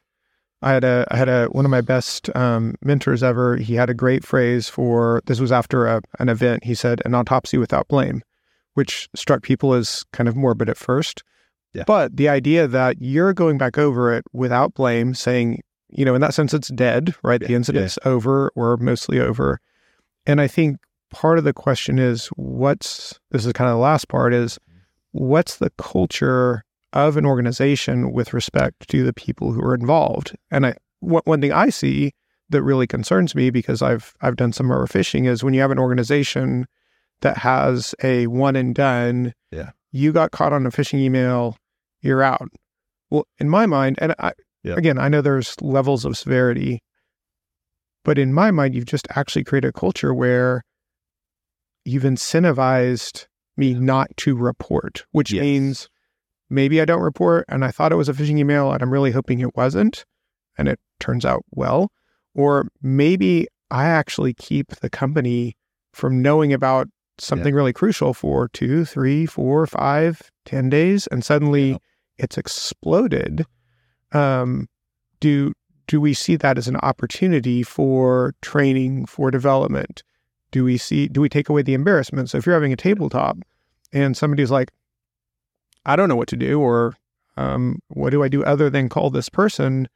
I 0.64 0.72
had 0.72 0.84
a 0.84 1.06
I 1.12 1.18
had 1.18 1.30
a 1.30 1.46
one 1.48 1.66
of 1.66 1.72
my 1.72 1.82
best 1.82 2.36
um, 2.36 2.76
mentors 2.82 3.22
ever. 3.22 3.58
He 3.58 3.76
had 3.76 3.90
a 3.90 3.94
great 3.94 4.24
phrase 4.24 4.70
for 4.70 5.22
this 5.26 5.40
was 5.40 5.52
after 5.52 5.86
a, 5.86 6.02
an 6.20 6.30
event. 6.30 6.64
He 6.64 6.74
said, 6.74 7.02
"An 7.06 7.14
autopsy 7.14 7.58
without 7.58 7.88
blame," 7.88 8.24
which 8.74 9.10
struck 9.16 9.44
people 9.44 9.74
as 9.74 10.04
kind 10.14 10.28
of 10.28 10.36
morbid 10.36 10.70
at 10.70 10.78
first. 10.78 11.24
Yeah. 11.74 11.84
But 11.86 12.16
the 12.16 12.30
idea 12.30 12.68
that 12.68 12.98
you're 13.02 13.34
going 13.34 13.58
back 13.58 13.78
over 13.78 14.14
it 14.14 14.24
without 14.32 14.76
blame, 14.76 15.16
saying, 15.16 15.62
you 15.90 16.06
know, 16.06 16.16
in 16.16 16.22
that 16.22 16.34
sense, 16.34 16.54
it's 16.54 16.70
dead, 16.70 17.16
right? 17.24 17.42
The 17.42 17.50
Yeah, 17.50 17.58
incident's 17.58 17.98
over 18.06 18.52
or 18.56 18.78
mostly 18.78 19.20
over. 19.20 19.60
And 20.26 20.40
I 20.40 20.48
think 20.48 20.78
part 21.12 21.38
of 21.38 21.44
the 21.44 21.54
question 21.54 22.00
is 22.00 22.28
what's 22.36 23.20
this 23.32 23.46
is 23.46 23.54
kind 23.54 23.70
of 23.70 23.76
the 23.76 23.82
last 23.82 24.08
part 24.08 24.34
is 24.34 24.60
what's 25.12 25.58
the 25.58 25.72
culture 25.78 26.64
of 26.94 27.18
an 27.18 27.26
organization 27.26 28.12
with 28.12 28.34
respect 28.34 28.88
to 28.90 29.04
the 29.04 29.14
people 29.14 29.52
who 29.52 29.62
are 29.62 29.76
involved? 29.76 30.36
And 30.52 30.66
I 30.66 30.76
one 31.00 31.42
thing 31.42 31.52
I 31.52 31.70
see 31.70 32.14
that 32.50 32.64
really 32.64 32.88
concerns 32.88 33.36
me 33.36 33.50
because 33.50 33.82
I've 33.82 34.14
I've 34.22 34.36
done 34.36 34.54
some 34.54 34.68
overfishing 34.68 35.28
is 35.28 35.44
when 35.44 35.54
you 35.54 35.62
have 35.62 35.72
an 35.72 35.80
organization 35.80 36.66
that 37.22 37.38
has 37.38 37.94
a 38.04 38.28
one 38.28 38.56
and 38.56 38.74
done. 38.76 39.34
Yeah. 39.52 39.72
You 39.92 40.12
got 40.12 40.32
caught 40.32 40.54
on 40.54 40.66
a 40.66 40.72
phishing 40.72 41.00
email, 41.00 41.58
you're 42.02 42.24
out. 42.24 42.50
Well, 43.10 43.28
in 43.40 43.50
my 43.50 43.66
mind, 43.66 43.98
and 44.02 44.16
I 44.20 44.34
Yeah. 44.64 44.76
again, 44.76 44.98
I 44.98 45.10
know 45.10 45.22
there's 45.22 45.62
levels 45.62 46.06
of 46.06 46.18
severity, 46.18 46.82
but 48.04 48.18
in 48.18 48.34
my 48.34 48.52
mind, 48.52 48.76
you've 48.76 48.86
just 48.86 49.08
actually 49.16 49.44
created 49.44 49.68
a 49.70 49.74
culture 49.74 50.14
where 50.14 50.64
you've 51.86 52.04
incentivized 52.04 53.28
me 53.58 53.74
not 53.74 54.16
to 54.18 54.36
report, 54.36 55.06
which 55.12 55.32
Yes. 55.32 55.42
means 55.42 55.90
maybe 56.54 56.80
I 56.80 56.86
don't 56.86 57.02
report 57.02 57.46
and 57.50 57.66
I 57.66 57.72
thought 57.72 57.92
it 57.92 57.96
was 57.98 58.10
a 58.10 58.14
phishing 58.14 58.38
email 58.38 58.72
and 58.72 58.82
I'm 58.82 58.92
really 58.92 59.12
hoping 59.12 59.40
it 59.40 59.56
wasn't 59.56 60.06
and 60.58 60.68
it 60.68 60.80
turns 61.00 61.26
out 61.26 61.44
well. 61.52 61.92
Or 62.36 62.68
maybe 62.82 63.48
I 63.72 63.86
actually 63.86 64.34
keep 64.34 64.68
the 64.78 64.90
company 64.90 65.58
from 65.92 66.22
knowing 66.22 66.54
about 66.54 66.88
something 67.18 67.54
really 67.54 67.74
crucial 67.74 68.14
for 68.14 68.48
two, 68.50 68.86
three, 68.86 69.26
four, 69.26 69.68
five, 69.68 70.32
ten 70.46 70.70
days, 70.70 71.06
and 71.08 71.24
suddenly 71.24 71.72
Yeah. 71.72 71.78
it's 72.18 72.38
exploded. 72.38 73.46
Um, 74.12 74.68
do 75.20 75.54
do 75.88 76.00
we 76.00 76.14
see 76.14 76.36
that 76.38 76.58
as 76.58 76.68
an 76.68 76.78
opportunity 76.78 77.62
for 77.62 78.34
training 78.42 79.06
for 79.06 79.30
development? 79.30 80.02
Do 80.52 80.64
we 80.64 80.78
see 80.78 81.08
do 81.08 81.22
we 81.22 81.30
take 81.30 81.50
away 81.50 81.62
the 81.62 81.74
embarrassment? 81.74 82.30
So 82.30 82.38
if 82.38 82.46
you're 82.46 82.56
having 82.56 82.74
a 82.74 82.78
tabletop 82.78 83.38
and 83.92 84.16
somebody's 84.18 84.52
like, 84.52 84.72
I 85.86 85.96
don't 85.96 86.10
know 86.10 86.16
what 86.16 86.30
to 86.30 86.38
do, 86.38 86.60
or 86.60 86.96
um, 87.38 87.80
what 87.90 88.12
do 88.12 88.24
I 88.24 88.28
do 88.28 88.44
other 88.44 88.70
than 88.70 88.90
call 88.90 89.10
this 89.10 89.30
person? 89.30 89.88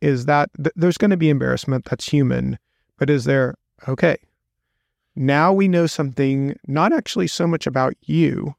Is 0.00 0.26
that 0.26 0.50
th- 0.56 0.74
there's 0.74 0.98
going 0.98 1.10
to 1.12 1.16
be 1.16 1.30
embarrassment? 1.30 1.84
That's 1.84 2.08
human, 2.08 2.58
but 2.98 3.08
is 3.08 3.24
there 3.24 3.54
okay? 3.88 4.16
Now 5.14 5.52
we 5.52 5.68
know 5.68 5.86
something, 5.86 6.58
not 6.66 6.92
actually 6.92 7.26
so 7.28 7.46
much 7.46 7.66
about 7.66 7.94
you. 8.02 8.54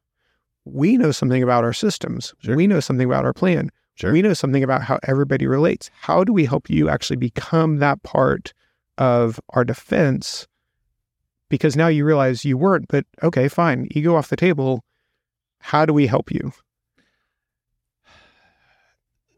We 0.64 0.96
know 0.96 1.10
something 1.10 1.42
about 1.42 1.64
our 1.64 1.72
systems. 1.72 2.32
Sure. 2.38 2.56
We 2.56 2.66
know 2.66 2.80
something 2.80 3.06
about 3.06 3.24
our 3.24 3.34
plan. 3.34 3.70
Sure. 3.96 4.12
We 4.12 4.22
know 4.22 4.34
something 4.34 4.62
about 4.62 4.82
how 4.82 4.98
everybody 5.06 5.46
relates. 5.46 5.90
How 6.00 6.24
do 6.24 6.32
we 6.32 6.46
help 6.46 6.70
you 6.70 6.88
actually 6.88 7.16
become 7.16 7.78
that 7.78 8.02
part 8.02 8.54
of 8.96 9.40
our 9.50 9.64
defense? 9.64 10.46
Because 11.48 11.76
now 11.76 11.88
you 11.88 12.04
realize 12.04 12.44
you 12.44 12.56
weren't, 12.56 12.88
but 12.88 13.04
okay, 13.22 13.48
fine, 13.48 13.88
ego 13.90 14.16
off 14.16 14.28
the 14.28 14.36
table. 14.36 14.84
How 15.64 15.86
do 15.86 15.94
we 15.94 16.06
help 16.06 16.30
you? 16.30 16.52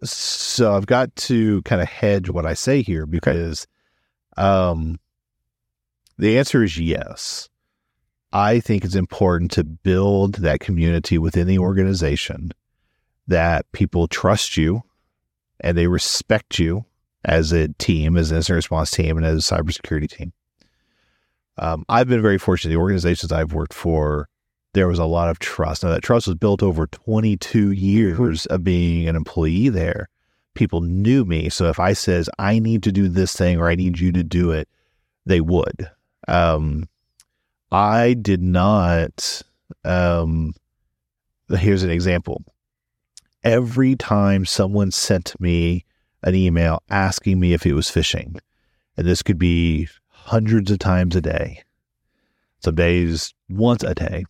So 0.03 0.75
I've 0.75 0.87
got 0.87 1.15
to 1.17 1.63
kind 1.63 1.81
of 1.81 1.87
hedge 1.87 2.29
what 2.29 2.45
I 2.45 2.55
say 2.55 2.83
here 2.83 3.07
because 3.07 3.69
um, 4.37 4.99
the 6.19 6.37
answer 6.37 6.65
is 6.65 6.77
yes. 6.81 7.49
I 8.33 8.59
think 8.59 8.85
it's 8.85 8.97
important 8.97 9.53
to 9.53 9.63
build 9.63 10.35
that 10.37 10.59
community 10.59 11.17
within 11.17 11.47
the 11.47 11.61
organization 11.61 12.51
that 13.29 13.71
people 13.71 14.09
trust 14.09 14.57
you 14.57 14.83
and 15.61 15.79
they 15.79 15.87
respect 15.87 16.59
you 16.59 16.85
as 17.25 17.53
a 17.53 17.69
team, 17.75 18.17
as 18.17 18.33
an 18.33 18.39
incident 18.39 18.57
response 18.57 18.91
team, 18.91 19.17
and 19.17 19.25
as 19.25 19.49
a 19.49 19.55
cybersecurity 19.55 20.11
team. 20.11 20.33
Um, 21.57 21.85
I've 21.89 22.09
been 22.09 22.21
very 22.21 22.39
fortunate. 22.39 22.73
The 22.75 22.81
organizations 22.81 23.31
I've 23.31 23.53
worked 23.53 23.73
for, 23.73 24.29
there 24.77 24.87
was 24.87 24.99
a 24.99 25.07
lot 25.07 25.31
of 25.31 25.39
trust. 25.39 25.83
Now, 25.83 25.89
that 25.89 26.03
trust 26.03 26.27
was 26.27 26.37
built 26.37 26.63
over 26.63 26.87
22 26.87 27.71
years 27.73 28.45
of 28.45 28.63
being 28.63 29.09
an 29.09 29.17
employee 29.17 29.71
there. 29.71 30.11
People 30.53 30.83
knew 30.83 31.25
me. 31.25 31.49
So 31.49 31.71
if 31.71 31.81
I 31.81 31.95
says, 31.95 32.29
I 32.39 32.59
need 32.59 32.83
to 32.83 32.93
do 32.93 33.09
this 33.09 33.35
thing 33.35 33.59
or 33.59 33.71
I 33.71 33.75
need 33.75 33.99
you 33.99 34.13
to 34.13 34.23
do 34.23 34.51
it, 34.51 34.69
they 35.25 35.41
would. 35.41 35.91
Um, 36.29 36.91
I 37.73 38.13
did 38.13 38.43
not. 38.43 39.41
Um, 39.83 40.53
here's 41.49 41.83
an 41.83 41.91
example. 41.91 42.45
Every 43.43 43.97
time 43.97 44.45
someone 44.45 44.91
sent 44.91 45.41
me 45.41 45.87
an 46.23 46.35
email 46.35 46.83
asking 46.91 47.41
me 47.41 47.55
if 47.55 47.65
it 47.65 47.73
was 47.73 47.89
phishing, 47.89 48.41
and 48.99 49.07
this 49.07 49.23
could 49.23 49.39
be 49.39 49.89
hundreds 50.09 50.71
of 50.71 50.81
times 50.81 51.17
a 51.17 51.23
day, 51.23 51.63
some 52.59 52.75
days 52.75 53.33
once 53.49 53.83
a 53.83 53.95
day, 53.95 54.27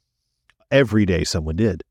every 0.71 1.07
day 1.07 1.25
someone 1.25 1.57
did. 1.57 1.83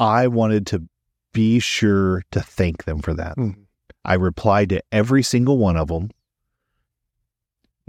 I 0.00 0.26
wanted 0.28 0.66
to 0.68 0.88
be 1.32 1.58
sure 1.58 2.22
to 2.30 2.40
thank 2.40 2.84
them 2.84 3.00
for 3.00 3.14
that. 3.14 3.36
Mhm. 3.36 3.64
I 4.04 4.14
replied 4.14 4.68
to 4.70 4.82
every 4.92 5.22
single 5.22 5.58
one 5.58 5.76
of 5.76 5.88
them. 5.88 6.10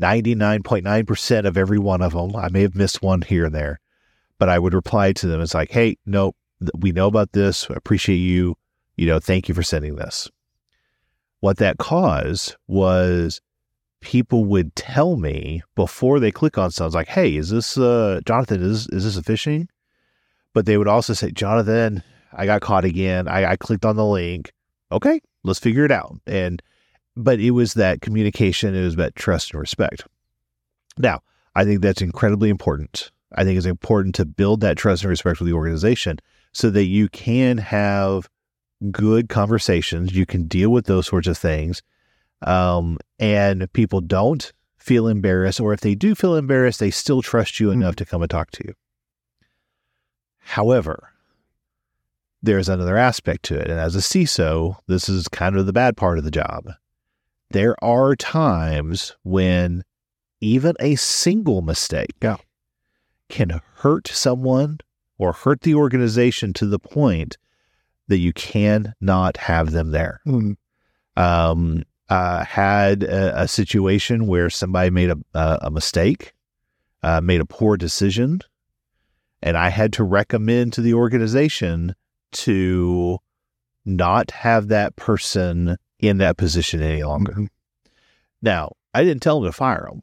99.9% 0.01 1.45
of 1.45 1.57
every 1.57 1.79
one 1.79 2.01
of 2.01 2.13
them. 2.13 2.35
I 2.35 2.49
may 2.49 2.61
have 2.61 2.75
missed 2.75 3.01
one 3.01 3.21
here 3.21 3.45
and 3.45 3.55
there, 3.55 3.79
but 4.37 4.49
I 4.49 4.59
would 4.59 4.73
reply 4.73 5.11
to 5.13 5.27
them. 5.27 5.41
It's 5.41 5.53
like, 5.53 5.71
hey, 5.71 5.97
no, 6.05 6.33
th- 6.59 6.71
we 6.77 6.91
know 6.91 7.07
about 7.07 7.33
this. 7.33 7.69
I 7.69 7.73
appreciate 7.75 8.17
you. 8.17 8.55
You 8.95 9.07
know, 9.07 9.19
thank 9.19 9.47
you 9.49 9.55
for 9.55 9.63
sending 9.63 9.95
this. 9.95 10.29
what 11.41 11.55
that 11.55 11.77
caused 11.77 12.57
was 12.67 13.39
people 14.01 14.45
would 14.45 14.75
tell 14.75 15.17
me 15.17 15.61
before 15.75 16.19
they 16.19 16.31
click 16.31 16.57
on 16.57 16.71
something 16.71 16.97
like, 16.97 17.07
"Hey, 17.07 17.35
is 17.35 17.49
this 17.49 17.77
uh, 17.77 18.21
Jonathan? 18.25 18.63
Is 18.63 18.87
is 18.87 19.03
this 19.03 19.17
a 19.17 19.21
phishing?" 19.21 19.67
But 20.53 20.65
they 20.65 20.77
would 20.77 20.87
also 20.87 21.13
say, 21.13 21.31
"Jonathan, 21.31 22.03
I 22.33 22.45
got 22.45 22.61
caught 22.61 22.85
again. 22.85 23.27
I, 23.27 23.51
I 23.51 23.55
clicked 23.55 23.85
on 23.85 23.95
the 23.95 24.05
link. 24.05 24.51
Okay, 24.91 25.21
let's 25.43 25.59
figure 25.59 25.85
it 25.85 25.91
out." 25.91 26.19
And 26.25 26.61
but 27.15 27.39
it 27.39 27.51
was 27.51 27.73
that 27.73 28.01
communication. 28.01 28.75
It 28.75 28.83
was 28.83 28.95
that 28.95 29.15
trust 29.15 29.51
and 29.51 29.59
respect. 29.59 30.05
Now, 30.97 31.21
I 31.55 31.63
think 31.63 31.81
that's 31.81 32.01
incredibly 32.01 32.49
important. 32.49 33.11
I 33.33 33.43
think 33.43 33.57
it's 33.57 33.65
important 33.65 34.15
to 34.15 34.25
build 34.25 34.61
that 34.61 34.77
trust 34.77 35.03
and 35.03 35.09
respect 35.09 35.39
with 35.39 35.47
the 35.47 35.55
organization 35.55 36.19
so 36.51 36.69
that 36.71 36.85
you 36.85 37.09
can 37.09 37.57
have 37.57 38.29
good 38.91 39.29
conversations. 39.29 40.15
You 40.15 40.25
can 40.25 40.47
deal 40.47 40.69
with 40.69 40.85
those 40.85 41.07
sorts 41.07 41.27
of 41.27 41.37
things. 41.37 41.81
Um, 42.41 42.97
and 43.17 43.71
people 43.73 44.01
don't 44.01 44.51
feel 44.77 45.07
embarrassed, 45.07 45.59
or 45.59 45.73
if 45.73 45.81
they 45.81 45.95
do 45.95 46.15
feel 46.15 46.35
embarrassed, 46.35 46.79
they 46.79 46.91
still 46.91 47.21
trust 47.21 47.59
you 47.59 47.71
enough 47.71 47.95
mm-hmm. 47.95 48.03
to 48.03 48.05
come 48.05 48.21
and 48.21 48.31
talk 48.31 48.51
to 48.51 48.63
you. 48.65 48.73
However, 50.39 51.11
there's 52.41 52.69
another 52.69 52.97
aspect 52.97 53.43
to 53.43 53.55
it. 53.55 53.69
And 53.69 53.79
as 53.79 53.95
a 53.95 53.99
CISO, 53.99 54.77
this 54.87 55.09
is 55.09 55.27
kind 55.27 55.57
of 55.57 55.65
the 55.65 55.73
bad 55.73 55.97
part 55.97 56.17
of 56.17 56.23
the 56.23 56.31
job. 56.31 56.71
There 57.51 57.75
are 57.83 58.15
times 58.15 59.15
when 59.23 59.83
even 60.39 60.75
a 60.79 60.95
single 60.95 61.61
mistake 61.61 62.15
yeah. 62.21 62.37
can 63.27 63.61
hurt 63.75 64.07
someone 64.07 64.79
or 65.17 65.33
hurt 65.33 65.61
the 65.61 65.75
organization 65.75 66.53
to 66.53 66.65
the 66.65 66.79
point 66.79 67.37
that 68.07 68.19
you 68.19 68.33
cannot 68.33 69.37
have 69.37 69.71
them 69.71 69.91
there. 69.91 70.21
Mm. 70.25 70.55
Um, 71.17 71.83
uh, 72.09 72.43
had 72.43 73.03
a, 73.03 73.43
a, 73.43 73.47
situation 73.47 74.25
where 74.25 74.49
somebody 74.49 74.89
made 74.89 75.11
a, 75.11 75.17
a, 75.33 75.59
a 75.63 75.71
mistake, 75.71 76.33
uh, 77.03 77.21
made 77.21 77.39
a 77.39 77.45
poor 77.45 77.77
decision, 77.77 78.41
and 79.41 79.55
I 79.55 79.69
had 79.69 79.93
to 79.93 80.03
recommend 80.03 80.73
to 80.73 80.81
the 80.81 80.95
organization 80.95 81.95
to 82.31 83.19
not 83.85 84.31
have 84.31 84.67
that 84.69 84.95
person 84.95 85.77
in 85.99 86.17
that 86.17 86.37
position 86.37 86.81
any 86.81 87.03
longer. 87.03 87.33
Mm-hmm. 87.33 87.45
Now, 88.41 88.73
I 88.93 89.03
didn't 89.03 89.21
tell 89.21 89.39
them 89.39 89.49
to 89.49 89.55
fire 89.55 89.87
them. 89.89 90.01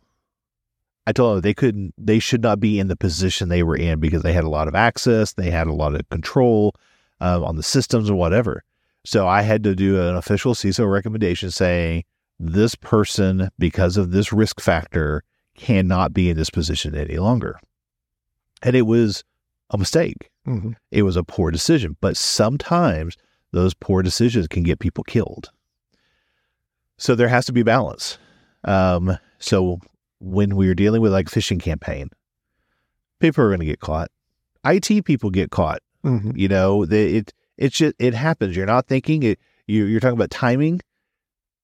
I 1.06 1.12
told 1.12 1.36
them 1.36 1.40
they 1.42 1.54
couldn't, 1.54 1.94
they 1.96 2.18
should 2.18 2.42
not 2.42 2.60
be 2.60 2.78
in 2.78 2.88
the 2.88 2.96
position 2.96 3.48
they 3.48 3.62
were 3.62 3.76
in 3.76 4.00
because 4.00 4.22
they 4.22 4.32
had 4.32 4.44
a 4.44 4.48
lot 4.48 4.68
of 4.68 4.74
access, 4.74 5.32
they 5.32 5.50
had 5.50 5.66
a 5.66 5.72
lot 5.72 5.94
of 5.94 6.08
control 6.08 6.74
um, 7.20 7.44
on 7.44 7.56
the 7.56 7.62
systems 7.62 8.10
or 8.10 8.16
whatever. 8.16 8.64
So 9.06 9.28
I 9.28 9.42
had 9.42 9.62
to 9.62 9.76
do 9.76 10.00
an 10.00 10.16
official 10.16 10.52
CISO 10.52 10.90
recommendation 10.90 11.52
saying 11.52 12.02
this 12.40 12.74
person, 12.74 13.50
because 13.56 13.96
of 13.96 14.10
this 14.10 14.32
risk 14.32 14.60
factor, 14.60 15.22
cannot 15.54 16.12
be 16.12 16.28
in 16.28 16.36
this 16.36 16.50
position 16.50 16.96
any 16.96 17.18
longer. 17.18 17.60
And 18.62 18.74
it 18.74 18.82
was 18.82 19.22
a 19.70 19.78
mistake. 19.78 20.30
Mm-hmm. 20.46 20.72
It 20.90 21.02
was 21.02 21.16
a 21.16 21.22
poor 21.22 21.52
decision. 21.52 21.96
But 22.00 22.16
sometimes 22.16 23.16
those 23.52 23.74
poor 23.74 24.02
decisions 24.02 24.48
can 24.48 24.64
get 24.64 24.80
people 24.80 25.04
killed. 25.04 25.52
So 26.98 27.14
there 27.14 27.28
has 27.28 27.46
to 27.46 27.52
be 27.52 27.62
balance. 27.62 28.18
Um, 28.64 29.18
so 29.38 29.78
when 30.18 30.56
we're 30.56 30.74
dealing 30.74 31.00
with 31.00 31.12
like 31.12 31.26
phishing 31.26 31.62
campaign, 31.62 32.10
people 33.20 33.44
are 33.44 33.48
going 33.50 33.60
to 33.60 33.66
get 33.66 33.78
caught. 33.78 34.10
IT 34.64 35.04
people 35.04 35.30
get 35.30 35.52
caught. 35.52 35.80
Mm-hmm. 36.04 36.32
You 36.34 36.48
know, 36.48 36.84
they, 36.84 37.06
it 37.06 37.32
it 37.58 37.72
just 37.72 37.94
it 37.98 38.14
happens. 38.14 38.56
You're 38.56 38.66
not 38.66 38.86
thinking 38.86 39.22
it. 39.22 39.38
You, 39.66 39.84
you're 39.84 40.00
talking 40.00 40.16
about 40.16 40.30
timing. 40.30 40.80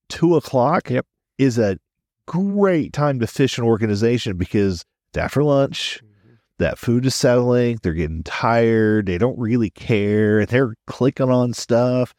Two 0.08 0.36
o'clock 0.36 0.90
yep. 0.90 1.06
is 1.38 1.58
a 1.58 1.78
great 2.26 2.92
time 2.92 3.20
to 3.20 3.26
phish 3.26 3.58
an 3.58 3.64
organization 3.64 4.36
because 4.36 4.84
it's 5.10 5.18
after 5.18 5.42
lunch. 5.42 6.00
Mm-hmm. 6.02 6.34
That 6.58 6.78
food 6.78 7.06
is 7.06 7.14
settling. 7.14 7.78
They're 7.82 7.94
getting 7.94 8.22
tired. 8.22 9.06
They 9.06 9.18
don't 9.18 9.38
really 9.38 9.70
care. 9.70 10.46
They're 10.46 10.74
clicking 10.86 11.30
on 11.30 11.54
stuff. 11.54 12.14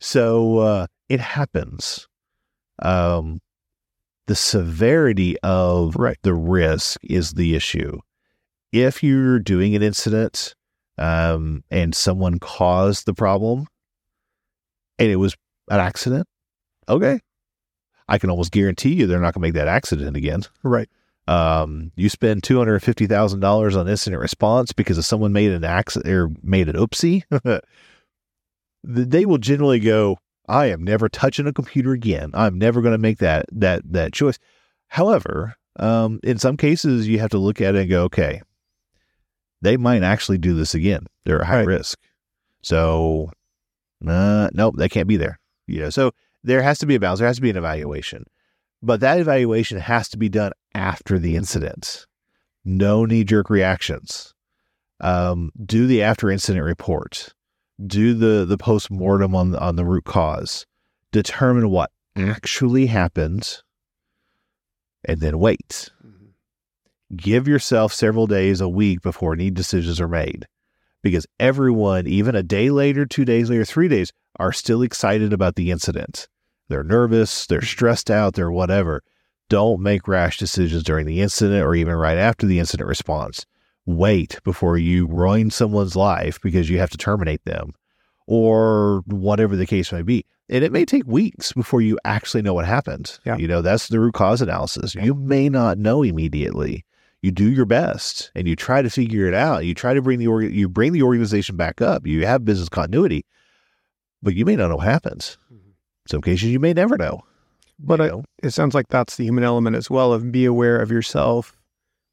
So 0.00 0.58
uh, 0.58 0.86
it 1.08 1.20
happens. 1.20 2.08
Um, 2.80 3.40
the 4.26 4.34
severity 4.34 5.36
of 5.42 5.96
right. 5.96 6.18
the 6.22 6.34
risk 6.34 6.98
is 7.02 7.32
the 7.32 7.54
issue. 7.54 8.00
If 8.72 9.02
you're 9.02 9.38
doing 9.38 9.76
an 9.76 9.82
incident 9.82 10.54
um, 10.98 11.64
and 11.70 11.94
someone 11.94 12.38
caused 12.38 13.06
the 13.06 13.14
problem 13.14 13.66
and 14.98 15.10
it 15.10 15.16
was 15.16 15.36
an 15.68 15.80
accident, 15.80 16.26
okay. 16.88 17.20
I 18.08 18.18
can 18.18 18.30
almost 18.30 18.52
guarantee 18.52 18.94
you 18.94 19.06
they're 19.06 19.18
not 19.18 19.34
going 19.34 19.40
to 19.42 19.48
make 19.48 19.54
that 19.54 19.68
accident 19.68 20.16
again. 20.16 20.42
Right. 20.62 20.88
Um, 21.26 21.90
you 21.96 22.10
spend 22.10 22.42
two 22.42 22.58
hundred 22.58 22.78
fifty 22.80 23.06
thousand 23.06 23.40
dollars 23.40 23.76
on 23.76 23.88
incident 23.88 24.20
response 24.20 24.72
because 24.72 24.98
if 24.98 25.06
someone 25.06 25.32
made 25.32 25.52
an 25.52 25.64
accident 25.64 26.12
or 26.12 26.30
made 26.42 26.68
an 26.68 26.76
oopsie, 26.76 27.22
they 28.84 29.24
will 29.24 29.38
generally 29.38 29.80
go, 29.80 30.18
I 30.46 30.66
am 30.66 30.84
never 30.84 31.08
touching 31.08 31.46
a 31.46 31.52
computer 31.52 31.92
again. 31.92 32.30
I'm 32.34 32.58
never 32.58 32.82
going 32.82 32.92
to 32.92 32.98
make 32.98 33.18
that 33.18 33.46
that 33.52 33.90
that 33.90 34.12
choice. 34.12 34.38
However, 34.88 35.56
um, 35.76 36.20
in 36.22 36.38
some 36.38 36.58
cases, 36.58 37.08
you 37.08 37.18
have 37.20 37.30
to 37.30 37.38
look 37.38 37.62
at 37.62 37.74
it 37.74 37.80
and 37.82 37.90
go, 37.90 38.02
okay, 38.04 38.42
they 39.64 39.76
might 39.76 40.02
actually 40.02 40.38
do 40.38 40.54
this 40.54 40.74
again. 40.74 41.06
They're 41.24 41.40
at 41.40 41.46
high 41.46 41.58
right. 41.58 41.66
risk, 41.66 41.98
so 42.62 43.30
uh, 44.06 44.50
nope, 44.52 44.76
they 44.76 44.88
can't 44.88 45.08
be 45.08 45.16
there. 45.16 45.38
You 45.66 45.80
know, 45.80 45.90
so 45.90 46.12
there 46.42 46.62
has 46.62 46.78
to 46.80 46.86
be 46.86 46.94
a 46.94 47.00
balance. 47.00 47.18
There 47.18 47.28
has 47.28 47.36
to 47.36 47.42
be 47.42 47.50
an 47.50 47.56
evaluation, 47.56 48.24
but 48.82 49.00
that 49.00 49.18
evaluation 49.18 49.78
has 49.78 50.08
to 50.10 50.18
be 50.18 50.28
done 50.28 50.52
after 50.74 51.18
the 51.18 51.36
incident. 51.36 52.06
No 52.64 53.04
knee 53.04 53.24
jerk 53.24 53.50
reactions. 53.50 54.34
Um, 55.00 55.50
do 55.64 55.86
the 55.86 56.02
after 56.02 56.30
incident 56.30 56.64
report 56.64 57.34
do 57.84 58.14
the 58.14 58.44
the 58.44 58.58
post 58.58 58.90
mortem 58.90 59.34
on 59.34 59.54
on 59.56 59.76
the 59.76 59.84
root 59.84 60.04
cause, 60.04 60.66
determine 61.12 61.70
what 61.70 61.90
actually 62.16 62.86
happened, 62.86 63.62
and 65.04 65.20
then 65.20 65.38
wait. 65.38 65.90
Give 67.16 67.48
yourself 67.48 67.92
several 67.92 68.26
days, 68.26 68.60
a 68.60 68.68
week 68.68 69.02
before 69.02 69.34
any 69.34 69.50
decisions 69.50 70.00
are 70.00 70.08
made, 70.08 70.46
because 71.02 71.26
everyone, 71.38 72.06
even 72.06 72.34
a 72.34 72.42
day 72.42 72.70
later, 72.70 73.06
two 73.06 73.24
days 73.24 73.50
later, 73.50 73.64
three 73.64 73.88
days, 73.88 74.12
are 74.38 74.52
still 74.52 74.82
excited 74.82 75.32
about 75.32 75.56
the 75.56 75.70
incident. 75.70 76.28
They're 76.68 76.84
nervous, 76.84 77.46
they're 77.46 77.62
stressed 77.62 78.10
out, 78.10 78.34
they're 78.34 78.50
whatever. 78.50 79.02
Don't 79.48 79.80
make 79.80 80.08
rash 80.08 80.38
decisions 80.38 80.82
during 80.82 81.06
the 81.06 81.20
incident 81.20 81.64
or 81.64 81.74
even 81.74 81.94
right 81.94 82.16
after 82.16 82.46
the 82.46 82.58
incident 82.58 82.88
response 82.88 83.44
wait 83.86 84.40
before 84.44 84.78
you 84.78 85.06
ruin 85.06 85.50
someone's 85.50 85.96
life 85.96 86.40
because 86.40 86.70
you 86.70 86.78
have 86.78 86.90
to 86.90 86.98
terminate 86.98 87.44
them 87.44 87.72
or 88.26 89.02
whatever 89.06 89.56
the 89.56 89.66
case 89.66 89.92
may 89.92 90.02
be. 90.02 90.24
And 90.48 90.64
it 90.64 90.72
may 90.72 90.84
take 90.84 91.06
weeks 91.06 91.52
before 91.52 91.80
you 91.80 91.98
actually 92.04 92.42
know 92.42 92.54
what 92.54 92.66
happened. 92.66 93.18
Yeah. 93.24 93.36
You 93.36 93.48
know, 93.48 93.62
that's 93.62 93.88
the 93.88 94.00
root 94.00 94.14
cause 94.14 94.42
analysis. 94.42 94.94
You 94.94 95.14
may 95.14 95.48
not 95.48 95.78
know 95.78 96.02
immediately. 96.02 96.84
You 97.24 97.30
do 97.30 97.50
your 97.50 97.64
best 97.64 98.30
and 98.34 98.46
you 98.46 98.54
try 98.54 98.82
to 98.82 98.90
figure 98.90 99.26
it 99.26 99.32
out. 99.32 99.64
You 99.64 99.74
try 99.74 99.94
to 99.94 100.02
bring 100.02 100.18
the 100.18 100.26
org- 100.26 100.52
you 100.52 100.68
bring 100.68 100.92
the 100.92 101.00
organization 101.00 101.56
back 101.56 101.80
up. 101.80 102.06
You 102.06 102.26
have 102.26 102.44
business 102.44 102.68
continuity, 102.68 103.24
but 104.22 104.34
you 104.34 104.44
may 104.44 104.56
not 104.56 104.68
know 104.68 104.76
what 104.76 104.84
happens. 104.84 105.38
Mm-hmm. 105.50 105.70
Some 106.06 106.20
cases 106.20 106.50
you 106.50 106.60
may 106.60 106.74
never 106.74 106.98
know. 106.98 107.22
But 107.78 108.02
I, 108.02 108.10
it 108.42 108.50
sounds 108.50 108.74
like 108.74 108.88
that's 108.88 109.16
the 109.16 109.24
human 109.24 109.42
element 109.42 109.74
as 109.74 109.88
well 109.88 110.12
of 110.12 110.30
be 110.30 110.44
aware 110.44 110.78
of 110.78 110.90
yourself 110.90 111.56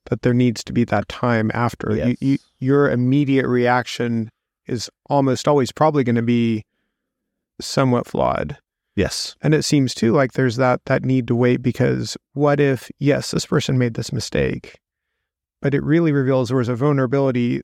that 0.05 0.21
there 0.21 0.33
needs 0.33 0.63
to 0.63 0.71
be 0.71 0.85
that 0.85 1.09
time 1.09 1.51
after. 1.53 1.93
Yes. 1.93 2.07
You, 2.07 2.15
you, 2.21 2.37
your 2.59 2.89
immediate 2.89 3.47
reaction 3.47 4.29
is 4.65 4.89
almost 5.09 5.45
always 5.45 5.73
probably 5.73 6.05
going 6.05 6.15
to 6.15 6.21
be 6.21 6.63
somewhat 7.59 8.07
flawed. 8.07 8.57
Yes. 8.95 9.35
And 9.41 9.53
it 9.53 9.63
seems 9.63 9.93
too 9.93 10.13
like 10.13 10.31
there's 10.31 10.55
that 10.55 10.85
that 10.85 11.03
need 11.03 11.27
to 11.27 11.35
wait 11.35 11.61
because 11.61 12.15
what 12.31 12.61
if 12.61 12.89
yes, 12.97 13.31
this 13.31 13.45
person 13.45 13.77
made 13.77 13.95
this 13.95 14.13
mistake, 14.13 14.79
but 15.61 15.73
it 15.73 15.83
really 15.83 16.11
reveals 16.11 16.49
there 16.49 16.57
was 16.57 16.69
a 16.69 16.75
vulnerability 16.75 17.61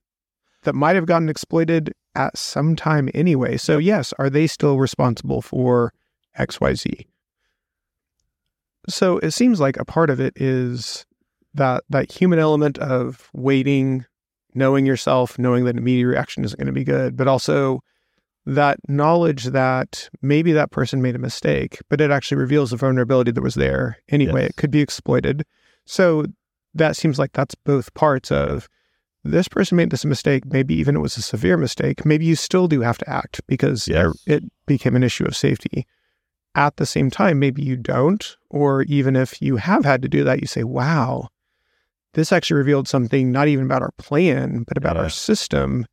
that 0.64 0.74
might 0.74 0.96
have 0.96 1.06
gotten 1.06 1.30
exploited 1.30 1.94
at 2.16 2.38
some 2.38 2.76
time 2.76 3.10
anyway. 3.14 3.58
So 3.58 3.78
yes, 3.78 4.14
are 4.20 4.30
they 4.30 4.48
still 4.48 4.78
responsible 4.78 5.42
for 5.42 5.94
XYZ? 6.38 7.06
So 8.90 9.18
it 9.20 9.32
seems 9.32 9.60
like 9.60 9.78
a 9.78 9.86
part 9.86 10.10
of 10.10 10.20
it 10.20 10.34
is 10.36 11.06
that 11.54 11.84
that 11.90 12.12
human 12.12 12.40
element 12.40 12.78
of 12.78 13.30
waiting, 13.34 14.06
knowing 14.54 14.86
yourself, 14.86 15.38
knowing 15.38 15.66
that 15.66 15.78
immediate 15.78 16.08
reaction 16.08 16.44
isn't 16.46 16.58
going 16.58 16.68
to 16.68 16.74
be 16.74 16.84
good, 16.84 17.18
but 17.18 17.28
also 17.28 17.82
that 18.46 18.80
knowledge 18.88 19.46
that 19.46 20.10
maybe 20.22 20.54
that 20.54 20.72
person 20.72 21.02
made 21.02 21.16
a 21.16 21.20
mistake, 21.20 21.80
but 21.90 22.00
it 22.00 22.12
actually 22.12 22.38
reveals 22.38 22.72
the 22.72 22.78
vulnerability 22.78 23.32
that 23.32 23.42
was 23.42 23.56
there 23.56 23.98
anyway. 24.08 24.44
Yes. 24.44 24.50
It 24.52 24.56
could 24.56 24.72
be 24.72 24.80
exploited. 24.80 25.44
So 25.86 26.26
that 26.78 26.96
seems 26.96 27.20
like 27.20 27.34
that's 27.34 27.56
both 27.56 27.94
parts 27.94 28.32
of 28.32 28.68
this 29.24 29.48
person 29.48 29.76
made 29.76 29.90
this 29.90 30.06
mistake. 30.06 30.46
Maybe 30.46 30.74
even 30.76 30.96
it 30.96 31.00
was 31.00 31.18
a 31.18 31.22
severe 31.22 31.58
mistake. 31.58 32.06
Maybe 32.06 32.26
you 32.26 32.36
still 32.36 32.68
do 32.68 32.82
have 32.82 32.98
to 33.00 33.10
act 33.10 33.42
because 33.48 33.88
yes. 33.88 34.12
it 34.26 34.44
became 34.66 34.96
an 34.96 35.04
issue 35.04 35.26
of 35.26 35.36
safety. 35.36 35.86
at 36.56 36.78
the 36.78 36.86
same 36.88 37.12
time, 37.12 37.38
maybe 37.38 37.62
you 37.62 37.76
don't. 37.78 38.36
Or 38.50 38.82
even 38.84 39.16
if 39.16 39.42
you 39.44 39.58
have 39.58 39.86
had 39.86 40.02
to 40.02 40.08
do 40.10 40.24
that, 40.24 40.42
you 40.42 40.48
say, 40.48 40.64
wow, 40.64 41.28
this 42.14 42.32
actually 42.32 42.58
revealed 42.58 42.88
something 42.88 43.32
not 43.32 43.48
even 43.48 43.66
about 43.66 43.84
our 43.84 43.92
plan, 44.00 44.64
but 44.68 44.76
about 44.76 44.96
Yeah. 44.96 45.04
our 45.04 45.10
system. 45.10 45.86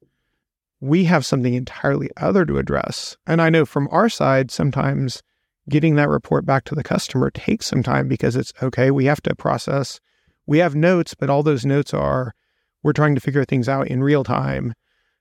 We 0.81 1.05
have 1.05 1.27
something 1.27 1.53
entirely 1.53 2.09
other 2.17 2.47
to 2.47 2.57
address. 2.57 3.17
And 3.27 3.43
I 3.43 3.51
know 3.51 3.67
from 3.67 3.89
our 3.91 4.09
side, 4.09 4.51
sometimes 4.51 5.23
getting 5.69 5.97
that 5.97 6.09
report 6.09 6.47
back 6.47 6.65
to 6.65 6.75
the 6.75 6.83
customer 6.83 7.31
takes 7.31 7.67
some 7.67 7.83
time 7.83 8.09
because 8.09 8.35
it's 8.35 8.53
okay, 8.63 8.91
we 8.91 9.05
have 9.05 9.21
to 9.23 9.35
process. 9.35 10.01
We 10.47 10.59
have 10.59 10.75
notes, 10.75 11.15
but 11.15 11.31
all 11.31 11.43
those 11.43 11.65
notes 11.65 11.95
are 11.95 12.35
we're 12.83 12.93
trying 12.93 13.15
to 13.15 13.21
figure 13.21 13.45
things 13.45 13.69
out 13.69 13.89
in 13.89 14.03
real 14.03 14.25
time. 14.25 14.75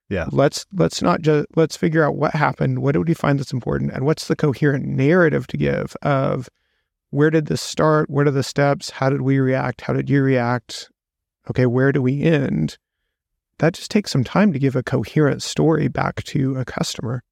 Yeah. 0.10 0.28
Let's 0.32 0.66
let's 0.74 1.02
not 1.02 1.22
just 1.22 1.48
let's 1.56 1.78
figure 1.78 2.04
out 2.04 2.16
what 2.16 2.34
happened, 2.34 2.80
what 2.80 2.92
did 2.92 3.08
we 3.08 3.14
find 3.14 3.40
that's 3.40 3.54
important, 3.54 3.92
and 3.92 4.06
what's 4.06 4.28
the 4.28 4.36
coherent 4.36 4.86
narrative 4.86 5.48
to 5.48 5.58
give 5.58 5.96
of 6.02 6.50
where 7.10 7.30
did 7.30 7.46
this 7.46 7.62
start, 7.62 8.10
what 8.10 8.28
are 8.28 8.32
the 8.32 8.44
steps, 8.44 8.90
how 8.90 9.10
did 9.10 9.22
we 9.22 9.40
react, 9.40 9.82
how 9.82 9.94
did 9.94 10.10
you 10.10 10.22
react? 10.22 10.90
Okay, 11.50 11.66
where 11.66 11.92
do 11.92 12.02
we 12.02 12.24
end? 12.24 12.78
That 13.60 13.74
just 13.74 13.92
takes 13.92 14.12
some 14.12 14.24
time 14.24 14.52
to 14.52 14.60
give 14.60 14.76
a 14.76 14.84
coherent 14.84 15.44
story 15.44 15.88
back 15.88 16.24
to 16.26 16.58
a 16.58 16.66
customer. 16.66 17.24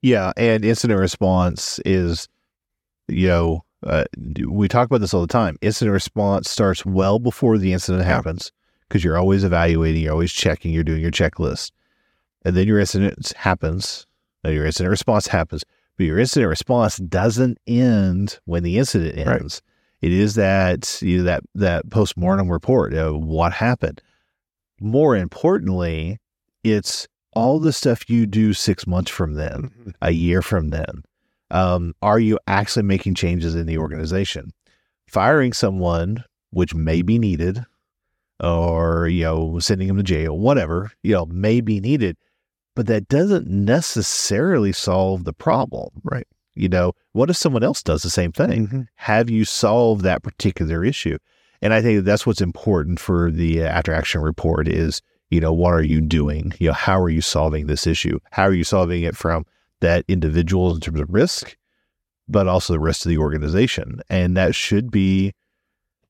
Yeah, 0.00 0.32
and 0.36 0.64
incident 0.64 0.98
response 0.98 1.78
is, 1.84 2.28
you 3.06 3.28
know, 3.28 3.64
uh, 3.82 4.04
we 4.46 4.68
talk 4.68 4.86
about 4.86 5.00
this 5.00 5.12
all 5.14 5.20
the 5.20 5.26
time. 5.26 5.56
Incident 5.60 5.92
response 5.92 6.50
starts 6.50 6.84
well 6.86 7.18
before 7.18 7.58
the 7.58 7.72
incident 7.72 8.04
happens 8.04 8.52
because 8.88 9.02
you're 9.04 9.18
always 9.18 9.44
evaluating, 9.44 10.02
you're 10.02 10.12
always 10.12 10.32
checking, 10.32 10.72
you're 10.72 10.84
doing 10.84 11.00
your 11.02 11.10
checklist, 11.10 11.72
and 12.44 12.56
then 12.56 12.66
your 12.66 12.78
incident 12.78 13.32
happens. 13.36 14.06
uh, 14.44 14.50
Your 14.50 14.66
incident 14.66 14.90
response 14.90 15.26
happens, 15.28 15.64
but 15.96 16.04
your 16.06 16.18
incident 16.18 16.48
response 16.50 16.96
doesn't 16.98 17.58
end 17.66 18.38
when 18.44 18.62
the 18.62 18.78
incident 18.78 19.16
Right. 19.26 19.40
ends. 19.40 19.62
It 20.00 20.12
is 20.12 20.34
that 20.34 21.00
you 21.00 21.18
know, 21.18 21.24
that 21.24 21.42
that 21.54 21.90
post 21.90 22.16
mortem 22.16 22.50
report 22.50 22.92
of 22.94 23.22
what 23.22 23.52
happened. 23.52 24.00
More 24.80 25.16
importantly, 25.16 26.18
it's 26.64 27.06
all 27.34 27.58
the 27.60 27.72
stuff 27.72 28.10
you 28.10 28.26
do 28.26 28.52
six 28.52 28.86
months 28.86 29.10
from 29.10 29.34
then 29.34 29.94
a 30.02 30.10
year 30.10 30.42
from 30.42 30.70
then? 30.70 31.04
Um, 31.52 31.94
are 32.02 32.18
you 32.18 32.38
actually 32.48 32.82
making 32.82 33.14
changes 33.14 33.54
in 33.54 33.66
the 33.66 33.78
organization? 33.78 34.52
Firing 35.06 35.52
someone, 35.52 36.24
which 36.50 36.74
may 36.74 37.02
be 37.02 37.18
needed, 37.18 37.64
or 38.40 39.06
you 39.06 39.22
know, 39.22 39.58
sending 39.60 39.88
them 39.88 39.98
to 39.98 40.02
jail, 40.02 40.36
whatever 40.38 40.90
you 41.02 41.12
know, 41.12 41.26
may 41.26 41.60
be 41.60 41.78
needed, 41.78 42.16
but 42.74 42.86
that 42.86 43.08
doesn't 43.08 43.46
necessarily 43.46 44.72
solve 44.72 45.24
the 45.24 45.32
problem. 45.32 45.90
Right. 46.02 46.26
You 46.54 46.68
know, 46.68 46.92
what 47.12 47.30
if 47.30 47.36
someone 47.36 47.62
else 47.62 47.82
does 47.82 48.02
the 48.02 48.10
same 48.10 48.32
thing? 48.32 48.68
Mhm. 48.68 48.88
Have 48.96 49.30
you 49.30 49.44
solved 49.44 50.02
that 50.02 50.22
particular 50.22 50.84
issue? 50.84 51.18
And 51.60 51.72
I 51.72 51.80
think 51.80 52.04
that's 52.04 52.26
what's 52.26 52.40
important 52.40 52.98
for 52.98 53.30
the 53.30 53.62
uh, 53.62 53.66
after 53.66 53.94
action 53.94 54.20
report 54.20 54.66
is, 54.68 55.00
you 55.30 55.40
know, 55.40 55.52
what 55.52 55.72
are 55.74 55.82
you 55.82 56.00
doing? 56.00 56.52
You 56.58 56.68
know, 56.68 56.74
how 56.74 57.00
are 57.00 57.08
you 57.08 57.20
solving 57.20 57.66
this 57.66 57.86
issue? 57.86 58.18
How 58.32 58.44
are 58.44 58.54
you 58.54 58.64
solving 58.64 59.02
it 59.02 59.16
from 59.16 59.46
that 59.82 60.04
individual 60.08 60.74
in 60.74 60.80
terms 60.80 61.00
of 61.00 61.10
risk, 61.10 61.56
but 62.26 62.48
also 62.48 62.72
the 62.72 62.80
rest 62.80 63.04
of 63.04 63.10
the 63.10 63.18
organization? 63.18 64.00
And 64.08 64.36
that 64.36 64.54
should 64.54 64.90
be, 64.90 65.32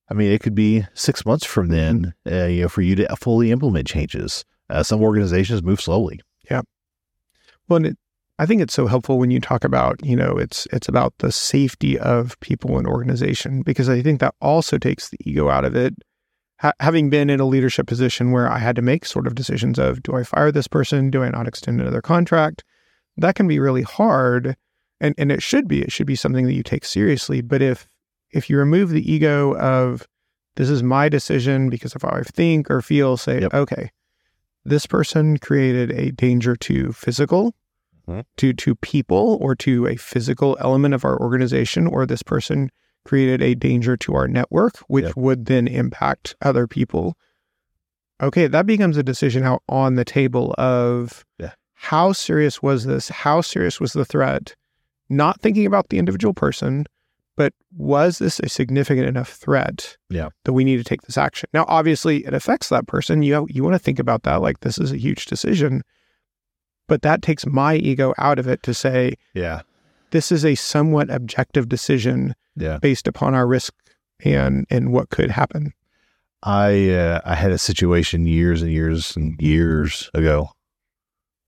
I 0.09 0.15
mean, 0.15 0.31
it 0.31 0.41
could 0.41 0.55
be 0.55 0.87
six 0.95 1.27
months 1.27 1.45
from 1.45 1.69
then, 1.69 2.15
uh, 2.31 2.45
you 2.45 2.63
know, 2.63 2.69
for 2.69 2.83
you 2.83 2.95
to 2.95 3.17
fully 3.17 3.51
implement 3.51 3.89
changes. 3.89 4.45
Uh, 4.71 4.83
some 4.83 5.03
organizations 5.03 5.63
move 5.63 5.81
slowly. 5.81 6.21
Yeah. 6.51 6.63
Well, 7.69 7.79
and 7.79 7.87
it, 7.87 7.99
I 8.39 8.47
think 8.47 8.63
it's 8.63 8.75
so 8.75 8.87
helpful 8.87 9.19
when 9.19 9.31
you 9.31 9.41
talk 9.41 9.63
about, 9.63 10.05
you 10.05 10.17
know, 10.17 10.37
it's 10.37 10.67
it's 10.73 10.89
about 10.89 11.15
the 11.19 11.31
safety 11.31 11.99
of 11.99 12.39
people 12.41 12.79
and 12.79 12.87
organization 12.87 13.63
because 13.63 13.89
I 13.89 14.03
think 14.03 14.21
that 14.21 14.35
also 14.41 14.79
takes 14.79 15.11
the 15.11 15.19
ego 15.25 15.49
out 15.49 15.65
of 15.65 15.77
it. 15.77 15.95
Ha- 16.61 16.73
having 16.81 17.11
been 17.11 17.29
in 17.29 17.41
a 17.41 17.45
leadership 17.45 17.87
position 17.87 18.33
where 18.33 18.51
I 18.51 18.59
had 18.59 18.77
to 18.77 18.83
make 18.83 19.05
sort 19.05 19.27
of 19.27 19.35
decisions 19.35 19.79
of 19.79 20.03
do 20.03 20.15
I 20.15 20.23
fire 20.25 20.51
this 20.51 20.67
person, 20.67 21.11
do 21.11 21.23
I 21.23 21.29
not 21.29 21.47
extend 21.47 21.81
another 21.81 22.01
contract, 22.01 22.65
that 23.17 23.35
can 23.35 23.47
be 23.49 23.59
really 23.59 23.83
hard, 23.83 24.57
and 25.01 25.15
and 25.19 25.31
it 25.33 25.43
should 25.43 25.69
be. 25.69 25.83
It 25.83 25.93
should 25.93 26.07
be 26.07 26.17
something 26.17 26.47
that 26.47 26.55
you 26.55 26.63
take 26.63 26.85
seriously. 26.85 27.41
But 27.41 27.63
if 27.63 27.87
if 28.31 28.49
you 28.49 28.57
remove 28.59 28.91
the 28.91 29.11
ego 29.13 29.55
of 29.57 30.07
this 30.57 30.69
is 30.71 30.83
my 30.83 31.09
decision 31.09 31.69
because 31.71 31.95
of 31.95 32.03
how 32.03 32.11
I 32.11 32.23
think 32.23 32.71
or 32.71 32.81
feel, 32.83 33.17
say, 33.17 33.41
Yep. 33.43 33.55
okay, 33.55 33.91
this 34.65 34.87
person 34.87 35.39
created 35.39 35.91
a 35.93 36.13
danger 36.13 36.55
to 36.57 36.93
physical 36.93 37.55
Mhm. 38.09 38.25
to 38.39 38.53
to 38.53 38.75
people 38.77 39.39
or 39.41 39.55
to 39.57 39.87
a 39.87 39.97
physical 39.97 40.57
element 40.61 40.95
of 40.95 41.05
our 41.05 41.19
organization 41.21 41.87
or 41.87 42.05
this 42.07 42.23
person 42.23 42.71
created 43.05 43.41
a 43.43 43.55
danger 43.55 43.97
to 43.97 44.15
our 44.15 44.27
network 44.29 44.77
which 44.89 45.05
Yep. 45.07 45.17
would 45.17 45.47
then 45.47 45.67
impact 45.69 46.35
other 46.43 46.67
people 46.67 47.17
okay 48.23 48.47
that 48.47 48.67
becomes 48.67 48.97
a 48.97 49.03
decision 49.03 49.43
out 49.45 49.63
on 49.69 49.95
the 49.97 50.05
table 50.05 50.55
of 50.59 51.25
Yeah. 51.39 51.53
How 51.91 52.13
serious 52.13 52.63
was 52.63 52.85
this 52.85 53.09
how 53.09 53.41
serious 53.41 53.81
was 53.81 53.93
the 53.93 54.05
threat 54.05 54.55
not 55.09 55.41
thinking 55.41 55.67
about 55.67 55.89
the 55.89 55.99
individual 55.99 56.33
person 56.33 56.87
but 57.37 57.53
was 57.77 58.19
this 58.19 58.39
a 58.41 58.49
significant 58.49 59.07
enough 59.09 59.31
threat 59.31 59.97
Yeah. 60.11 60.29
that 60.45 60.53
we 60.53 60.65
need 60.65 60.77
to 60.77 60.85
take 60.85 61.03
this 61.03 61.19
action 61.19 61.49
now 61.53 61.65
obviously 61.67 62.25
it 62.25 62.35
affects 62.35 62.69
that 62.69 62.87
person 62.87 63.23
you 63.23 63.47
you 63.51 63.65
want 63.65 63.75
to 63.75 63.79
think 63.87 63.99
about 63.99 64.23
that 64.23 64.41
like 64.43 64.61
this 64.61 64.79
is 64.79 64.93
a 64.93 64.97
huge 65.07 65.27
decision 65.27 65.83
but 66.87 67.03
that 67.03 67.21
takes 67.23 67.45
my 67.47 67.75
ego 67.75 68.15
out 68.17 68.39
of 68.39 68.47
it 68.47 68.63
to 68.63 68.73
say 68.75 69.15
Yeah. 69.35 69.63
this 70.13 70.31
is 70.31 70.45
a 70.45 70.55
somewhat 70.55 71.11
objective 71.11 71.69
decision 71.69 72.35
Yeah. 72.57 72.79
based 72.79 73.09
upon 73.09 73.35
our 73.35 73.47
risk 73.47 73.75
and 74.25 74.67
and 74.71 74.93
what 74.93 75.11
could 75.11 75.31
happen 75.33 75.73
I 76.45 76.91
uh, 76.91 77.21
I 77.25 77.35
had 77.35 77.51
a 77.53 77.59
situation 77.59 78.27
years 78.27 78.63
and 78.63 78.71
years 78.73 79.17
and 79.17 79.41
years 79.41 80.11
ago. 80.13 80.51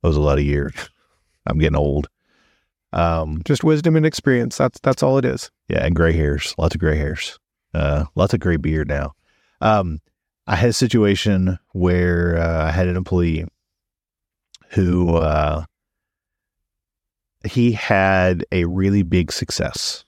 That 0.05 0.09
was 0.09 0.19
a 0.19 0.21
lot 0.21 0.37
of 0.39 0.45
years. 0.45 0.75
I'm 1.47 1.59
getting 1.59 1.79
old. 1.79 2.11
Um, 2.93 3.41
just 3.47 3.65
wisdom 3.65 3.97
and 3.97 4.05
experience 4.05 4.59
that's 4.59 4.79
that's 4.81 5.03
all 5.03 5.17
it 5.17 5.25
is 5.25 5.51
yeah, 5.71 5.83
and 5.83 5.97
gray 5.97 6.13
hairs, 6.13 6.55
lots 6.59 6.75
of 6.75 6.81
gray 6.83 6.99
hairs, 6.99 7.39
uh, 7.73 8.05
lots 8.15 8.35
of 8.35 8.41
gray 8.41 8.59
beard 8.59 8.87
now. 8.87 9.15
Um, 9.63 10.01
I 10.47 10.57
had 10.57 10.69
a 10.69 10.75
situation 10.75 11.59
where 11.73 12.37
uh, 12.37 12.67
I 12.67 12.71
had 12.71 12.87
an 12.87 12.99
employee 12.99 13.47
who 14.73 15.17
uh, 15.17 15.65
he 17.47 17.73
had 17.73 18.45
a 18.53 18.67
really 18.67 19.05
big 19.05 19.33
success. 19.33 20.05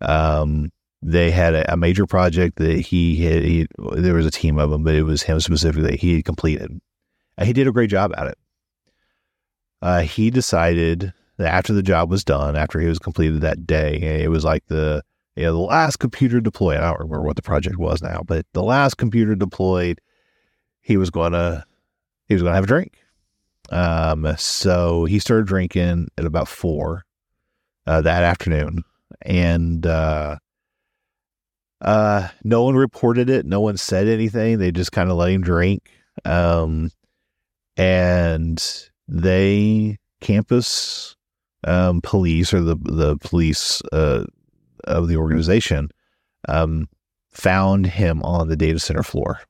Um, 0.00 0.70
they 1.02 1.32
had 1.32 1.56
a, 1.56 1.72
a 1.72 1.76
major 1.76 2.06
project 2.06 2.56
that 2.58 2.82
he 2.82 3.16
had. 3.16 3.42
He, 3.42 3.66
there 3.96 4.14
was 4.14 4.26
a 4.26 4.30
team 4.30 4.60
of 4.60 4.70
them, 4.70 4.84
but 4.84 4.94
it 4.94 5.02
was 5.02 5.22
him 5.22 5.40
specifically. 5.40 5.96
He 5.96 6.14
had 6.14 6.24
completed, 6.24 6.80
and 7.36 7.46
he 7.48 7.52
did 7.52 7.66
a 7.66 7.72
great 7.72 7.90
job 7.90 8.14
at 8.16 8.28
it. 8.28 8.38
Uh, 9.82 10.02
he 10.02 10.30
decided 10.30 11.12
that 11.38 11.52
after 11.52 11.72
the 11.72 11.82
job 11.82 12.08
was 12.08 12.24
done, 12.24 12.56
after 12.56 12.78
he 12.80 12.86
was 12.86 13.00
completed 13.00 13.40
that 13.40 13.66
day, 13.66 14.22
it 14.22 14.30
was 14.30 14.44
like 14.44 14.64
the 14.68 15.02
you 15.36 15.44
know, 15.44 15.52
the 15.52 15.58
last 15.58 15.96
computer 15.96 16.40
deployed. 16.40 16.78
I 16.78 16.90
don't 16.90 17.00
remember 17.00 17.22
what 17.22 17.36
the 17.36 17.42
project 17.42 17.78
was 17.78 18.02
now, 18.02 18.22
but 18.26 18.46
the 18.52 18.62
last 18.62 18.96
computer 18.96 19.34
deployed, 19.34 20.00
he 20.80 20.96
was 20.96 21.10
gonna 21.10 21.64
he 22.26 22.34
was 22.34 22.42
gonna 22.42 22.54
have 22.54 22.64
a 22.64 22.68
drink. 22.68 22.98
Um, 23.70 24.34
so 24.36 25.06
he 25.06 25.18
started 25.18 25.46
drinking 25.46 26.08
at 26.18 26.26
about 26.26 26.48
four 26.48 27.04
uh, 27.86 28.02
that 28.02 28.22
afternoon, 28.22 28.84
and 29.22 29.86
uh, 29.86 30.36
uh, 31.80 32.28
no 32.44 32.62
one 32.64 32.74
reported 32.74 33.30
it. 33.30 33.46
No 33.46 33.60
one 33.60 33.78
said 33.78 34.08
anything. 34.08 34.58
They 34.58 34.70
just 34.70 34.92
kind 34.92 35.10
of 35.10 35.16
let 35.16 35.32
him 35.32 35.42
drink. 35.42 35.90
Um, 36.26 36.90
and 37.78 38.62
they 39.12 39.98
campus 40.20 41.16
um, 41.64 42.00
police 42.00 42.52
or 42.54 42.62
the 42.62 42.76
the 42.76 43.16
police 43.18 43.82
uh, 43.92 44.24
of 44.84 45.08
the 45.08 45.16
organization 45.16 45.90
um, 46.48 46.88
found 47.30 47.86
him 47.86 48.22
on 48.22 48.48
the 48.48 48.56
data 48.56 48.78
center 48.78 49.02
floor. 49.02 49.40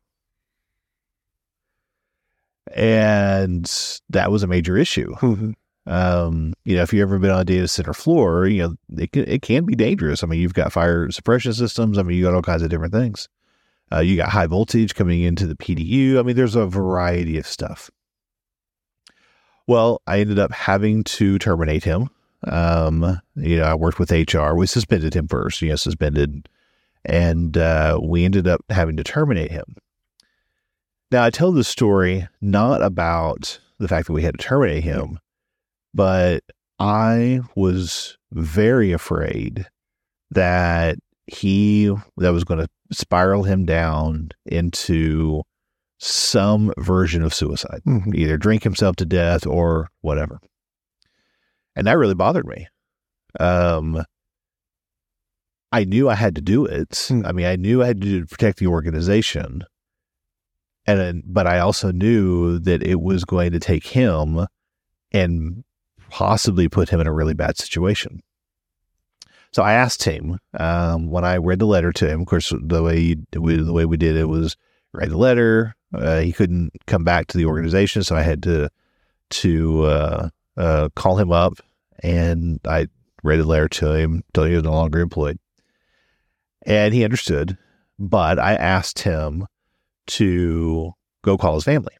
And 2.75 3.71
that 4.11 4.31
was 4.31 4.43
a 4.43 4.47
major 4.47 4.77
issue. 4.77 5.15
Um, 5.85 6.55
you 6.65 6.77
know, 6.77 6.83
if 6.83 6.93
you've 6.93 7.03
ever 7.03 7.19
been 7.19 7.33
on 7.33 7.41
a 7.41 7.45
data 7.45 7.67
center 7.67 7.93
floor, 7.93 8.47
you 8.47 8.63
know, 8.63 9.03
it 9.03 9.11
can, 9.11 9.25
it 9.29 9.43
can 9.43 9.65
be 9.65 9.75
dangerous. 9.75 10.23
I 10.23 10.29
mean, 10.29 10.41
you've 10.41 10.55
got 10.55 10.73
fire 10.73 11.11
suppression 11.11 11.53
systems. 11.53 11.99
I 11.99 12.05
mean, 12.05 12.17
you 12.17 12.23
got 12.23 12.35
all 12.35 12.43
kinds 12.43 12.63
of 12.63 12.71
different 12.71 12.93
things. 12.95 13.29
Uh, 13.93 13.99
you 13.99 14.17
got 14.17 14.29
high 14.29 14.47
voltage 14.47 14.95
coming 14.95 15.23
into 15.23 15.45
the 15.45 15.57
PDU. 15.57 16.21
I 16.21 16.23
mean, 16.23 16.37
there's 16.37 16.55
a 16.55 16.67
variety 16.67 17.37
of 17.37 17.49
stuff. 17.49 17.91
Well, 19.67 20.03
I 20.07 20.21
ended 20.21 20.39
up 20.39 20.53
having 20.53 21.05
to 21.05 21.39
terminate 21.39 21.85
him. 21.85 22.11
Um, 22.45 23.21
you 23.37 23.59
know, 23.59 23.65
I 23.65 23.75
worked 23.75 23.99
with 23.99 24.11
HR. 24.11 24.55
We 24.55 24.67
suspended 24.67 25.15
him 25.15 25.29
first, 25.29 25.63
you 25.63 25.69
know, 25.69 25.77
suspended, 25.77 26.49
and 27.05 27.57
uh, 27.57 28.01
we 28.03 28.25
ended 28.25 28.49
up 28.49 28.63
having 28.69 28.97
to 28.97 29.05
terminate 29.05 29.53
him. 29.53 29.77
Now, 31.13 31.25
I 31.25 31.31
tell 31.31 31.53
this 31.53 31.69
story 31.69 32.27
not 32.41 32.83
about 32.83 33.61
the 33.79 33.87
fact 33.87 34.07
that 34.07 34.13
we 34.13 34.23
had 34.23 34.39
to 34.39 34.45
terminate 34.45 34.83
him, 34.83 35.21
but 35.95 36.43
I 36.79 37.41
was 37.55 38.17
very 38.33 38.93
afraid 38.93 39.67
that 40.31 40.99
he 41.27 41.95
that 42.17 42.33
was 42.33 42.45
going 42.45 42.61
to 42.61 42.69
spiral 42.91 43.45
him 43.45 43.65
down 43.65 44.31
into 44.47 45.43
some 46.05 46.73
version 46.79 47.23
of 47.23 47.33
suicide, 47.33 47.81
Mhm. 47.87 48.13
either 48.15 48.37
drink 48.37 48.65
himself 48.65 48.97
to 48.97 49.05
death 49.05 49.47
or 49.47 49.89
whatever. 50.01 50.41
And 51.77 51.87
that 51.87 51.97
really 51.97 52.17
bothered 52.17 52.45
me. 52.47 52.67
Um, 53.39 54.05
I 55.71 55.85
knew 55.85 56.09
I 56.09 56.17
had 56.17 56.35
to 56.35 56.41
do 56.41 56.67
it. 56.67 57.07
Hmm. 57.09 57.25
I 57.25 57.31
mean, 57.31 57.47
I 57.47 57.55
knew 57.55 57.83
I 57.83 57.87
had 57.87 58.01
to 58.01 58.07
do 58.07 58.21
to 58.23 58.27
protect 58.27 58.59
the 58.59 58.67
organization, 58.67 59.63
and 60.87 61.23
but 61.25 61.47
I 61.47 61.61
also 61.61 61.93
knew 61.93 62.59
that 62.59 62.83
it 62.83 63.01
was 63.01 63.25
going 63.25 63.53
to 63.53 63.61
take 63.61 63.87
him 63.87 64.47
and 65.13 65.63
possibly 66.11 66.69
put 66.69 66.89
him 66.89 67.01
in 67.01 67.07
a 67.07 67.13
really 67.13 67.33
bad 67.35 67.57
situation. 67.57 68.21
So 69.53 69.63
I 69.63 69.75
asked 69.75 70.03
him 70.03 70.39
um, 70.59 71.11
when 71.11 71.25
I 71.25 71.37
read 71.37 71.61
the 71.61 71.67
letter 71.67 71.93
to 71.93 72.09
him. 72.09 72.23
Of 72.23 72.27
course, 72.27 72.53
the 72.61 72.83
way 72.83 73.15
the 73.31 73.41
way 73.41 73.85
we 73.87 73.97
did 73.97 74.17
it 74.17 74.29
was 74.29 74.57
write 74.93 75.09
the 75.09 75.17
letter. 75.19 75.75
Uh, 75.95 76.21
he 76.21 76.33
couldn't 76.33 76.73
come 76.87 77.05
back 77.05 77.27
to 77.29 77.39
the 77.39 77.47
organization, 77.47 78.03
so 78.03 78.17
I 78.17 78.23
had 78.23 78.43
to 78.45 78.71
to 79.31 79.83
uh, 79.85 80.29
uh, 80.57 80.89
call 80.95 81.19
him 81.19 81.33
up, 81.33 81.55
and 82.03 82.61
I 82.67 82.89
read 83.23 83.41
the 83.41 83.47
letter 83.47 83.69
to 83.69 83.93
him, 83.93 84.23
told 84.35 84.49
he 84.49 84.55
was 84.55 84.65
no 84.65 84.73
longer 84.73 85.01
employed, 85.01 85.39
and 86.67 86.93
he 86.93 87.05
understood. 87.05 87.57
But 87.99 88.39
I 88.39 88.55
asked 88.55 89.01
him 89.01 89.47
to 90.09 90.93
go 91.23 91.39
call 91.39 91.55
his 91.55 91.65
family, 91.65 91.95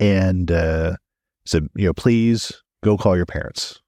and 0.00 0.50
uh, 0.50 0.96
said, 1.44 1.68
you 1.74 1.86
know, 1.86 1.92
please 1.92 2.62
go 2.82 2.96
call 2.96 3.16
your 3.16 3.26
parents. 3.26 3.81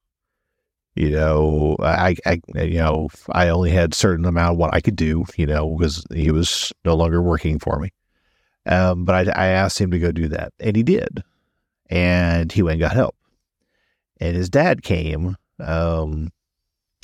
You 0.95 1.11
know, 1.11 1.77
I, 1.81 2.15
I, 2.25 2.41
you 2.55 2.79
know, 2.79 3.09
I 3.33 3.49
only 3.49 3.71
had 3.71 3.95
certain 3.95 4.25
amount 4.25 4.53
of 4.53 4.59
what 4.59 4.73
I 4.73 4.81
could 4.81 4.95
do, 4.95 5.25
you 5.37 5.45
know, 5.45 5.77
because 5.77 6.05
he 6.15 6.31
was 6.31 6.73
no 6.85 6.95
longer 6.95 7.21
working 7.21 7.59
for 7.59 7.81
me. 7.81 7.91
Um, 8.67 9.05
but 9.05 9.29
I, 9.29 9.33
I 9.33 9.47
asked 9.49 9.81
him 9.81 9.91
to 9.91 9.99
go 9.99 10.13
do 10.13 10.29
that, 10.29 10.53
and 10.61 10.77
he 10.77 10.83
did, 10.85 11.23
and 11.91 12.51
he 12.53 12.63
went 12.63 12.75
and 12.75 12.81
got 12.81 12.93
help. 12.93 13.17
And 14.21 14.37
his 14.37 14.49
dad 14.49 14.85
came, 14.85 15.37
um, 15.59 16.31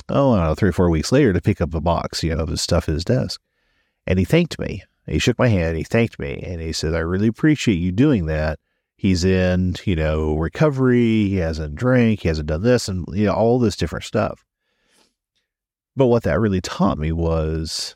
oh, 0.07 0.33
I 0.33 0.37
don't 0.37 0.45
know, 0.45 0.55
three 0.55 0.69
or 0.69 0.73
four 0.73 0.89
weeks 0.89 1.11
later 1.11 1.33
to 1.33 1.41
pick 1.41 1.59
up 1.59 1.73
a 1.73 1.81
box, 1.81 2.23
you 2.23 2.33
know, 2.33 2.43
of 2.43 2.49
his 2.49 2.61
stuff 2.61 2.87
at 2.87 2.95
his 2.95 3.05
desk, 3.05 3.41
and 4.07 4.17
he 4.17 4.25
thanked 4.25 4.57
me. 4.57 4.83
He 5.05 5.19
shook 5.19 5.37
my 5.37 5.49
hand, 5.49 5.77
he 5.77 5.83
thanked 5.83 6.17
me, 6.17 6.41
and 6.45 6.61
he 6.61 6.71
said, 6.71 6.95
"I 6.95 6.99
really 6.99 7.27
appreciate 7.27 7.75
you 7.75 7.91
doing 7.91 8.27
that." 8.27 8.57
He's 9.01 9.23
in, 9.23 9.73
you 9.85 9.95
know, 9.95 10.35
recovery. 10.35 11.27
He 11.27 11.37
hasn't 11.37 11.73
drank. 11.73 12.19
He 12.19 12.27
hasn't 12.27 12.45
done 12.45 12.61
this, 12.61 12.87
and 12.87 13.03
you 13.11 13.25
know, 13.25 13.33
all 13.33 13.57
this 13.57 13.75
different 13.75 14.05
stuff. 14.05 14.45
But 15.95 16.05
what 16.05 16.21
that 16.21 16.39
really 16.39 16.61
taught 16.61 16.99
me 16.99 17.11
was 17.11 17.95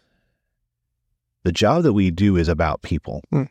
the 1.44 1.52
job 1.52 1.84
that 1.84 1.94
we 1.94 2.10
do 2.10 2.38
is 2.38 2.48
about 2.48 2.82
people. 2.82 3.22
Mm. 3.32 3.50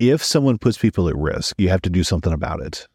If 0.00 0.24
someone 0.24 0.58
puts 0.58 0.76
people 0.76 1.08
at 1.08 1.14
risk, 1.14 1.54
you 1.60 1.68
have 1.68 1.82
to 1.82 1.90
do 1.90 2.02
something 2.02 2.32
about 2.32 2.60
it. 2.60 2.88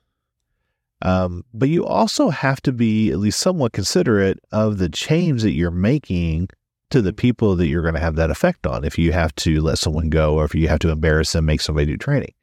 Um, 1.02 1.46
but 1.54 1.70
you 1.70 1.86
also 1.86 2.28
have 2.28 2.60
to 2.64 2.74
be 2.74 3.12
at 3.12 3.20
least 3.20 3.40
somewhat 3.40 3.72
considerate 3.72 4.40
of 4.52 4.78
the 4.78 4.90
change 4.90 5.42
that 5.44 5.54
you're 5.54 5.72
making 5.72 6.50
to 6.90 7.02
the 7.02 7.14
people 7.14 7.56
that 7.56 7.68
you're 7.68 7.82
going 7.82 7.94
to 7.94 8.02
have 8.02 8.18
that 8.18 8.30
effect 8.30 8.68
on. 8.68 8.84
If 8.84 9.00
you 9.00 9.14
have 9.14 9.34
to 9.36 9.62
let 9.62 9.78
someone 9.78 10.10
go, 10.10 10.36
or 10.36 10.44
if 10.44 10.54
you 10.54 10.68
have 10.68 10.80
to 10.80 10.90
embarrass 10.90 11.32
them, 11.32 11.46
make 11.46 11.62
somebody 11.62 11.86
do 11.86 11.96
training. 11.96 12.34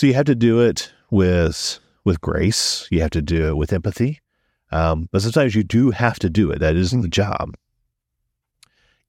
So 0.00 0.06
you 0.06 0.14
have 0.14 0.24
to 0.24 0.34
do 0.34 0.60
it 0.60 0.94
with 1.10 1.78
with 2.06 2.22
grace. 2.22 2.88
You 2.90 3.02
have 3.02 3.10
to 3.10 3.20
do 3.20 3.48
it 3.48 3.58
with 3.58 3.70
empathy. 3.70 4.22
Um, 4.72 5.10
but 5.12 5.20
sometimes 5.20 5.54
you 5.54 5.62
do 5.62 5.90
have 5.90 6.18
to 6.20 6.30
do 6.30 6.50
it. 6.50 6.60
That 6.60 6.74
isn't 6.74 7.02
the 7.02 7.06
job. 7.06 7.54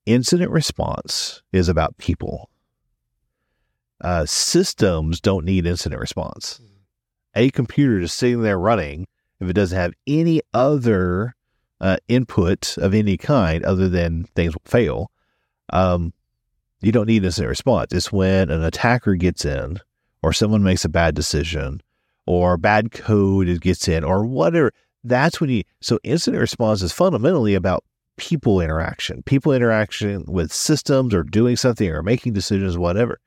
Incident 0.06 0.52
response 0.52 1.44
is 1.54 1.70
about 1.70 1.98
people. 1.98 2.50
Uh, 4.02 4.26
systems 4.26 5.22
don't 5.22 5.46
need 5.46 5.66
incident 5.66 6.02
response. 6.02 6.60
A 7.36 7.52
computer 7.52 8.02
just 8.02 8.18
sitting 8.18 8.42
there 8.42 8.60
running, 8.60 9.08
if 9.40 9.48
it 9.48 9.54
doesn't 9.54 9.80
have 9.80 9.94
any 10.06 10.42
other 10.54 11.38
uh, 11.80 12.00
input 12.10 12.78
of 12.78 12.94
any 12.94 13.16
kind 13.16 13.64
other 13.64 13.88
than 13.88 14.26
things 14.36 14.54
will 14.54 14.62
fail, 14.66 15.10
um, 15.72 16.12
you 16.82 16.92
don't 16.92 17.08
need 17.08 17.24
incident 17.24 17.48
response. 17.48 17.94
It's 17.94 18.12
when 18.12 18.50
an 18.50 18.62
attacker 18.62 19.16
gets 19.16 19.46
in, 19.46 19.80
or 20.24 20.34
someone 20.34 20.64
makes 20.64 20.86
a 20.86 20.90
bad 20.90 21.16
decision, 21.16 21.82
or 22.26 22.58
bad 22.58 22.92
code 22.92 23.48
is- 23.48 23.60
gets 23.60 23.88
in, 23.88 24.04
or 24.04 24.26
whatever. 24.26 24.72
That's 25.04 25.42
when 25.42 25.50
you. 25.50 25.64
So 25.82 26.00
incident 26.04 26.42
response 26.42 26.82
is 26.82 26.92
fundamentally 26.94 27.56
about 27.56 27.84
people 28.18 28.62
interaction, 28.62 29.24
people 29.24 29.52
interaction 29.52 30.24
with 30.28 30.54
systems, 30.54 31.14
or 31.14 31.24
doing 31.24 31.56
something, 31.56 31.90
or 31.90 32.04
making 32.04 32.34
decisions, 32.34 32.78
whatever. 32.78 33.20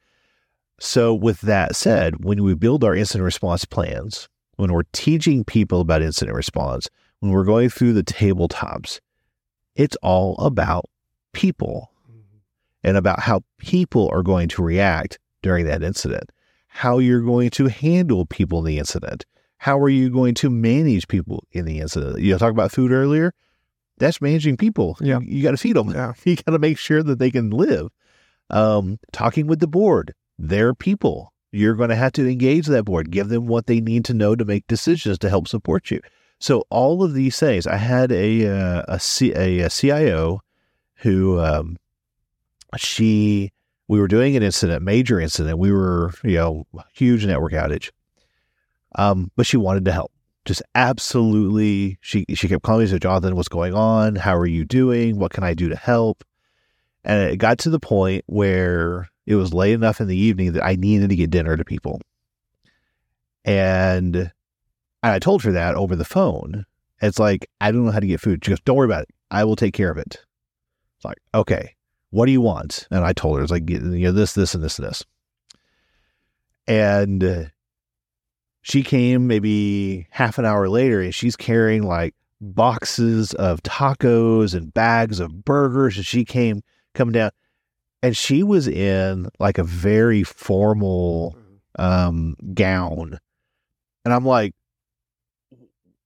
So, 0.80 1.14
with 1.14 1.40
that 1.42 1.76
said, 1.76 2.24
when 2.24 2.42
we 2.42 2.54
build 2.54 2.84
our 2.84 2.94
incident 2.94 3.24
response 3.24 3.64
plans, 3.64 4.28
when 4.56 4.72
we're 4.72 4.82
teaching 4.92 5.44
people 5.44 5.80
about 5.80 6.02
incident 6.02 6.36
response, 6.36 6.88
when 7.20 7.32
we're 7.32 7.44
going 7.44 7.70
through 7.70 7.92
the 7.92 8.02
tabletops, 8.02 9.00
it's 9.76 9.96
all 10.02 10.36
about 10.38 10.84
people 11.32 11.90
mm-hmm. 12.08 12.38
and 12.82 12.96
about 12.96 13.20
how 13.20 13.42
people 13.58 14.08
are 14.12 14.22
going 14.22 14.48
to 14.48 14.62
react 14.62 15.18
during 15.42 15.66
that 15.66 15.82
incident, 15.82 16.30
how 16.74 16.98
you're 16.98 17.20
going 17.20 17.50
to 17.50 17.68
handle 17.68 18.26
people 18.26 18.58
in 18.58 18.64
the 18.64 18.78
incident, 18.80 19.24
how 19.58 19.78
are 19.78 19.88
you 19.88 20.10
going 20.10 20.34
to 20.34 20.50
manage 20.50 21.06
people 21.06 21.44
in 21.52 21.66
the 21.66 21.78
incident. 21.78 22.18
You 22.18 22.32
know, 22.32 22.38
talk 22.38 22.50
about 22.50 22.72
food 22.72 22.90
earlier. 22.90 23.32
That's 23.98 24.20
managing 24.20 24.56
people. 24.56 24.98
Yeah. 25.00 25.20
You, 25.22 25.40
got 25.44 25.52
to 25.52 25.56
feed 25.56 25.76
them. 25.76 25.90
Yeah. 25.90 26.14
You 26.24 26.34
got 26.34 26.50
to 26.50 26.58
make 26.58 26.76
sure 26.76 27.00
that 27.04 27.20
they 27.20 27.30
can 27.30 27.50
live. 27.50 27.92
Um, 28.50 28.98
talking 29.12 29.46
with 29.46 29.60
the 29.60 29.68
board, 29.68 30.14
they're 30.36 30.74
people. 30.74 31.32
You're 31.52 31.76
going 31.76 31.90
to 31.90 31.96
have 31.96 32.10
to 32.14 32.28
engage 32.28 32.66
that 32.66 32.86
board, 32.86 33.12
give 33.12 33.28
them 33.28 33.46
what 33.46 33.68
they 33.68 33.80
need 33.80 34.04
to 34.06 34.14
know 34.14 34.34
to 34.34 34.44
make 34.44 34.66
decisions 34.66 35.16
to 35.20 35.30
help 35.30 35.46
support 35.46 35.92
you. 35.92 36.00
So 36.40 36.64
all 36.70 37.04
of 37.04 37.14
these 37.14 37.38
things, 37.38 37.68
I 37.68 37.76
had 37.76 38.10
a 38.10 38.48
uh, 38.48 38.82
a, 38.88 38.98
C, 38.98 39.32
a, 39.32 39.60
a 39.60 39.70
CIO 39.70 40.40
who 40.96 41.38
um, 41.38 41.76
she 42.76 43.52
we 43.88 44.00
were 44.00 44.08
doing 44.08 44.36
an 44.36 44.42
incident, 44.42 44.82
major 44.82 45.20
incident. 45.20 45.58
We 45.58 45.72
were 45.72 46.12
you 46.22 46.36
know 46.36 46.66
huge 46.92 47.26
network 47.26 47.52
outage, 47.52 47.90
um, 48.96 49.30
but 49.36 49.46
she 49.46 49.56
wanted 49.56 49.84
to 49.86 49.92
help. 49.92 50.12
Just 50.44 50.62
absolutely, 50.74 51.98
she 52.00 52.24
she 52.34 52.48
kept 52.48 52.62
calling 52.62 52.84
me. 52.84 52.90
Said, 52.90 53.02
"Jonathan, 53.02 53.36
what's 53.36 53.48
going 53.48 53.74
on? 53.74 54.16
How 54.16 54.36
are 54.36 54.46
you 54.46 54.64
doing? 54.64 55.18
What 55.18 55.32
can 55.32 55.44
I 55.44 55.54
do 55.54 55.68
to 55.68 55.76
help?" 55.76 56.24
And 57.04 57.30
it 57.30 57.36
got 57.36 57.58
to 57.58 57.70
the 57.70 57.80
point 57.80 58.24
where 58.26 59.08
it 59.26 59.34
was 59.34 59.52
late 59.52 59.74
enough 59.74 60.00
in 60.00 60.08
the 60.08 60.16
evening 60.16 60.52
that 60.52 60.64
I 60.64 60.76
needed 60.76 61.10
to 61.10 61.16
get 61.16 61.30
dinner 61.30 61.56
to 61.56 61.64
people, 61.64 62.00
and 63.44 64.32
I 65.02 65.18
told 65.18 65.42
her 65.42 65.52
that 65.52 65.74
over 65.74 65.96
the 65.96 66.04
phone. 66.04 66.64
It's 67.02 67.18
like, 67.18 67.46
I 67.60 67.70
don't 67.70 67.84
know 67.84 67.90
how 67.90 68.00
to 68.00 68.06
get 68.06 68.20
food. 68.20 68.44
She 68.44 68.50
goes, 68.50 68.60
Don't 68.60 68.76
worry 68.76 68.86
about 68.86 69.02
it. 69.02 69.08
I 69.30 69.44
will 69.44 69.56
take 69.56 69.74
care 69.74 69.90
of 69.90 69.98
it. 69.98 70.24
It's 70.96 71.04
like, 71.04 71.18
okay, 71.34 71.74
what 72.14 72.26
do 72.26 72.32
you 72.32 72.40
want? 72.40 72.86
And 72.92 73.04
I 73.04 73.12
told 73.12 73.38
her, 73.38 73.42
it's 73.42 73.50
like, 73.50 73.68
you 73.68 73.80
know, 73.80 74.12
this, 74.12 74.34
this, 74.34 74.54
and 74.54 74.62
this, 74.62 74.78
and 74.78 74.86
this. 74.86 75.04
And 76.68 77.24
uh, 77.24 77.44
she 78.62 78.84
came 78.84 79.26
maybe 79.26 80.06
half 80.10 80.38
an 80.38 80.44
hour 80.44 80.68
later 80.68 81.00
and 81.00 81.12
she's 81.12 81.34
carrying 81.34 81.82
like 81.82 82.14
boxes 82.40 83.34
of 83.34 83.64
tacos 83.64 84.54
and 84.54 84.72
bags 84.72 85.18
of 85.18 85.44
burgers. 85.44 85.96
And 85.96 86.06
she 86.06 86.24
came 86.24 86.62
coming 86.94 87.14
down 87.14 87.32
and 88.00 88.16
she 88.16 88.44
was 88.44 88.68
in 88.68 89.28
like 89.40 89.58
a 89.58 89.64
very 89.64 90.22
formal 90.22 91.36
um, 91.80 92.36
gown. 92.54 93.18
And 94.04 94.14
I'm 94.14 94.24
like, 94.24 94.54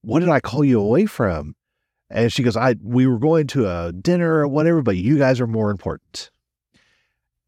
what 0.01 0.21
did 0.21 0.29
I 0.29 0.39
call 0.39 0.63
you 0.63 0.81
away 0.81 1.05
from? 1.05 1.55
And 2.09 2.31
she 2.31 2.43
goes, 2.43 2.57
I 2.57 2.75
we 2.81 3.07
were 3.07 3.19
going 3.19 3.47
to 3.47 3.69
a 3.69 3.91
dinner 3.91 4.35
or 4.35 4.47
whatever, 4.47 4.81
but 4.81 4.97
you 4.97 5.17
guys 5.17 5.39
are 5.39 5.47
more 5.47 5.69
important. 5.69 6.31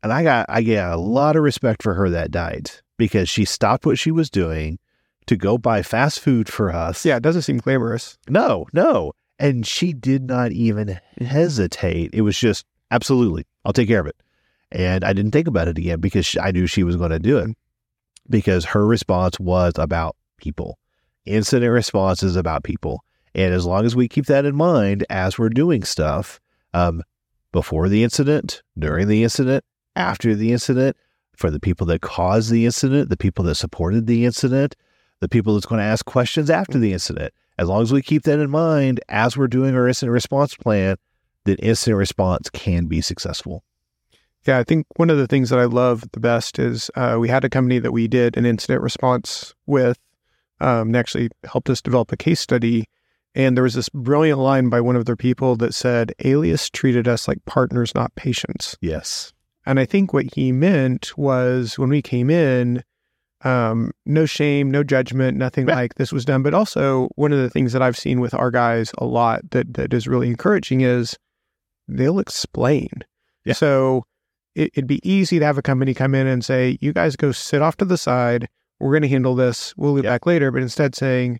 And 0.03 0.12
I 0.12 0.24
got 0.24 0.45
I 0.49 0.62
get 0.62 0.91
a 0.91 0.97
lot 0.97 1.36
of 1.36 1.43
respect 1.43 1.84
for 1.84 1.93
her 1.93 2.09
that 2.09 2.34
night 2.34 2.82
because 2.97 3.30
she 3.30 3.45
stopped 3.45 3.86
what 3.86 3.97
she 3.99 4.12
was 4.12 4.30
doing 4.30 4.80
to 5.28 5.36
go 5.36 5.57
buy 5.57 5.82
fast 5.84 6.20
food 6.20 6.49
for 6.49 6.72
us. 6.72 7.05
Yeah, 7.05 7.18
it 7.18 7.24
doesn't 7.24 7.43
seem 7.43 7.57
glamorous. 7.57 8.18
No, 8.28 8.66
no. 8.74 9.14
And 9.39 9.66
she 9.66 9.93
did 9.93 10.28
not 10.28 10.51
even 10.51 10.99
hesitate. 11.20 12.12
It 12.14 12.22
was 12.22 12.38
just 12.38 12.66
absolutely, 12.91 13.45
I'll 13.66 13.74
take 13.74 13.88
care 13.88 13.99
of 13.99 14.07
it. 14.07 14.16
And 14.72 15.03
I 15.03 15.14
didn't 15.14 15.32
think 15.32 15.47
about 15.47 15.68
it 15.68 15.78
again 15.78 15.99
because 15.99 16.38
I 16.39 16.51
knew 16.51 16.68
she 16.68 16.84
was 16.84 16.95
going 16.95 17.12
to 17.12 17.20
do 17.20 17.38
it 17.39 17.55
because 18.30 18.66
her 18.66 18.86
response 18.86 19.39
was 19.39 19.74
about 19.78 20.16
people. 20.38 20.78
Incident 21.26 21.72
response 21.72 22.24
is 22.24 22.36
about 22.36 22.64
people. 22.64 23.03
And 23.34 23.54
as 23.54 23.66
long 23.66 23.86
as 23.86 23.96
we 23.96 24.08
keep 24.08 24.26
that 24.26 24.46
in 24.46 24.56
mind 24.56 25.06
as 25.10 25.38
we're 25.38 25.50
doing 25.50 25.84
stuff, 25.84 26.40
um, 26.74 27.04
before 27.52 27.90
the 27.90 28.04
incident, 28.04 28.62
during 28.78 29.08
the 29.08 29.24
incident, 29.24 29.64
after 29.96 30.36
the 30.36 30.52
incident, 30.52 30.98
for 31.36 31.50
the 31.50 31.60
people 31.60 31.88
that 31.88 32.02
caused 32.02 32.52
the 32.52 32.66
incident, 32.66 33.10
the 33.10 33.18
people 33.18 33.44
that 33.46 33.56
supported 33.56 34.08
the 34.08 34.26
incident, 34.26 34.76
the 35.20 35.30
people 35.30 35.54
that's 35.54 35.66
going 35.66 35.80
to 35.80 35.86
ask 35.86 36.06
questions 36.06 36.50
after 36.50 36.78
the 36.78 36.94
incident. 36.94 37.34
As 37.58 37.68
long 37.68 37.82
as 37.82 37.92
we 37.92 38.02
keep 38.02 38.24
that 38.24 38.40
in 38.40 38.50
mind 38.50 39.00
as 39.10 39.38
we're 39.38 39.48
doing 39.48 39.76
our 39.76 39.88
incident 39.88 40.14
response 40.14 40.56
plan, 40.56 40.98
then 41.46 41.56
incident 41.58 41.98
response 41.98 42.50
can 42.50 42.86
be 42.86 43.02
successful. 43.02 43.64
Yeah, 44.46 44.58
I 44.58 44.64
think 44.64 44.88
one 44.96 45.10
of 45.10 45.18
the 45.18 45.28
things 45.28 45.52
that 45.52 45.60
I 45.60 45.66
love 45.66 46.04
the 46.14 46.20
best 46.20 46.58
is 46.58 46.90
uh, 46.96 47.18
we 47.20 47.30
had 47.30 47.44
a 47.44 47.50
company 47.50 47.78
that 47.80 47.92
we 47.92 48.08
did 48.08 48.38
an 48.38 48.46
incident 48.46 48.82
response 48.82 49.54
with, 49.68 50.00
um, 50.60 50.88
and 50.88 50.96
actually 50.96 51.30
helped 51.44 51.70
us 51.70 51.82
develop 51.82 52.12
a 52.12 52.18
case 52.18 52.40
study. 52.40 52.88
And 53.34 53.56
there 53.56 53.64
was 53.64 53.76
this 53.76 53.90
brilliant 53.90 54.40
line 54.40 54.70
by 54.70 54.82
one 54.82 54.96
of 54.96 55.06
their 55.06 55.16
people 55.16 55.56
that 55.58 55.74
said, 55.74 56.14
Alias 56.26 56.70
treated 56.70 57.08
us 57.08 57.28
like 57.28 57.44
partners, 57.46 57.96
not 57.96 58.14
patients. 58.16 58.76
Yes. 58.82 59.32
And 59.66 59.80
I 59.80 59.86
think 59.86 60.12
what 60.14 60.34
he 60.36 60.52
meant 60.52 61.18
was 61.18 61.80
when 61.80 61.90
we 61.90 62.02
came 62.02 62.30
in, 62.30 62.84
um, 63.44 63.92
no 64.06 64.26
shame, 64.26 64.70
no 64.70 64.84
judgment, 64.84 65.38
nothing 65.38 65.66
Right. 65.66 65.76
like 65.76 65.96
this 65.96 66.12
was 66.12 66.26
done. 66.26 66.44
But 66.44 66.54
also, 66.54 67.10
one 67.16 67.32
of 67.32 67.40
the 67.40 67.50
things 67.50 67.72
that 67.74 67.82
I've 67.82 67.98
seen 67.98 68.20
with 68.20 68.34
our 68.34 68.52
guys 68.52 68.92
a 68.98 69.06
lot 69.06 69.50
that 69.52 69.74
that 69.76 69.94
is 69.94 70.08
really 70.08 70.28
encouraging 70.28 70.82
is 70.82 71.16
they'll 71.88 72.20
explain. 72.20 72.90
Yeah. 73.46 73.54
So 73.54 74.04
it, 74.56 74.72
it'd 74.74 74.88
be 74.88 75.00
easy 75.10 75.40
to 75.40 75.46
have 75.46 75.58
a 75.58 75.62
company 75.64 75.94
come 75.94 76.14
in 76.14 76.28
and 76.28 76.44
say, 76.44 76.78
"You 76.82 76.92
guys 76.94 77.16
go 77.16 77.32
sit 77.32 77.62
off 77.62 77.78
to 77.78 77.86
the 77.86 77.98
side. 77.98 78.48
We're 78.80 78.92
going 78.92 79.02
to 79.04 79.08
handle 79.08 79.36
this. 79.36 79.74
We'll 79.78 79.96
be 79.96 80.02
Yeah. 80.04 80.10
back 80.12 80.26
later." 80.26 80.52
But 80.52 80.62
instead, 80.62 80.94
saying, 80.96 81.40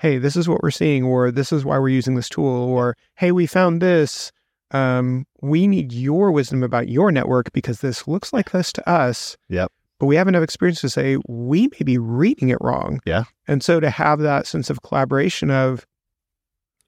"Hey, 0.00 0.18
this 0.18 0.36
is 0.36 0.48
what 0.48 0.62
we're 0.62 0.70
seeing," 0.70 1.04
or 1.04 1.30
"This 1.30 1.52
is 1.52 1.64
why 1.64 1.78
we're 1.78 1.88
using 1.88 2.14
this 2.16 2.28
tool," 2.28 2.64
or 2.68 2.96
"Hey, 3.14 3.32
we 3.32 3.46
found 3.46 3.80
this." 3.80 4.32
Um, 4.72 5.26
we 5.42 5.66
need 5.66 5.92
your 5.92 6.30
wisdom 6.30 6.62
about 6.62 6.88
your 6.88 7.10
network 7.10 7.52
because 7.52 7.80
this 7.80 8.06
looks 8.06 8.32
like 8.32 8.52
this 8.52 8.72
to 8.74 8.88
us. 8.88 9.36
Yep. 9.48 9.72
But 9.98 10.06
we 10.06 10.16
have 10.16 10.28
enough 10.28 10.42
experience 10.42 10.80
to 10.80 10.88
say 10.88 11.18
we 11.28 11.68
may 11.68 11.84
be 11.84 11.98
reading 11.98 12.48
it 12.48 12.58
wrong. 12.60 13.00
Yeah. 13.04 13.24
And 13.46 13.62
so 13.62 13.80
to 13.80 13.90
have 13.90 14.20
that 14.20 14.46
sense 14.46 14.70
of 14.70 14.82
collaboration 14.82 15.50
of 15.50 15.86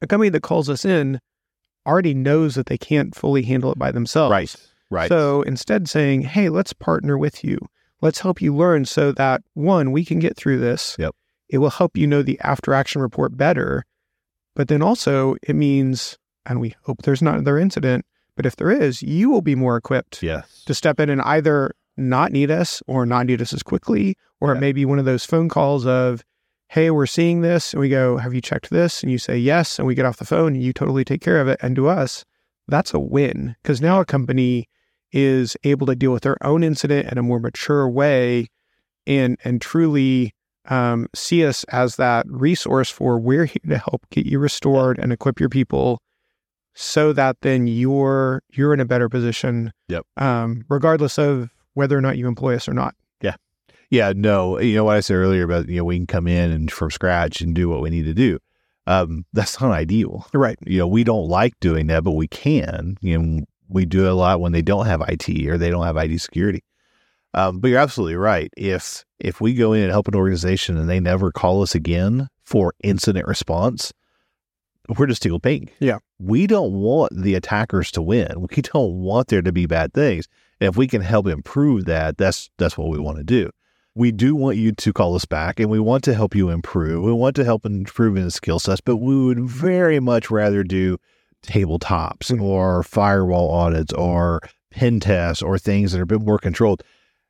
a 0.01 0.07
company 0.07 0.31
that 0.31 0.43
calls 0.43 0.71
us 0.71 0.85
in 0.85 1.21
already 1.87 2.15
knows 2.15 2.55
that 2.55 2.67
they 2.67 2.79
can't 2.79 3.15
fully 3.15 3.43
handle 3.43 3.73
it 3.73 3.79
by 3.79 3.93
themselves. 3.93 4.31
Right. 4.31 4.57
Right. 4.91 5.09
So 5.09 5.43
instead 5.43 5.89
saying, 5.89 6.23
hey, 6.23 6.49
let's 6.49 6.73
partner 6.73 7.19
with 7.19 7.45
you. 7.45 7.59
Let's 8.01 8.21
help 8.21 8.41
you 8.41 8.55
learn 8.55 8.85
so 8.85 9.13
that 9.13 9.43
one, 9.55 9.93
we 9.93 10.05
can 10.05 10.19
get 10.19 10.37
through 10.37 10.59
this. 10.59 10.97
Yep. 10.99 11.15
It 11.53 11.59
will 11.59 11.71
help 11.71 11.97
you 11.97 12.07
know 12.07 12.23
the 12.23 12.41
after 12.41 12.73
action 12.73 13.03
report 13.03 13.37
better. 13.37 13.85
But 14.57 14.69
then 14.69 14.83
also 14.83 15.37
it 15.43 15.55
means, 15.55 16.19
and 16.47 16.61
we 16.61 16.75
hope 16.83 17.03
there's 17.03 17.23
not 17.23 17.35
another 17.35 17.59
incident, 17.59 18.05
but 18.37 18.47
if 18.47 18.57
there 18.57 18.71
is, 18.71 19.03
you 19.03 19.31
will 19.31 19.43
be 19.43 19.55
more 19.55 19.77
equipped 19.77 20.23
yes. 20.23 20.65
to 20.65 20.75
step 20.75 20.99
in 20.99 21.11
and 21.11 21.21
either 21.23 21.75
not 21.99 22.33
need 22.33 22.51
us 22.51 22.83
or 22.87 23.05
not 23.05 23.27
need 23.27 23.43
us 23.43 23.53
as 23.53 23.63
quickly, 23.63 24.17
or 24.41 24.55
it 24.55 24.61
may 24.61 24.73
be 24.73 24.87
one 24.87 24.99
of 24.99 25.05
those 25.05 25.27
phone 25.27 25.51
calls 25.51 25.87
of, 25.87 26.25
hey, 26.69 26.91
we're 26.91 27.05
seeing 27.05 27.43
this. 27.43 27.75
And 27.75 27.81
we 27.81 27.91
go, 27.91 28.17
have 28.17 28.33
you 28.33 28.41
checked 28.41 28.71
this? 28.71 29.03
And 29.03 29.13
you 29.13 29.19
say 29.19 29.37
yes. 29.37 29.79
And 29.79 29.87
we 29.87 29.95
get 29.95 30.07
off 30.07 30.17
the 30.17 30.25
phone 30.25 30.55
and 30.55 30.63
you 30.63 30.73
totally 30.73 31.05
take 31.05 31.21
care 31.21 31.39
of 31.39 31.49
it. 31.49 31.61
And 31.63 31.77
to 31.77 31.89
us, 31.89 32.25
that's 32.67 32.95
a 32.95 32.99
win 32.99 33.57
because 33.63 33.83
now 33.83 34.01
a 34.01 34.07
company 34.07 34.71
is 35.13 35.55
able 35.65 35.87
to 35.87 35.95
deal 35.95 36.13
with 36.13 36.23
their 36.23 36.43
own 36.45 36.65
incident 36.65 37.13
in 37.13 37.19
a 37.19 37.23
more 37.23 37.39
mature 37.39 37.87
way 37.87 38.49
and, 39.07 39.39
and 39.45 39.61
truly 39.61 40.35
um, 40.69 41.09
see 41.15 41.45
us 41.45 41.65
as 41.65 41.97
that 41.97 42.25
resource 42.29 42.89
for 42.91 43.19
we're 43.19 43.45
here 43.47 43.63
to 43.69 43.79
help 43.79 44.03
get 44.11 44.27
you 44.27 44.39
restored 44.39 44.99
and 44.99 45.13
equip 45.13 45.41
your 45.41 45.49
people 45.49 46.01
so 46.75 47.13
that 47.13 47.37
then 47.43 47.67
you're 47.67 48.43
you're 48.53 48.73
in 48.73 48.81
a 48.81 48.85
better 48.85 49.09
position 49.09 49.73
Yep. 49.89 50.07
um, 50.17 50.65
regardless 50.69 51.19
of 51.19 51.51
whether 51.75 51.97
or 51.97 52.01
not 52.01 52.17
you 52.17 52.29
employ 52.29 52.55
us 52.55 52.69
or 52.69 52.75
not. 52.75 52.95
Yeah, 53.21 53.35
Yeah. 53.91 54.13
no, 54.15 54.59
you 54.61 54.75
know 54.77 54.85
what 54.85 54.97
I 54.97 55.01
said 55.01 55.15
earlier 55.15 55.43
about 55.45 55.69
you 55.69 55.79
know 55.79 55.85
we 55.85 55.97
can 55.99 56.07
come 56.07 56.27
in 56.27 56.51
and 56.51 56.71
from 56.71 56.91
scratch 56.91 57.41
and 57.41 57.55
do 57.55 57.69
what 57.69 57.81
we 57.83 57.91
need 57.91 58.05
to 58.05 58.15
do. 58.15 58.39
Um, 58.87 59.25
that's 59.33 59.61
not 59.61 59.71
ideal. 59.71 60.27
Right. 60.35 60.59
You 60.67 60.79
know, 60.79 60.87
we 60.89 61.05
don't 61.05 61.29
like 61.29 61.53
doing 61.61 61.87
that, 61.89 62.03
but 62.05 62.13
we 62.13 62.27
can. 62.27 62.97
You 63.01 63.19
know, 63.19 63.45
we 63.69 63.85
do 63.85 64.05
it 64.07 64.11
a 64.11 64.15
lot 64.15 64.41
when 64.41 64.53
they 64.53 64.61
don't 64.63 64.87
have 64.87 65.03
IT 65.09 65.29
or 65.49 65.57
they 65.57 65.71
don't 65.71 65.85
have 65.87 65.97
IT 65.97 66.19
security. 66.21 66.63
Um, 67.35 67.61
but 67.61 67.69
you're 67.69 67.79
absolutely 67.81 68.17
right. 68.17 68.51
If 68.57 69.05
if 69.19 69.41
we 69.41 69.55
go 69.55 69.73
in 69.73 69.83
and 69.83 69.91
help 69.91 70.09
an 70.09 70.15
organization 70.15 70.77
and 70.77 70.89
they 70.89 71.01
never 71.01 71.31
call 71.33 71.63
us 71.63 71.75
again 71.75 72.29
for 72.45 72.75
incident 72.83 73.27
response, 73.27 73.93
we're 74.99 75.07
just 75.07 75.23
tickled 75.23 75.43
pink. 75.43 75.73
Yeah. 75.81 75.99
We 76.19 76.47
don't 76.47 76.73
want 76.73 77.13
the 77.17 77.35
attackers 77.35 77.91
to 77.93 78.03
win. 78.03 78.47
We 78.51 78.63
don't 78.63 78.95
want 79.01 79.29
there 79.29 79.43
to 79.43 79.53
be 79.53 79.67
bad 79.67 79.95
things. 79.95 80.27
And 80.61 80.69
if 80.69 80.77
we 80.77 80.87
can 80.87 81.01
help 81.03 81.27
improve 81.27 81.87
that, 81.87 82.19
that's 82.19 82.51
that's 82.59 82.77
what 82.77 82.89
we 82.91 82.99
want 82.99 83.19
to 83.19 83.25
do. 83.25 83.51
We 83.95 84.11
do 84.11 84.35
want 84.35 84.57
you 84.57 84.73
to 84.73 84.93
call 84.93 85.15
us 85.15 85.25
back 85.27 85.61
and 85.61 85.71
we 85.71 85.79
want 85.79 86.03
to 86.05 86.15
help 86.15 86.35
you 86.35 86.49
improve. 86.51 87.03
We 87.05 87.13
want 87.13 87.37
to 87.37 87.45
help 87.45 87.67
improve 87.67 88.17
in 88.17 88.25
the 88.25 88.31
skill 88.31 88.59
sets, 88.59 88.81
but 88.81 88.97
we 88.97 89.15
would 89.25 89.41
very 89.41 90.01
much 90.01 90.31
rather 90.31 90.65
do 90.65 90.97
tabletops 91.47 92.31
Mhm. 92.31 92.41
or 92.43 92.83
firewall 92.83 93.51
audits 93.51 93.93
or 93.93 94.41
pen 94.71 95.01
tests 95.01 95.43
or 95.43 95.59
things 95.59 95.93
that 95.93 95.99
are 95.99 96.05
a 96.05 96.07
bit 96.07 96.23
more 96.23 96.39
controlled 96.39 96.83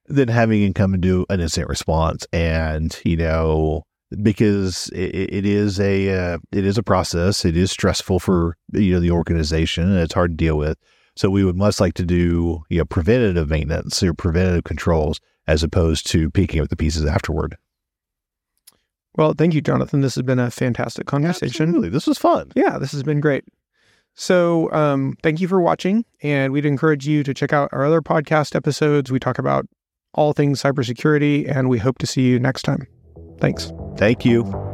than 0.07 0.29
having 0.29 0.63
him 0.63 0.75
come 0.75 0.95
and 0.95 1.03
do 1.03 1.25
an 1.31 1.41
instant 1.41 1.69
response. 1.69 2.27
And, 2.33 2.99
you 3.05 3.17
know, 3.17 3.85
because 4.21 4.89
it, 4.91 5.33
it 5.33 5.47
is 5.47 5.81
a 5.81 6.11
uh, 6.11 6.39
it 6.51 6.65
is 6.67 6.77
a 6.77 6.83
process. 6.83 7.45
It 7.45 7.57
is 7.57 7.71
stressful 7.71 8.19
for 8.19 8.57
you 8.73 8.93
know 8.93 9.01
the 9.01 9.11
organization, 9.11 9.85
and 9.85 9.99
it's 9.99 10.15
hard 10.15 10.33
to 10.33 10.37
deal 10.37 10.59
with. 10.59 10.79
So 11.15 11.31
we 11.31 11.45
would 11.45 11.57
much 11.57 11.81
like 11.81 11.95
to 11.95 12.05
do 12.05 12.63
you 12.69 12.79
know 12.79 12.85
preventative 12.85 13.49
maintenance 13.49 14.03
or 14.03 14.15
preventative 14.15 14.65
controls 14.65 15.21
as 15.47 15.63
opposed 15.63 16.07
to 16.09 16.31
picking 16.31 16.61
up 16.61 16.69
the 16.69 16.77
pieces 16.77 17.07
afterward. 17.07 17.57
Well, 19.17 19.35
thank 19.37 19.55
you, 19.55 19.61
Jonathan. 19.61 20.01
This 20.01 20.15
has 20.15 20.23
been 20.23 20.39
a 20.39 20.51
fantastic 20.51 21.07
conversation. 21.07 21.69
Absolutely. 21.69 21.91
This 21.91 22.07
was 22.07 22.17
fun. 22.17 22.51
Yeah, 22.55 22.79
this 22.79 22.93
has 22.93 23.03
been 23.03 23.21
great. 23.21 23.45
So, 24.15 24.71
um, 24.73 25.17
thank 25.23 25.41
you 25.41 25.49
for 25.49 25.61
watching, 25.61 26.05
and 26.23 26.53
we'd 26.53 26.67
encourage 26.67 27.07
you 27.07 27.23
to 27.23 27.35
check 27.35 27.53
out 27.53 27.71
our 27.73 27.85
other 27.85 28.03
podcast 28.03 28.55
episodes. 28.55 29.11
We 29.11 29.19
talk 29.19 29.39
about 29.39 29.67
all 30.15 30.33
things 30.33 30.63
cybersecurity, 30.63 31.51
and 31.51 31.69
we 31.69 31.79
hope 31.79 31.99
to 31.99 32.07
see 32.07 32.23
you 32.23 32.39
next 32.39 32.63
time. 32.63 32.87
Thanks. 33.39 33.73
Thank 33.97 34.25
you. 34.25 34.72